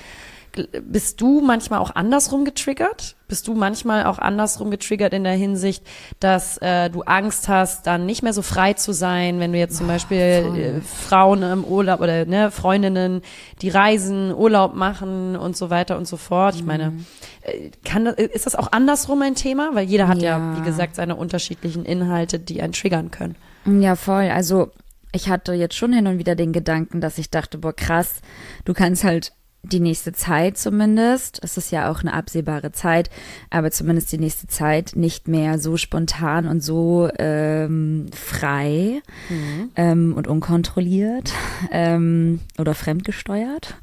Bist 0.81 1.21
du 1.21 1.41
manchmal 1.41 1.79
auch 1.79 1.95
andersrum 1.95 2.43
getriggert? 2.45 3.15
Bist 3.27 3.47
du 3.47 3.53
manchmal 3.53 4.05
auch 4.05 4.17
andersrum 4.17 4.71
getriggert 4.71 5.13
in 5.13 5.23
der 5.23 5.33
Hinsicht, 5.33 5.83
dass 6.19 6.57
äh, 6.57 6.89
du 6.89 7.03
Angst 7.03 7.47
hast, 7.47 7.85
dann 7.85 8.05
nicht 8.05 8.23
mehr 8.23 8.33
so 8.33 8.41
frei 8.41 8.73
zu 8.73 8.91
sein, 8.91 9.39
wenn 9.39 9.51
du 9.51 9.59
jetzt 9.59 9.77
zum 9.77 9.85
oh, 9.85 9.89
Beispiel 9.89 10.17
äh, 10.17 10.81
Frauen 10.81 11.43
im 11.43 11.63
Urlaub 11.63 12.01
oder 12.01 12.25
ne, 12.25 12.49
Freundinnen, 12.49 13.21
die 13.61 13.69
reisen, 13.69 14.33
Urlaub 14.33 14.73
machen 14.73 15.35
und 15.35 15.55
so 15.55 15.69
weiter 15.69 15.97
und 15.97 16.07
so 16.07 16.17
fort. 16.17 16.55
Ich 16.55 16.63
meine, 16.63 16.91
mhm. 16.91 17.05
äh, 17.43 17.69
kann, 17.85 18.07
ist 18.07 18.47
das 18.47 18.55
auch 18.55 18.71
andersrum 18.71 19.21
ein 19.21 19.35
Thema? 19.35 19.69
Weil 19.73 19.85
jeder 19.85 20.07
hat 20.07 20.21
ja. 20.21 20.39
ja, 20.39 20.57
wie 20.57 20.65
gesagt, 20.65 20.95
seine 20.95 21.15
unterschiedlichen 21.15 21.85
Inhalte, 21.85 22.39
die 22.39 22.61
einen 22.61 22.73
triggern 22.73 23.11
können. 23.11 23.35
Ja, 23.65 23.95
voll. 23.95 24.29
Also 24.29 24.71
ich 25.11 25.29
hatte 25.29 25.53
jetzt 25.53 25.75
schon 25.75 25.93
hin 25.93 26.07
und 26.07 26.17
wieder 26.17 26.35
den 26.35 26.53
Gedanken, 26.53 27.01
dass 27.01 27.17
ich 27.17 27.29
dachte, 27.29 27.57
boah, 27.57 27.73
krass, 27.73 28.21
du 28.65 28.73
kannst 28.73 29.03
halt 29.03 29.33
die 29.63 29.81
nächste 29.81 30.13
Zeit 30.13 30.57
zumindest, 30.57 31.39
es 31.43 31.57
ist 31.57 31.71
ja 31.71 31.91
auch 31.91 32.01
eine 32.01 32.13
absehbare 32.13 32.71
Zeit, 32.71 33.09
aber 33.49 33.71
zumindest 33.71 34.11
die 34.11 34.17
nächste 34.17 34.47
Zeit 34.47 34.93
nicht 34.95 35.27
mehr 35.27 35.59
so 35.59 35.75
spontan 35.75 36.47
und 36.47 36.63
so 36.63 37.09
ähm, 37.19 38.05
frei 38.15 39.01
mhm. 39.29 39.71
ähm, 39.75 40.13
und 40.15 40.27
unkontrolliert 40.27 41.33
ähm, 41.71 42.39
oder 42.57 42.73
fremdgesteuert 42.73 43.75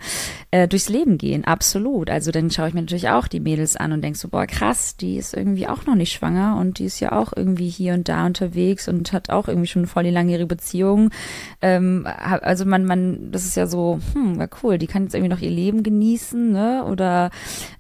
äh, 0.51 0.66
durchs 0.66 0.89
Leben 0.89 1.18
gehen. 1.18 1.45
Absolut. 1.45 2.09
Also 2.09 2.31
dann 2.31 2.51
schaue 2.51 2.68
ich 2.68 2.74
mir 2.74 2.81
natürlich 2.81 3.11
auch 3.11 3.29
die 3.29 3.41
Mädels 3.41 3.77
an 3.77 3.93
und 3.93 4.03
denke 4.03 4.18
so, 4.18 4.29
boah, 4.29 4.47
krass, 4.47 4.97
die 4.97 5.16
ist 5.16 5.35
irgendwie 5.35 5.68
auch 5.68 5.85
noch 5.85 5.95
nicht 5.95 6.12
schwanger 6.12 6.57
und 6.59 6.79
die 6.79 6.87
ist 6.87 7.01
ja 7.01 7.12
auch 7.12 7.35
irgendwie 7.37 7.68
hier 7.68 7.93
und 7.93 8.09
da 8.09 8.24
unterwegs 8.24 8.89
und 8.89 9.12
hat 9.12 9.29
auch 9.29 9.47
irgendwie 9.47 9.68
schon 9.68 9.87
voll 9.87 10.05
die 10.05 10.11
langjährige 10.11 10.47
Beziehung. 10.47 11.11
Ähm, 11.61 12.07
also 12.07 12.64
man, 12.64 12.87
man, 12.87 13.31
das 13.31 13.45
ist 13.45 13.57
ja 13.57 13.66
so, 13.66 14.01
hm, 14.14 14.39
war 14.39 14.49
cool, 14.62 14.79
die 14.79 14.87
kann 14.87 15.03
jetzt 15.03 15.14
irgendwie 15.14 15.35
noch 15.35 15.43
ihr 15.43 15.51
Leben 15.51 15.66
Leben 15.67 15.83
genießen, 15.83 16.53
ne? 16.53 16.85
Oder 16.85 17.31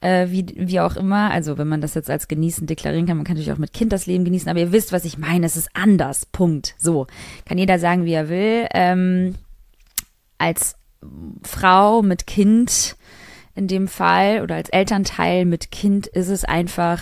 äh, 0.00 0.26
wie, 0.30 0.46
wie 0.56 0.80
auch 0.80 0.96
immer. 0.96 1.30
Also 1.30 1.56
wenn 1.56 1.68
man 1.68 1.80
das 1.80 1.94
jetzt 1.94 2.10
als 2.10 2.28
genießen 2.28 2.66
deklarieren 2.66 3.06
kann, 3.06 3.16
man 3.16 3.24
kann 3.24 3.36
natürlich 3.36 3.52
auch 3.52 3.58
mit 3.58 3.72
Kind 3.72 3.92
das 3.92 4.06
Leben 4.06 4.24
genießen, 4.24 4.48
aber 4.48 4.60
ihr 4.60 4.72
wisst, 4.72 4.92
was 4.92 5.04
ich 5.04 5.18
meine. 5.18 5.46
Es 5.46 5.56
ist 5.56 5.70
anders. 5.74 6.26
Punkt. 6.26 6.74
So. 6.78 7.06
Kann 7.46 7.58
jeder 7.58 7.78
sagen, 7.78 8.04
wie 8.04 8.12
er 8.12 8.28
will. 8.28 8.66
Ähm, 8.74 9.36
als 10.38 10.76
Frau 11.42 12.02
mit 12.02 12.26
Kind 12.26 12.96
in 13.54 13.68
dem 13.68 13.88
Fall 13.88 14.42
oder 14.42 14.56
als 14.56 14.68
Elternteil 14.68 15.44
mit 15.44 15.70
Kind 15.70 16.06
ist 16.06 16.28
es 16.28 16.44
einfach 16.44 17.00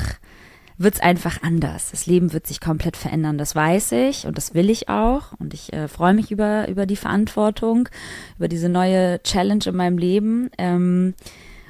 wird 0.77 0.95
es 0.95 1.01
einfach 1.01 1.43
anders. 1.43 1.91
Das 1.91 2.07
Leben 2.07 2.33
wird 2.33 2.47
sich 2.47 2.61
komplett 2.61 2.97
verändern, 2.97 3.39
das 3.39 3.55
weiß 3.55 3.93
ich 3.93 4.27
und 4.27 4.37
das 4.37 4.55
will 4.55 4.70
ich 4.70 4.89
auch. 4.89 5.33
Und 5.39 5.55
ich 5.55 5.72
äh, 5.72 5.89
freue 5.89 6.14
mich 6.14 6.31
über, 6.31 6.68
über 6.68 6.87
die 6.87 6.97
Verantwortung, 6.97 7.89
über 8.37 8.49
diese 8.49 8.68
neue 8.68 9.22
Challenge 9.22 9.64
in 9.66 9.77
meinem 9.77 9.99
Leben. 9.99 10.51
Ähm, 10.59 11.14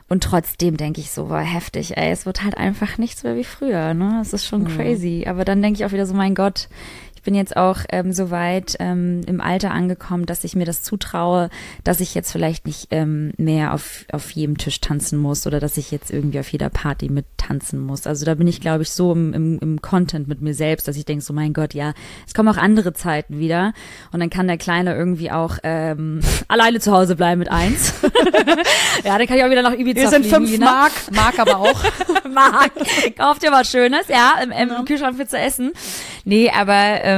und 0.09 0.23
trotzdem 0.23 0.77
denke 0.77 1.01
ich 1.01 1.11
so, 1.11 1.31
war 1.31 1.43
heftig, 1.43 1.97
ey, 1.97 2.13
es 2.13 2.27
wird 2.27 2.45
halt 2.45 2.59
einfach 2.59 2.99
nichts 2.99 3.23
mehr 3.25 3.37
wie 3.37 3.45
früher, 3.45 3.95
ne? 3.95 4.19
Es 4.21 4.35
ist 4.35 4.47
schon 4.47 4.63
mhm. 4.63 4.69
crazy. 4.69 5.25
Aber 5.27 5.45
dann 5.45 5.63
denke 5.63 5.79
ich 5.79 5.87
auch 5.87 5.93
wieder 5.93 6.07
so, 6.07 6.15
mein 6.15 6.35
Gott, 6.35 6.69
bin 7.25 7.35
jetzt 7.35 7.57
auch 7.57 7.79
ähm, 7.91 8.12
so 8.12 8.31
weit 8.31 8.77
ähm, 8.79 9.22
im 9.27 9.41
Alter 9.41 9.70
angekommen, 9.70 10.27
dass 10.27 10.45
ich 10.45 10.55
mir 10.55 10.66
das 10.66 10.83
zutraue, 10.83 11.51
dass 11.83 12.01
ich 12.01 12.14
jetzt 12.14 12.31
vielleicht 12.31 12.66
nicht 12.66 12.89
ähm, 12.91 13.33
mehr 13.37 13.75
auf, 13.75 14.05
auf 14.12 14.31
jedem 14.31 14.59
Tisch 14.59 14.81
tanzen 14.81 15.18
muss 15.18 15.47
oder 15.47 15.61
dass 15.61 15.77
ich 15.77 15.91
jetzt 15.91 16.11
irgendwie 16.11 16.39
auf 16.39 16.49
jeder 16.49 16.70
Party 16.70 17.09
mit 17.09 17.27
tanzen 17.37 17.81
muss. 17.81 18.07
Also 18.07 18.25
da 18.25 18.35
bin 18.35 18.47
ich, 18.47 18.61
glaube 18.61 18.83
ich, 18.83 18.91
so 18.91 19.12
im, 19.12 19.33
im, 19.33 19.59
im 19.59 19.83
Content 19.83 20.29
mit 20.29 20.41
mir 20.41 20.55
selbst, 20.55 20.87
dass 20.87 20.97
ich 20.97 21.05
denke 21.05 21.25
so, 21.25 21.33
mein 21.33 21.53
Gott, 21.53 21.75
ja, 21.75 21.95
es 22.27 22.35
kommen 22.35 22.49
auch 22.49 22.57
andere 22.57 22.93
Zeiten 22.93 23.39
wieder 23.39 23.72
und 24.12 24.20
dann 24.20 24.31
kann 24.31 24.47
der 24.47 24.59
Kleine 24.59 24.95
irgendwie 24.95 25.31
auch 25.31 25.59
ähm, 25.62 26.20
alleine 26.49 26.81
zu 26.81 26.93
Hause 26.93 27.16
bleiben 27.16 27.39
mit 27.39 27.51
eins. 27.51 27.95
ja, 29.05 29.18
dann 29.18 29.27
kann 29.27 29.37
ich 29.37 29.45
auch 29.45 29.51
wieder 29.51 29.62
nach 29.62 29.72
Ibiza 29.72 30.01
Wir 30.01 30.09
sind 30.11 30.27
fünf 30.27 30.51
Lina. 30.51 30.66
Mark, 30.66 30.93
Mark 31.11 31.39
aber 31.39 31.59
auch. 31.59 31.85
Mark, 32.31 32.72
kauft 33.16 33.43
dir 33.43 33.53
was 33.53 33.70
Schönes, 33.70 34.09
ja, 34.09 34.35
im, 34.43 34.51
im 34.51 34.68
ja. 34.68 34.83
Kühlschrank 34.83 35.16
für 35.16 35.27
zu 35.27 35.39
essen. 35.39 35.72
Nee, 36.25 36.51
aber 36.51 36.75
ähm, 37.03 37.14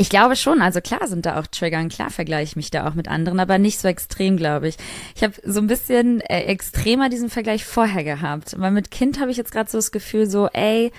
ich 0.00 0.10
glaube 0.10 0.36
schon, 0.36 0.62
also 0.62 0.80
klar 0.80 1.08
sind 1.08 1.26
da 1.26 1.40
auch 1.40 1.46
Triggern, 1.48 1.88
klar 1.88 2.10
vergleiche 2.10 2.50
ich 2.50 2.56
mich 2.56 2.70
da 2.70 2.88
auch 2.88 2.94
mit 2.94 3.08
anderen, 3.08 3.40
aber 3.40 3.58
nicht 3.58 3.80
so 3.80 3.88
extrem, 3.88 4.36
glaube 4.36 4.68
ich. 4.68 4.76
Ich 5.16 5.24
habe 5.24 5.34
so 5.44 5.60
ein 5.60 5.66
bisschen 5.66 6.20
äh, 6.20 6.42
extremer 6.42 7.08
diesen 7.08 7.30
Vergleich 7.30 7.64
vorher 7.64 8.04
gehabt, 8.04 8.54
weil 8.58 8.70
mit 8.70 8.92
Kind 8.92 9.18
habe 9.20 9.32
ich 9.32 9.36
jetzt 9.36 9.50
gerade 9.50 9.68
so 9.68 9.78
das 9.78 9.90
Gefühl, 9.90 10.30
so, 10.30 10.48
ey, 10.52 10.92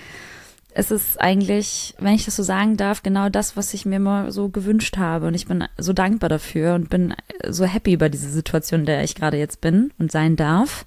es 0.72 0.90
ist 0.90 1.20
eigentlich, 1.20 1.94
wenn 1.98 2.14
ich 2.14 2.26
das 2.26 2.36
so 2.36 2.42
sagen 2.42 2.76
darf, 2.76 3.02
genau 3.02 3.28
das, 3.28 3.56
was 3.56 3.74
ich 3.74 3.86
mir 3.86 3.96
immer 3.96 4.30
so 4.30 4.50
gewünscht 4.50 4.98
habe. 4.98 5.26
Und 5.26 5.34
ich 5.34 5.46
bin 5.46 5.64
so 5.78 5.92
dankbar 5.92 6.28
dafür 6.28 6.74
und 6.74 6.90
bin 6.90 7.14
so 7.48 7.64
happy 7.64 7.94
über 7.94 8.08
diese 8.08 8.30
Situation, 8.30 8.80
in 8.80 8.86
der 8.86 9.02
ich 9.02 9.14
gerade 9.14 9.36
jetzt 9.36 9.60
bin 9.60 9.92
und 9.98 10.12
sein 10.12 10.36
darf 10.36 10.86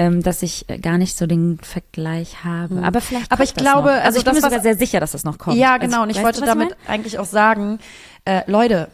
ähm, 0.00 0.22
dass 0.22 0.42
ich 0.42 0.64
gar 0.80 0.96
nicht 0.96 1.14
so 1.14 1.26
den 1.26 1.58
Vergleich 1.58 2.42
habe. 2.42 2.76
Hm. 2.76 2.84
Aber 2.84 3.02
vielleicht. 3.02 3.30
Aber 3.30 3.44
ich 3.44 3.54
glaube, 3.54 3.90
also, 3.90 4.02
also 4.02 4.18
ich 4.18 4.24
bin 4.24 4.34
mir 4.34 4.40
sogar 4.40 4.60
sehr 4.60 4.74
sicher, 4.74 4.98
dass 4.98 5.12
das 5.12 5.24
noch 5.24 5.36
kommt. 5.36 5.58
Ja, 5.58 5.76
genau. 5.76 6.04
und 6.04 6.10
ich 6.10 6.22
wollte 6.22 6.40
damit 6.40 6.74
eigentlich 6.88 7.18
auch 7.18 7.26
sagen, 7.26 7.80
äh, 8.24 8.50
Leute, 8.50 8.88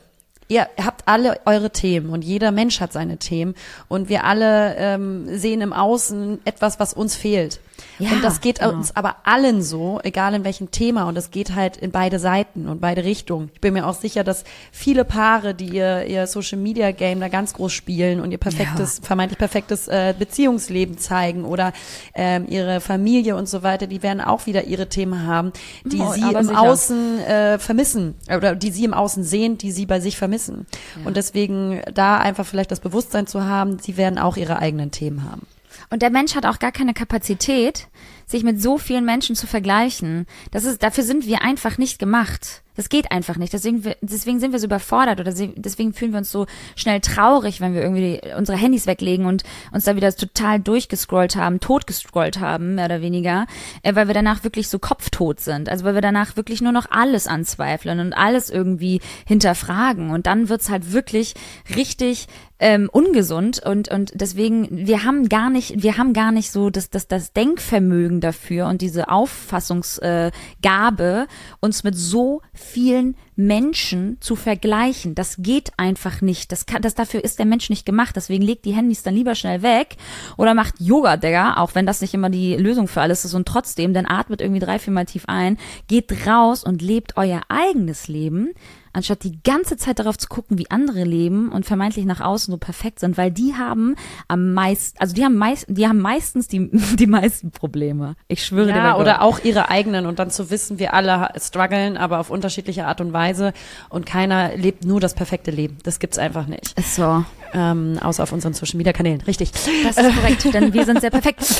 ihr 0.48 0.66
habt 0.84 1.06
alle 1.06 1.38
eure 1.44 1.70
Themen 1.70 2.10
und 2.10 2.24
jeder 2.24 2.50
Mensch 2.50 2.80
hat 2.80 2.92
seine 2.92 3.18
Themen 3.18 3.54
und 3.86 4.08
wir 4.08 4.24
alle 4.24 4.74
ähm, 4.78 5.38
sehen 5.38 5.60
im 5.60 5.72
Außen 5.72 6.40
etwas, 6.44 6.80
was 6.80 6.92
uns 6.92 7.14
fehlt. 7.14 7.60
Ja, 7.98 8.12
und 8.12 8.22
das 8.22 8.40
geht 8.40 8.58
genau. 8.60 8.72
uns 8.72 8.94
aber 8.94 9.16
allen 9.24 9.62
so, 9.62 10.00
egal 10.02 10.34
in 10.34 10.44
welchem 10.44 10.70
Thema. 10.70 11.04
Und 11.04 11.14
das 11.14 11.30
geht 11.30 11.54
halt 11.54 11.76
in 11.76 11.90
beide 11.90 12.18
Seiten 12.18 12.68
und 12.68 12.80
beide 12.80 13.04
Richtungen. 13.04 13.50
Ich 13.54 13.60
bin 13.60 13.74
mir 13.74 13.86
auch 13.86 13.94
sicher, 13.94 14.24
dass 14.24 14.44
viele 14.72 15.04
Paare, 15.04 15.54
die 15.54 15.68
ihr, 15.68 16.04
ihr 16.06 16.26
Social 16.26 16.58
Media 16.58 16.90
Game 16.90 17.20
da 17.20 17.28
ganz 17.28 17.54
groß 17.54 17.72
spielen 17.72 18.20
und 18.20 18.32
ihr 18.32 18.38
perfektes, 18.38 18.98
ja. 18.98 19.04
vermeintlich 19.04 19.38
perfektes 19.38 19.88
äh, 19.88 20.14
Beziehungsleben 20.18 20.98
zeigen 20.98 21.44
oder 21.44 21.72
ähm, 22.14 22.46
ihre 22.48 22.80
Familie 22.80 23.36
und 23.36 23.48
so 23.48 23.62
weiter, 23.62 23.86
die 23.86 24.02
werden 24.02 24.20
auch 24.20 24.46
wieder 24.46 24.64
ihre 24.64 24.88
Themen 24.88 25.26
haben, 25.26 25.52
die 25.84 26.00
oh, 26.00 26.12
sie 26.12 26.20
im 26.20 26.46
sicher. 26.46 26.60
Außen 26.60 27.20
äh, 27.20 27.58
vermissen 27.58 28.14
oder 28.34 28.54
die 28.54 28.70
sie 28.70 28.84
im 28.84 28.94
Außen 28.94 29.24
sehen, 29.24 29.58
die 29.58 29.72
sie 29.72 29.86
bei 29.86 30.00
sich 30.00 30.16
vermissen. 30.16 30.66
Ja. 31.00 31.06
Und 31.06 31.16
deswegen 31.16 31.80
da 31.94 32.18
einfach 32.18 32.46
vielleicht 32.46 32.70
das 32.70 32.80
Bewusstsein 32.80 33.26
zu 33.26 33.44
haben, 33.44 33.78
sie 33.78 33.96
werden 33.96 34.18
auch 34.18 34.36
ihre 34.36 34.58
eigenen 34.58 34.90
Themen 34.90 35.24
haben. 35.24 35.46
Und 35.90 36.02
der 36.02 36.10
Mensch 36.10 36.34
hat 36.34 36.46
auch 36.46 36.58
gar 36.58 36.72
keine 36.72 36.94
Kapazität, 36.94 37.88
sich 38.26 38.42
mit 38.42 38.60
so 38.60 38.78
vielen 38.78 39.04
Menschen 39.04 39.36
zu 39.36 39.46
vergleichen. 39.46 40.26
Das 40.50 40.64
ist, 40.64 40.82
dafür 40.82 41.04
sind 41.04 41.26
wir 41.26 41.42
einfach 41.42 41.78
nicht 41.78 41.98
gemacht. 41.98 42.62
Das 42.76 42.88
geht 42.88 43.10
einfach 43.10 43.36
nicht. 43.36 43.52
Deswegen, 43.52 43.82
deswegen 44.00 44.40
sind 44.40 44.52
wir 44.52 44.58
so 44.58 44.66
überfordert 44.66 45.20
oder 45.20 45.32
deswegen 45.32 45.92
fühlen 45.92 46.12
wir 46.12 46.18
uns 46.18 46.30
so 46.30 46.46
schnell 46.74 47.00
traurig, 47.00 47.60
wenn 47.60 47.74
wir 47.74 47.82
irgendwie 47.82 48.20
unsere 48.36 48.58
Handys 48.58 48.86
weglegen 48.86 49.26
und 49.26 49.42
uns 49.72 49.84
da 49.84 49.96
wieder 49.96 50.14
total 50.14 50.60
durchgescrollt 50.60 51.36
haben, 51.36 51.60
totgescrollt 51.60 52.40
haben, 52.40 52.76
mehr 52.76 52.86
oder 52.86 53.00
weniger, 53.00 53.46
äh, 53.82 53.94
weil 53.94 54.06
wir 54.06 54.14
danach 54.14 54.44
wirklich 54.44 54.68
so 54.68 54.78
kopftot 54.78 55.40
sind. 55.40 55.68
Also 55.68 55.84
weil 55.84 55.94
wir 55.94 56.02
danach 56.02 56.36
wirklich 56.36 56.60
nur 56.60 56.72
noch 56.72 56.86
alles 56.90 57.26
anzweifeln 57.26 58.00
und 58.00 58.12
alles 58.12 58.50
irgendwie 58.50 59.00
hinterfragen. 59.26 60.10
Und 60.10 60.26
dann 60.26 60.48
wird's 60.48 60.70
halt 60.70 60.92
wirklich 60.92 61.34
richtig 61.74 62.28
ähm, 62.58 62.88
ungesund 62.90 63.60
und 63.62 63.90
und 63.90 64.12
deswegen 64.14 64.86
wir 64.86 65.04
haben 65.04 65.28
gar 65.28 65.50
nicht 65.50 65.82
wir 65.82 65.98
haben 65.98 66.14
gar 66.14 66.32
nicht 66.32 66.50
so 66.50 66.70
das 66.70 66.88
das 66.88 67.06
das 67.06 67.34
Denkvermögen 67.34 68.22
dafür 68.22 68.68
und 68.68 68.80
diese 68.80 69.10
Auffassungsgabe 69.10 70.32
äh, 70.62 71.26
uns 71.60 71.84
mit 71.84 71.94
so 71.96 72.40
vielen 72.66 73.16
Menschen 73.36 74.16
zu 74.20 74.34
vergleichen. 74.36 75.14
Das 75.14 75.36
geht 75.38 75.72
einfach 75.76 76.20
nicht. 76.20 76.52
Das 76.52 76.66
kann, 76.66 76.82
das 76.82 76.94
dafür 76.94 77.22
ist 77.22 77.38
der 77.38 77.46
Mensch 77.46 77.70
nicht 77.70 77.86
gemacht. 77.86 78.16
Deswegen 78.16 78.42
legt 78.42 78.64
die 78.64 78.74
Handys 78.74 79.02
dann 79.02 79.14
lieber 79.14 79.34
schnell 79.34 79.62
weg 79.62 79.96
oder 80.36 80.54
macht 80.54 80.80
Yoga, 80.80 81.16
Digga, 81.16 81.56
auch 81.58 81.74
wenn 81.74 81.86
das 81.86 82.00
nicht 82.00 82.14
immer 82.14 82.30
die 82.30 82.56
Lösung 82.56 82.88
für 82.88 83.00
alles 83.00 83.24
ist 83.24 83.34
und 83.34 83.46
trotzdem, 83.46 83.94
dann 83.94 84.06
atmet 84.06 84.40
irgendwie 84.40 84.60
drei, 84.60 84.78
viermal 84.78 85.06
tief 85.06 85.24
ein, 85.26 85.58
geht 85.86 86.26
raus 86.26 86.64
und 86.64 86.82
lebt 86.82 87.16
euer 87.16 87.42
eigenes 87.48 88.08
Leben 88.08 88.52
anstatt 88.96 89.22
die 89.24 89.42
ganze 89.42 89.76
Zeit 89.76 89.98
darauf 89.98 90.16
zu 90.16 90.26
gucken, 90.28 90.58
wie 90.58 90.70
andere 90.70 91.04
leben 91.04 91.50
und 91.50 91.66
vermeintlich 91.66 92.06
nach 92.06 92.20
außen 92.20 92.50
so 92.50 92.58
perfekt 92.58 93.00
sind, 93.00 93.16
weil 93.16 93.30
die 93.30 93.54
haben 93.54 93.94
am 94.26 94.54
meisten, 94.54 94.98
also 94.98 95.14
die 95.14 95.24
haben 95.24 95.36
meist, 95.36 95.66
die 95.68 95.86
haben 95.86 96.00
meistens 96.00 96.48
die, 96.48 96.70
die 96.96 97.06
meisten 97.06 97.50
Probleme. 97.50 98.16
Ich 98.28 98.44
schwöre 98.44 98.68
dir. 98.68 98.72
bei 98.72 98.78
Ja, 98.78 98.96
oder 98.96 99.22
auch 99.22 99.40
ihre 99.44 99.68
eigenen 99.68 100.06
und 100.06 100.18
dann 100.18 100.30
zu 100.30 100.50
wissen, 100.50 100.78
wir 100.78 100.94
alle 100.94 101.28
strugglen, 101.38 101.96
aber 101.96 102.18
auf 102.18 102.30
unterschiedliche 102.30 102.86
Art 102.86 103.00
und 103.00 103.12
Weise 103.12 103.52
und 103.90 104.06
keiner 104.06 104.56
lebt 104.56 104.84
nur 104.84 105.00
das 105.00 105.14
perfekte 105.14 105.50
Leben. 105.50 105.78
Das 105.82 105.98
gibt's 105.98 106.18
einfach 106.18 106.46
nicht. 106.46 106.78
Ist 106.78 106.94
so. 106.94 107.24
Ähm, 107.54 107.98
außer 108.02 108.22
auf 108.22 108.32
unseren 108.32 108.52
Social 108.54 108.76
Media 108.78 108.92
Kanälen. 108.92 109.20
Richtig. 109.22 109.52
Das 109.52 109.96
ist 109.96 110.14
korrekt, 110.16 110.44
denn 110.54 110.72
wir 110.72 110.84
sind 110.84 111.00
sehr 111.00 111.10
perfekt. 111.10 111.40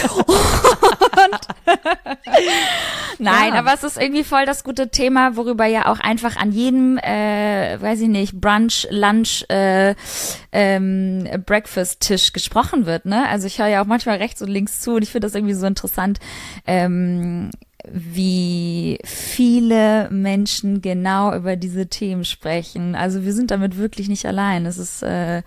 Nein, 3.18 3.54
Ja. 3.54 3.58
aber 3.60 3.72
es 3.72 3.82
ist 3.82 3.96
irgendwie 4.00 4.24
voll 4.24 4.44
das 4.46 4.62
gute 4.64 4.90
Thema, 4.90 5.36
worüber 5.36 5.64
ja 5.66 5.86
auch 5.90 6.00
einfach 6.00 6.36
an 6.36 6.52
jedem, 6.52 6.98
äh, 6.98 7.80
weiß 7.80 8.00
ich 8.02 8.08
nicht, 8.08 8.40
Brunch, 8.40 8.86
Lunch, 8.90 9.44
äh, 9.48 9.94
ähm, 10.52 11.26
Breakfast-Tisch 11.46 12.32
gesprochen 12.32 12.86
wird. 12.86 13.06
Ne? 13.06 13.26
Also 13.28 13.46
ich 13.46 13.58
höre 13.58 13.68
ja 13.68 13.82
auch 13.82 13.86
manchmal 13.86 14.18
rechts 14.18 14.42
und 14.42 14.48
links 14.48 14.80
zu 14.80 14.94
und 14.96 15.02
ich 15.02 15.10
finde 15.10 15.26
das 15.26 15.34
irgendwie 15.34 15.54
so 15.54 15.66
interessant. 15.66 16.18
Ähm, 16.66 17.50
wie 17.92 18.98
viele 19.04 20.08
Menschen 20.10 20.82
genau 20.82 21.34
über 21.34 21.56
diese 21.56 21.86
Themen 21.86 22.24
sprechen. 22.24 22.94
Also 22.94 23.24
wir 23.24 23.32
sind 23.32 23.50
damit 23.50 23.76
wirklich 23.76 24.08
nicht 24.08 24.26
allein. 24.26 24.66
Es 24.66 24.78
ist 24.78 25.02
äh, 25.02 25.42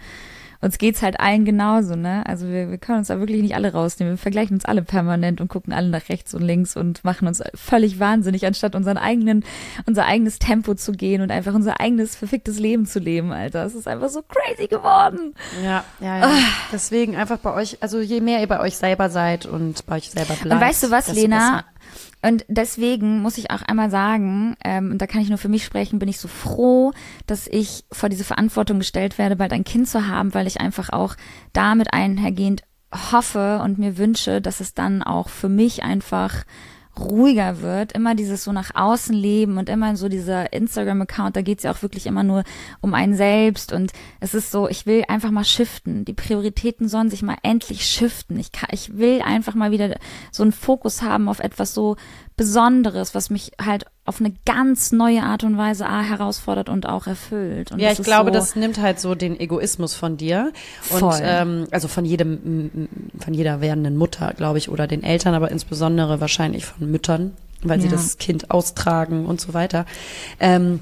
uns 0.62 0.78
geht's 0.78 1.02
halt 1.02 1.22
allen 1.22 1.46
genauso, 1.46 1.96
ne? 1.96 2.26
Also 2.26 2.48
wir, 2.48 2.70
wir 2.70 2.78
können 2.78 3.00
uns 3.00 3.08
da 3.08 3.20
wirklich 3.20 3.42
nicht 3.42 3.56
alle 3.56 3.72
rausnehmen. 3.72 4.16
Wir 4.16 4.18
vergleichen 4.18 4.56
uns 4.56 4.66
alle 4.66 4.82
permanent 4.82 5.40
und 5.40 5.48
gucken 5.48 5.72
alle 5.72 5.88
nach 5.88 6.10
rechts 6.10 6.34
und 6.34 6.42
links 6.42 6.76
und 6.76 7.06
machen 7.06 7.30
uns 7.30 7.42
völlig 7.56 8.00
wahnsinnig, 8.00 8.46
anstatt 8.46 8.76
unseren 8.76 8.98
eigenen, 8.98 9.46
unser 9.86 10.06
eigenes 10.06 10.38
Tempo 10.38 10.74
zu 10.76 10.92
gehen 10.92 11.22
und 11.22 11.32
einfach 11.32 11.54
unser 11.54 11.80
eigenes 11.80 12.18
verficktes 12.18 12.60
Leben 12.60 12.86
zu 12.86 13.00
leben, 13.00 13.32
Alter. 13.32 13.64
Es 13.64 13.74
ist 13.74 13.88
einfach 13.88 14.10
so 14.10 14.22
crazy 14.22 14.68
geworden. 14.68 15.34
Ja, 15.64 15.86
ja, 16.02 16.20
ja. 16.20 16.32
Deswegen 16.74 17.16
einfach 17.16 17.38
bei 17.38 17.54
euch, 17.54 17.78
also 17.80 18.02
je 18.02 18.20
mehr 18.20 18.42
ihr 18.42 18.48
bei 18.48 18.60
euch 18.60 18.76
selber 18.76 19.10
seid 19.10 19.46
und 19.46 19.86
bei 19.86 19.96
euch 19.96 20.10
selber 20.10 20.34
bleibt. 20.34 20.56
Und 20.56 20.60
weißt 20.60 20.84
du 20.84 20.92
was, 20.92 21.14
Lena? 21.14 21.38
besser. 21.38 21.66
Und 22.22 22.46
deswegen 22.48 23.22
muss 23.22 23.38
ich 23.38 23.52
auch 23.52 23.62
einmal 23.62 23.90
sagen, 23.90 24.56
ähm, 24.64 24.92
und 24.92 25.02
da 25.02 25.08
kann 25.08 25.22
ich 25.22 25.30
nur 25.30 25.38
für 25.38 25.50
mich 25.50 25.64
sprechen, 25.64 26.00
bin 26.00 26.10
ich 26.10 26.20
so 26.20 26.28
froh, 26.28 26.92
dass 27.28 27.48
ich 27.48 27.86
vor 27.92 28.10
diese 28.10 28.24
Verantwortung 28.24 28.80
gestellt 28.80 29.18
werde, 29.18 29.36
bald 29.36 29.54
ein 29.54 29.64
Kind 29.64 29.88
zu 29.88 30.08
haben, 30.08 30.34
weil 30.34 30.48
ich 30.48 30.60
einfach 30.60 30.90
auch 30.90 31.16
damit 31.54 31.94
einhergehend 31.94 32.64
hoffe 33.12 33.62
und 33.64 33.78
mir 33.78 33.98
wünsche, 33.98 34.42
dass 34.42 34.60
es 34.60 34.74
dann 34.74 35.04
auch 35.04 35.30
für 35.30 35.50
mich 35.50 35.84
einfach 35.84 36.44
ruhiger 37.00 37.62
wird, 37.62 37.92
immer 37.94 38.16
dieses 38.16 38.44
so 38.44 38.52
nach 38.52 38.72
außen 38.76 39.16
leben 39.16 39.58
und 39.58 39.70
immer 39.70 39.96
so 39.96 40.10
dieser 40.10 40.54
Instagram-Account, 40.54 41.36
da 41.36 41.42
geht's 41.42 41.64
ja 41.64 41.72
auch 41.72 41.82
wirklich 41.82 42.06
immer 42.06 42.24
nur 42.24 42.44
um 42.82 42.94
einen 42.94 43.16
selbst 43.16 43.74
und 43.74 43.92
es 44.20 44.34
ist 44.34 44.52
so, 44.52 44.68
ich 44.68 44.86
will 44.86 45.04
einfach 45.08 45.32
mal 45.32 45.44
shiften. 45.44 46.06
Die 46.06 46.14
Prioritäten 46.14 46.88
sollen 46.88 47.10
sich 47.10 47.22
mal 47.22 47.38
endlich 47.44 47.86
shiften. 47.86 48.40
Ich, 48.40 48.52
kann, 48.52 48.70
ich 48.72 48.98
will 48.98 49.22
einfach 49.22 49.56
mal 49.56 49.72
wieder 49.72 49.98
so 50.32 50.44
einen 50.44 50.52
Fokus 50.52 51.02
haben 51.02 51.30
auf 51.30 51.40
etwas 51.40 51.74
so 51.74 51.96
Besonderes, 52.40 53.14
was 53.14 53.30
mich 53.30 53.52
halt 53.64 53.86
auf 54.06 54.22
eine 54.22 54.34
ganz 54.46 54.92
neue 54.94 55.24
Art 55.24 55.44
und 55.44 55.58
Weise 55.58 55.86
ah, 55.86 56.02
herausfordert 56.02 56.70
und 56.70 56.88
auch 56.88 57.06
erfüllt. 57.06 57.72
Und 57.72 57.80
Ja, 57.80 57.92
ich 57.92 58.02
glaube, 58.02 58.30
so, 58.30 58.34
das 58.34 58.56
nimmt 58.56 58.80
halt 58.80 59.00
so 59.02 59.14
den 59.14 59.38
Egoismus 59.40 59.94
von 59.94 60.16
dir 60.16 60.52
und 60.90 61.00
Voll. 61.00 61.20
ähm, 61.22 61.68
also 61.72 61.90
von 61.90 62.06
jedem, 62.06 62.88
von 63.20 63.34
jeder 63.34 63.60
werdenden 63.60 63.98
Mutter, 63.98 64.34
glaube 64.38 64.58
ich, 64.58 64.70
oder 64.70 64.88
den 64.88 65.04
Eltern, 65.04 65.34
aber 65.34 65.52
insbesondere 65.52 66.22
wahrscheinlich 66.22 66.66
von 66.66 66.90
Müttern, 66.90 67.34
weil 67.62 67.82
sie 67.82 67.88
Ja. 67.88 67.92
das 67.92 68.18
Kind 68.18 68.52
austragen 68.52 69.26
und 69.26 69.42
so 69.42 69.54
weiter. 69.54 69.86
Ähm, 70.40 70.80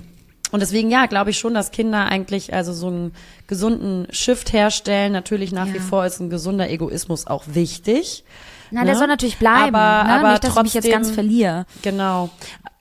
und 0.52 0.62
deswegen, 0.62 0.90
ja, 0.92 1.08
glaube 1.08 1.32
ich 1.32 1.40
schon, 1.40 1.54
dass 1.56 1.72
Kinder 1.72 2.06
eigentlich 2.06 2.54
also 2.54 2.72
so 2.72 2.88
einen 2.88 3.12
gesunden 3.48 4.08
Shift 4.12 4.54
herstellen. 4.54 5.12
Natürlich 5.12 5.52
nach 5.52 5.68
wie 5.74 5.78
Ja. 5.78 5.82
vor 5.84 6.06
ist 6.06 6.20
ein 6.22 6.30
gesunder 6.30 6.70
Egoismus 6.70 7.26
auch 7.28 7.44
wichtig. 7.48 8.24
Na, 8.72 8.84
der 8.84 8.94
ne? 8.94 9.00
soll 9.00 9.08
natürlich 9.08 9.38
bleiben, 9.38 9.76
Aber- 9.76 10.08
ne? 10.08 10.14
aber 10.20 10.30
nicht, 10.32 10.44
dass 10.44 10.56
ich 10.58 10.64
mich 10.64 10.74
jetzt 10.74 10.90
ganz 10.90 11.08
trotzdem- 11.08 11.14
verliere. 11.16 11.66
Genau, 11.82 12.30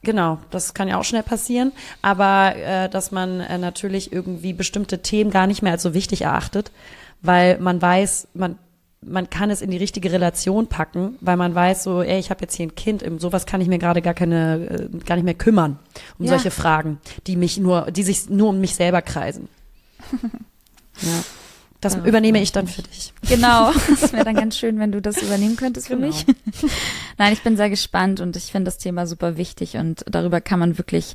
genau, 0.02 0.38
das 0.50 0.74
kann 0.74 0.88
ja 0.88 0.98
auch 0.98 1.04
schnell 1.04 1.22
passieren, 1.22 1.72
aber 2.02 2.54
äh, 2.56 2.88
dass 2.88 3.10
man 3.12 3.40
äh, 3.40 3.58
natürlich 3.58 4.12
irgendwie 4.12 4.52
bestimmte 4.52 5.02
Themen 5.02 5.30
gar 5.30 5.46
nicht 5.46 5.62
mehr 5.62 5.72
als 5.72 5.82
so 5.82 5.94
wichtig 5.94 6.22
erachtet, 6.22 6.70
weil 7.22 7.58
man 7.58 7.80
weiß, 7.80 8.28
man 8.34 8.58
man 9.08 9.30
kann 9.30 9.50
es 9.50 9.62
in 9.62 9.70
die 9.70 9.76
richtige 9.76 10.10
Relation 10.10 10.66
packen, 10.66 11.16
weil 11.20 11.36
man 11.36 11.54
weiß 11.54 11.84
so, 11.84 12.02
ey, 12.02 12.18
ich 12.18 12.30
habe 12.30 12.40
jetzt 12.40 12.54
hier 12.56 12.66
ein 12.66 12.74
Kind, 12.74 13.04
um 13.04 13.20
sowas 13.20 13.46
kann 13.46 13.60
ich 13.60 13.68
mir 13.68 13.78
gerade 13.78 14.02
gar 14.02 14.14
keine, 14.14 14.88
äh, 14.92 14.98
gar 15.04 15.14
nicht 15.14 15.24
mehr 15.24 15.34
kümmern, 15.34 15.78
um 16.18 16.24
Ja. 16.24 16.30
solche 16.30 16.50
Fragen, 16.50 16.98
die 17.28 17.36
mich 17.36 17.56
nur, 17.58 17.90
die 17.92 18.02
sich 18.02 18.28
nur 18.30 18.48
um 18.48 18.58
mich 18.60 18.74
selber 18.74 19.02
kreisen. 19.02 19.48
ja. 21.02 21.08
Das 21.80 21.94
Ja, 21.94 22.04
übernehme 22.04 22.40
ich 22.40 22.52
dann 22.52 22.66
für 22.66 22.82
dich. 22.82 23.12
Genau. 23.28 23.70
Das 24.00 24.12
wäre 24.12 24.24
dann 24.24 24.34
ganz 24.34 24.56
schön, 24.56 24.78
wenn 24.78 24.92
du 24.92 25.00
das 25.02 25.22
übernehmen 25.22 25.56
könntest 25.56 25.88
für 25.88 25.96
Genau. 25.96 26.08
mich. 26.08 26.24
Nein, 27.18 27.32
ich 27.32 27.42
bin 27.42 27.56
sehr 27.56 27.70
gespannt 27.70 28.20
und 28.20 28.36
ich 28.36 28.44
finde 28.52 28.66
das 28.66 28.78
Thema 28.78 29.06
super 29.06 29.36
wichtig 29.36 29.76
und 29.76 30.04
darüber 30.08 30.40
kann 30.40 30.58
man 30.58 30.78
wirklich 30.78 31.14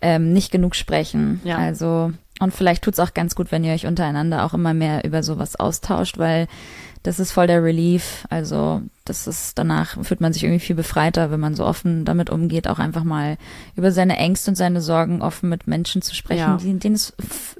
ähm, 0.00 0.32
nicht 0.32 0.50
genug 0.50 0.74
sprechen. 0.76 1.40
Ja. 1.44 1.56
Also, 1.58 2.12
und 2.40 2.52
vielleicht 2.54 2.82
tut's 2.82 2.98
auch 2.98 3.14
ganz 3.14 3.34
gut, 3.34 3.52
wenn 3.52 3.64
ihr 3.64 3.72
euch 3.72 3.86
untereinander 3.86 4.44
auch 4.44 4.54
immer 4.54 4.74
mehr 4.74 5.04
über 5.04 5.22
sowas 5.22 5.56
austauscht, 5.56 6.18
weil 6.18 6.46
das 7.02 7.18
ist 7.18 7.32
voll 7.32 7.46
der 7.46 7.62
Relief. 7.64 8.24
Also, 8.30 8.82
das 9.04 9.26
ist 9.26 9.58
danach 9.58 9.96
fühlt 10.04 10.20
man 10.20 10.32
sich 10.32 10.44
irgendwie 10.44 10.60
viel 10.60 10.76
befreiter, 10.76 11.30
wenn 11.30 11.40
man 11.40 11.54
so 11.54 11.64
offen 11.66 12.04
damit 12.04 12.30
umgeht, 12.30 12.68
auch 12.68 12.78
einfach 12.78 13.02
mal 13.04 13.36
über 13.76 13.90
seine 13.90 14.16
Ängste 14.16 14.50
und 14.52 14.54
seine 14.56 14.80
Sorgen 14.80 15.20
offen 15.22 15.48
mit 15.48 15.66
Menschen 15.66 16.02
zu 16.02 16.14
sprechen, 16.14 16.38
Ja. 16.38 16.56
denen 16.58 16.94
es 16.94 17.12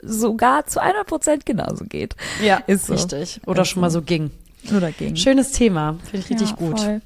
sogar 0.02 0.66
zu 0.66 0.80
einer 0.80 1.04
Prozent 1.04 1.44
genauso 1.46 1.84
geht. 1.84 2.14
Ja, 2.42 2.56
Ist 2.66 2.86
so. 2.86 2.92
richtig. 2.94 3.40
Oder 3.46 3.64
schon 3.64 3.80
mal 3.80 3.90
so 3.90 4.02
ging. 4.02 4.30
Oder 4.76 4.92
gegen. 4.92 5.16
Schönes 5.16 5.50
Thema, 5.52 5.96
finde 6.04 6.18
ich 6.24 6.30
richtig 6.30 6.50
Ja, 6.50 6.56
gut. 6.56 6.78
Voll. 6.80 7.00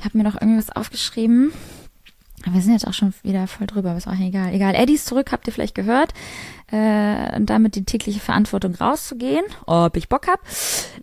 Ich 0.00 0.04
habe 0.04 0.18
mir 0.18 0.24
noch 0.24 0.40
irgendwas 0.40 0.70
aufgeschrieben. 0.70 1.52
Aber 2.44 2.54
Wir 2.54 2.62
sind 2.62 2.72
jetzt 2.72 2.86
auch 2.86 2.94
schon 2.94 3.14
wieder 3.22 3.46
voll 3.48 3.66
drüber, 3.66 3.90
aber 3.90 3.98
ist 3.98 4.06
auch 4.08 4.18
egal. 4.18 4.52
Egal. 4.54 4.74
Eddie 4.74 4.94
ist 4.94 5.06
zurück, 5.06 5.30
habt 5.32 5.46
ihr 5.48 5.52
vielleicht 5.52 5.74
gehört. 5.74 6.14
Äh, 6.70 7.34
und 7.36 7.46
damit 7.46 7.76
die 7.76 7.84
tägliche 7.84 8.20
Verantwortung 8.20 8.74
rauszugehen, 8.74 9.44
ob 9.64 9.96
ich 9.96 10.08
Bock 10.10 10.28
hab. 10.28 10.40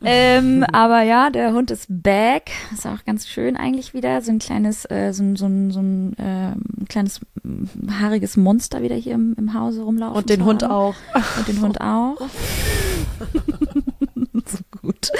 Ähm, 0.04 0.64
aber 0.72 1.02
ja, 1.02 1.32
der 1.32 1.54
Hund 1.54 1.72
ist 1.72 1.88
back. 1.90 2.52
Ist 2.72 2.86
auch 2.86 3.04
ganz 3.04 3.28
schön 3.28 3.58
eigentlich 3.58 3.96
wieder. 3.96 4.22
So 4.22 4.32
ein 4.32 4.38
kleines, 4.40 4.86
äh, 4.92 5.12
so 5.12 5.24
ein, 5.24 5.36
so 5.36 5.48
ein, 5.48 5.72
so 5.72 5.80
ein 5.80 6.16
ähm, 6.20 6.86
kleines 6.88 7.22
mm, 7.42 7.90
haariges 8.00 8.38
Monster 8.38 8.84
wieder 8.84 8.96
hier 8.96 9.16
im, 9.16 9.34
im 9.40 9.56
Hause 9.56 9.82
rumlaufen. 9.82 10.16
Und 10.16 10.30
den 10.30 10.46
Hund 10.46 10.62
haben. 10.62 10.72
auch. 10.72 10.96
Und 11.38 11.48
den 11.48 11.62
Hund 11.62 11.82
auch. 11.82 12.18
so 14.46 14.58
gut. 14.82 15.12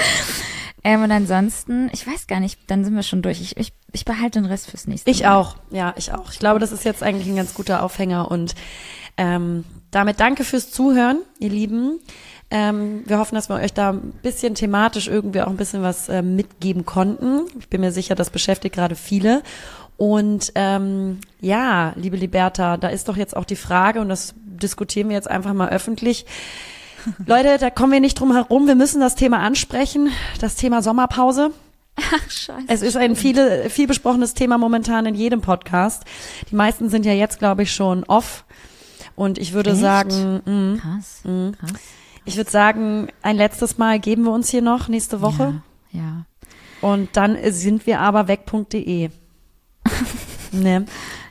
Ähm, 0.84 1.02
und 1.02 1.10
ansonsten, 1.10 1.90
ich 1.92 2.06
weiß 2.06 2.28
gar 2.28 2.38
nicht, 2.38 2.60
dann 2.68 2.84
sind 2.84 2.94
wir 2.94 3.02
schon 3.02 3.22
durch. 3.22 3.40
Ich, 3.40 3.56
ich, 3.56 3.72
ich 3.90 4.04
behalte 4.04 4.40
den 4.40 4.46
Rest 4.46 4.70
fürs 4.70 4.86
nächste 4.86 5.10
Ich 5.10 5.22
Mal. 5.22 5.34
auch, 5.34 5.56
ja, 5.70 5.92
ich 5.96 6.12
auch. 6.12 6.30
Ich 6.30 6.38
glaube, 6.38 6.60
das 6.60 6.70
ist 6.70 6.84
jetzt 6.84 7.02
eigentlich 7.02 7.26
ein 7.26 7.34
ganz 7.34 7.54
guter 7.54 7.82
Aufhänger 7.82 8.30
und 8.30 8.54
ähm, 9.16 9.64
damit 9.90 10.20
danke 10.20 10.44
fürs 10.44 10.70
Zuhören, 10.70 11.18
ihr 11.38 11.50
Lieben. 11.50 12.00
Ähm, 12.50 13.02
wir 13.06 13.18
hoffen, 13.18 13.34
dass 13.34 13.48
wir 13.48 13.56
euch 13.56 13.72
da 13.72 13.90
ein 13.90 14.12
bisschen 14.22 14.54
thematisch 14.54 15.08
irgendwie 15.08 15.42
auch 15.42 15.48
ein 15.48 15.56
bisschen 15.56 15.82
was 15.82 16.08
äh, 16.08 16.22
mitgeben 16.22 16.86
konnten. 16.86 17.42
Ich 17.58 17.68
bin 17.68 17.80
mir 17.80 17.90
sicher, 17.90 18.14
das 18.14 18.30
beschäftigt 18.30 18.74
gerade 18.74 18.94
viele. 18.94 19.42
Und 19.96 20.52
ähm, 20.54 21.20
ja, 21.40 21.92
liebe 21.96 22.16
Liberta, 22.16 22.76
da 22.76 22.88
ist 22.88 23.08
doch 23.08 23.16
jetzt 23.16 23.36
auch 23.36 23.44
die 23.44 23.56
Frage, 23.56 24.00
und 24.00 24.08
das 24.08 24.34
diskutieren 24.44 25.08
wir 25.08 25.16
jetzt 25.16 25.30
einfach 25.30 25.54
mal 25.54 25.70
öffentlich. 25.70 26.26
Leute, 27.26 27.58
da 27.58 27.70
kommen 27.70 27.92
wir 27.92 28.00
nicht 28.00 28.20
drum 28.20 28.32
herum. 28.32 28.66
Wir 28.66 28.74
müssen 28.74 29.00
das 29.00 29.14
Thema 29.14 29.38
ansprechen, 29.38 30.10
das 30.40 30.56
Thema 30.56 30.82
Sommerpause. 30.82 31.50
Ach, 31.96 32.30
scheiße. 32.30 32.66
Es 32.68 32.82
ist 32.82 32.96
ein 32.96 33.16
viele, 33.16 33.70
viel 33.70 33.86
besprochenes 33.86 34.34
Thema 34.34 34.58
momentan 34.58 35.06
in 35.06 35.14
jedem 35.14 35.40
Podcast. 35.40 36.04
Die 36.50 36.54
meisten 36.54 36.90
sind 36.90 37.06
ja 37.06 37.12
jetzt, 37.12 37.38
glaube 37.38 37.62
ich, 37.62 37.72
schon 37.72 38.04
off. 38.04 38.44
Und 39.16 39.38
ich 39.38 39.52
würde 39.54 39.70
Echt? 39.70 39.80
sagen, 39.80 40.40
mh, 40.44 40.78
krass, 40.80 41.20
Mhm. 41.24 41.52
krass. 41.58 41.72
ich 42.24 42.36
würde 42.36 42.50
sagen, 42.50 43.08
ein 43.22 43.36
letztes 43.36 43.78
Mal 43.78 43.98
geben 43.98 44.22
wir 44.24 44.32
uns 44.32 44.50
hier 44.50 44.62
noch 44.62 44.88
nächste 44.88 45.20
Woche. 45.22 45.60
Ja, 45.92 46.00
ja. 46.00 46.24
Und 46.82 47.16
dann 47.16 47.36
sind 47.50 47.86
wir 47.86 48.00
aber 48.00 48.28
weg.de. 48.28 49.10
ne? 50.52 50.84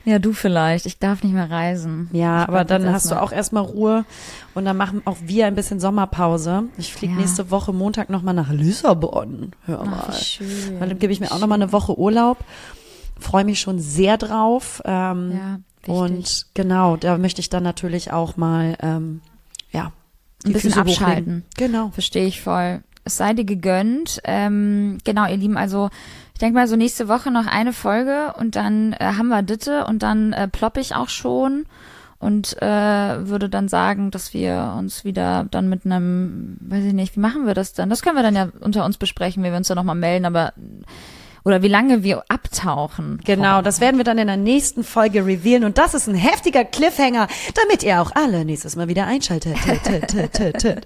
Ja, 0.03 0.19
du 0.19 0.33
vielleicht. 0.33 0.86
Ich 0.86 0.99
darf 0.99 1.23
nicht 1.23 1.33
mehr 1.33 1.49
reisen. 1.49 2.09
Ja, 2.11 2.43
Ich 2.43 2.47
aber 2.47 2.63
dann 2.63 2.83
hast 2.91 3.05
du 3.05 3.09
erstmal- 3.15 3.23
auch 3.23 3.31
erstmal 3.31 3.63
Ruhe 3.63 4.05
und 4.53 4.65
dann 4.65 4.77
machen 4.77 5.01
auch 5.05 5.17
wir 5.23 5.47
ein 5.47 5.55
bisschen 5.55 5.79
Sommerpause. 5.79 6.65
Ich 6.77 6.93
fliege 6.93 7.13
Ja. 7.13 7.19
nächste 7.19 7.49
Woche 7.49 7.73
Montag 7.73 8.09
nochmal 8.11 8.36
nach 8.36 8.51
Lissabon. 8.51 9.51
Hör 9.65 9.81
Ach, 9.81 9.86
mal. 9.86 10.07
wie 10.09 10.23
schön. 10.23 10.79
Weil 10.79 10.89
dann 10.89 10.99
gebe 10.99 11.11
ich 11.11 11.19
mir 11.19 11.31
auch 11.31 11.39
nochmal 11.39 11.61
eine 11.61 11.71
Woche 11.71 11.97
Urlaub. 11.97 12.38
Freue 13.19 13.45
mich 13.45 13.59
schon 13.59 13.79
sehr 13.79 14.17
drauf. 14.17 14.81
Ähm, 14.86 15.31
Ja, 15.31 15.59
wichtig. 15.88 16.01
und 16.01 16.45
genau, 16.53 16.97
da 16.97 17.17
möchte 17.17 17.41
ich 17.41 17.49
dann 17.49 17.63
natürlich 17.63 18.11
auch 18.11 18.38
mal, 18.38 18.75
ähm, 18.81 19.21
ja, 19.71 19.91
Ein 20.45 20.53
bisschen 20.53 20.71
Füße 20.71 20.81
abschalten. 20.81 21.43
Genau. 21.57 21.89
Verstehe 21.89 22.25
ich 22.25 22.41
voll. 22.41 22.81
Es 23.03 23.17
sei 23.17 23.33
dir 23.33 23.45
gegönnt. 23.45 24.21
Ähm, 24.23 24.97
genau, 25.03 25.27
ihr 25.27 25.38
Lieben, 25.38 25.57
also 25.57 25.89
ich 26.33 26.39
denke 26.39 26.55
mal 26.55 26.67
so 26.67 26.75
nächste 26.75 27.07
Woche 27.07 27.31
noch 27.31 27.47
eine 27.47 27.71
Folge 27.73 28.33
und 28.38 28.55
dann 28.55 28.93
äh, 28.93 29.13
haben 29.17 29.29
wir 29.29 29.41
Ditte 29.41 29.86
und 29.86 30.03
dann 30.03 30.33
äh, 30.33 30.47
plopp 30.47 30.77
ich 30.77 30.95
auch 30.95 31.09
schon. 31.09 31.65
und 32.17 32.59
äh, 32.61 33.27
würde 33.27 33.49
dann 33.49 33.67
sagen, 33.67 34.09
dass 34.09 34.33
wir 34.33 34.73
uns 34.77 35.03
wieder 35.03 35.45
dann 35.51 35.69
mit 35.69 35.86
einem, 35.86 36.57
weiß 36.61 36.86
ich 36.86 36.93
nicht, 36.93 37.15
wie 37.15 37.19
machen 37.19 37.45
wir 37.45 37.53
das 37.53 37.73
dann? 37.73 37.89
Das 37.89 38.01
können 38.01 38.15
wir 38.15 38.23
dann 38.23 38.36
ja 38.36 38.49
unter 38.61 38.86
uns 38.86 38.97
besprechen, 38.97 39.43
wie 39.43 39.49
wir 39.49 39.57
uns 39.57 39.67
da 39.67 39.75
nochmal 39.75 39.95
melden, 39.95 40.25
aber 40.25 40.53
oder 41.45 41.61
wie 41.61 41.67
lange 41.69 42.03
wir 42.03 42.23
abtauchen. 42.27 43.21
Genau, 43.23 43.61
das 43.61 43.79
werden 43.79 43.97
wir 43.97 44.03
dann 44.03 44.17
in 44.17 44.27
der 44.27 44.35
nächsten 44.37 44.83
Folge 44.83 45.25
revealen 45.25 45.63
und 45.63 45.77
das 45.77 45.93
ist 45.93 46.07
ein 46.07 46.15
heftiger 46.15 46.65
Cliffhanger, 46.65 47.27
damit 47.53 47.83
ihr 47.83 48.01
auch 48.01 48.11
alle 48.15 48.43
nächstes 48.43 48.75
Mal 48.75 48.87
wieder 48.89 49.05
einschaltet. 49.07 49.55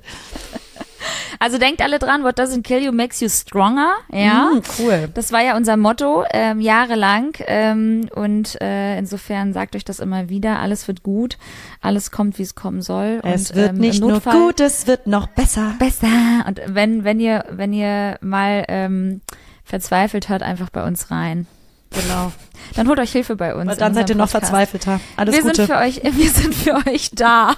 Also 1.40 1.58
denkt 1.58 1.82
alle 1.82 1.98
dran, 1.98 2.24
what 2.26 2.38
doesn't 2.38 2.64
kill 2.64 2.84
you 2.84 2.92
makes 2.92 3.22
you 3.22 3.30
stronger. 3.30 3.94
Ja, 4.12 4.50
Mm, 4.54 4.62
cool. 4.80 5.10
das 5.14 5.32
war 5.32 5.42
ja 5.42 5.56
unser 5.56 5.78
Motto 5.78 6.26
ähm, 6.32 6.60
jahrelang 6.60 7.32
ähm, 7.48 8.10
und 8.14 8.60
äh, 8.62 8.98
insofern 9.00 9.54
sagt 9.54 9.78
euch 9.78 9.86
das 9.86 10.00
immer 10.02 10.28
wieder. 10.28 10.60
Alles 10.60 10.90
wird 10.90 11.02
gut, 11.02 11.38
alles 11.82 12.12
kommt, 12.12 12.38
wie 12.38 12.44
es 12.44 12.56
kommen 12.56 12.82
soll. 12.82 13.22
Es 13.24 13.52
und, 13.52 13.56
wird 13.56 13.70
ähm, 13.70 13.78
nicht 13.78 14.02
nur 14.02 14.12
Notfall 14.12 14.34
gut, 14.38 14.60
es 14.60 14.88
wird 14.88 15.08
noch 15.08 15.28
besser. 15.28 15.74
besser. 15.80 16.08
Und 16.46 16.60
wenn 16.66 17.06
wenn 17.06 17.22
ihr 17.22 17.46
wenn 17.50 17.72
ihr 17.72 18.18
mal 18.20 18.66
ähm, 18.68 19.22
verzweifelt 19.70 20.28
hört, 20.30 20.44
einfach 20.44 20.70
bei 20.70 20.86
uns 20.86 21.12
rein. 21.12 21.48
Genau. 21.92 22.32
Dann 22.76 22.88
holt 22.88 23.00
euch 23.00 23.12
Hilfe 23.12 23.36
bei 23.36 23.56
uns. 23.56 23.74
In 23.74 23.80
dann 23.80 23.94
seid 23.96 24.10
ihr 24.10 24.16
noch 24.16 24.26
Podcast. 24.26 24.52
verzweifelter. 24.52 25.00
Alles 25.16 25.36
wir 25.36 25.42
Gute. 25.42 25.56
sind 25.56 25.68
für 25.68 25.78
euch, 25.78 26.02
wir 26.12 26.30
sind 26.30 26.54
für 26.54 26.76
euch 26.88 27.12
da. 27.14 27.56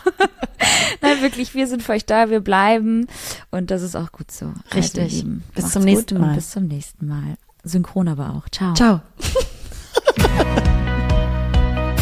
Nein, 1.01 1.21
wirklich, 1.21 1.53
wir 1.53 1.67
sind 1.67 1.83
für 1.83 1.93
euch 1.93 2.05
da, 2.05 2.29
wir 2.29 2.39
bleiben. 2.39 3.07
Und 3.49 3.71
das 3.71 3.81
ist 3.81 3.95
auch 3.95 4.11
gut 4.11 4.31
so. 4.31 4.53
Richtig. 4.73 5.03
Also, 5.03 5.15
Lieben, 5.15 5.43
Bis 5.55 5.71
zum 5.71 5.83
nächsten 5.83 6.15
und 6.17 6.21
Mal. 6.21 6.35
Bis 6.35 6.51
zum 6.51 6.67
nächsten 6.67 7.07
Mal. 7.07 7.35
Synchron 7.63 8.07
aber 8.07 8.35
auch. 8.35 8.47
Ciao. 8.49 8.73
Ciao. 8.73 9.01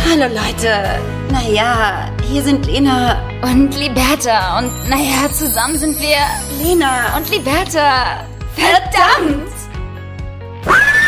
Hallo 0.09 0.25
Leute. 0.33 0.99
Naja, 1.31 2.09
hier 2.27 2.41
sind 2.43 2.65
Lena. 2.65 3.21
Und 3.41 3.75
Liberta. 3.77 4.59
Und 4.59 4.71
naja, 4.89 5.31
zusammen 5.31 5.77
sind 5.77 5.99
wir 5.99 6.17
Lena. 6.63 7.15
und 7.17 7.29
Liberta. 7.29 8.25
Verdammt! 8.55 9.58
you 10.65 10.93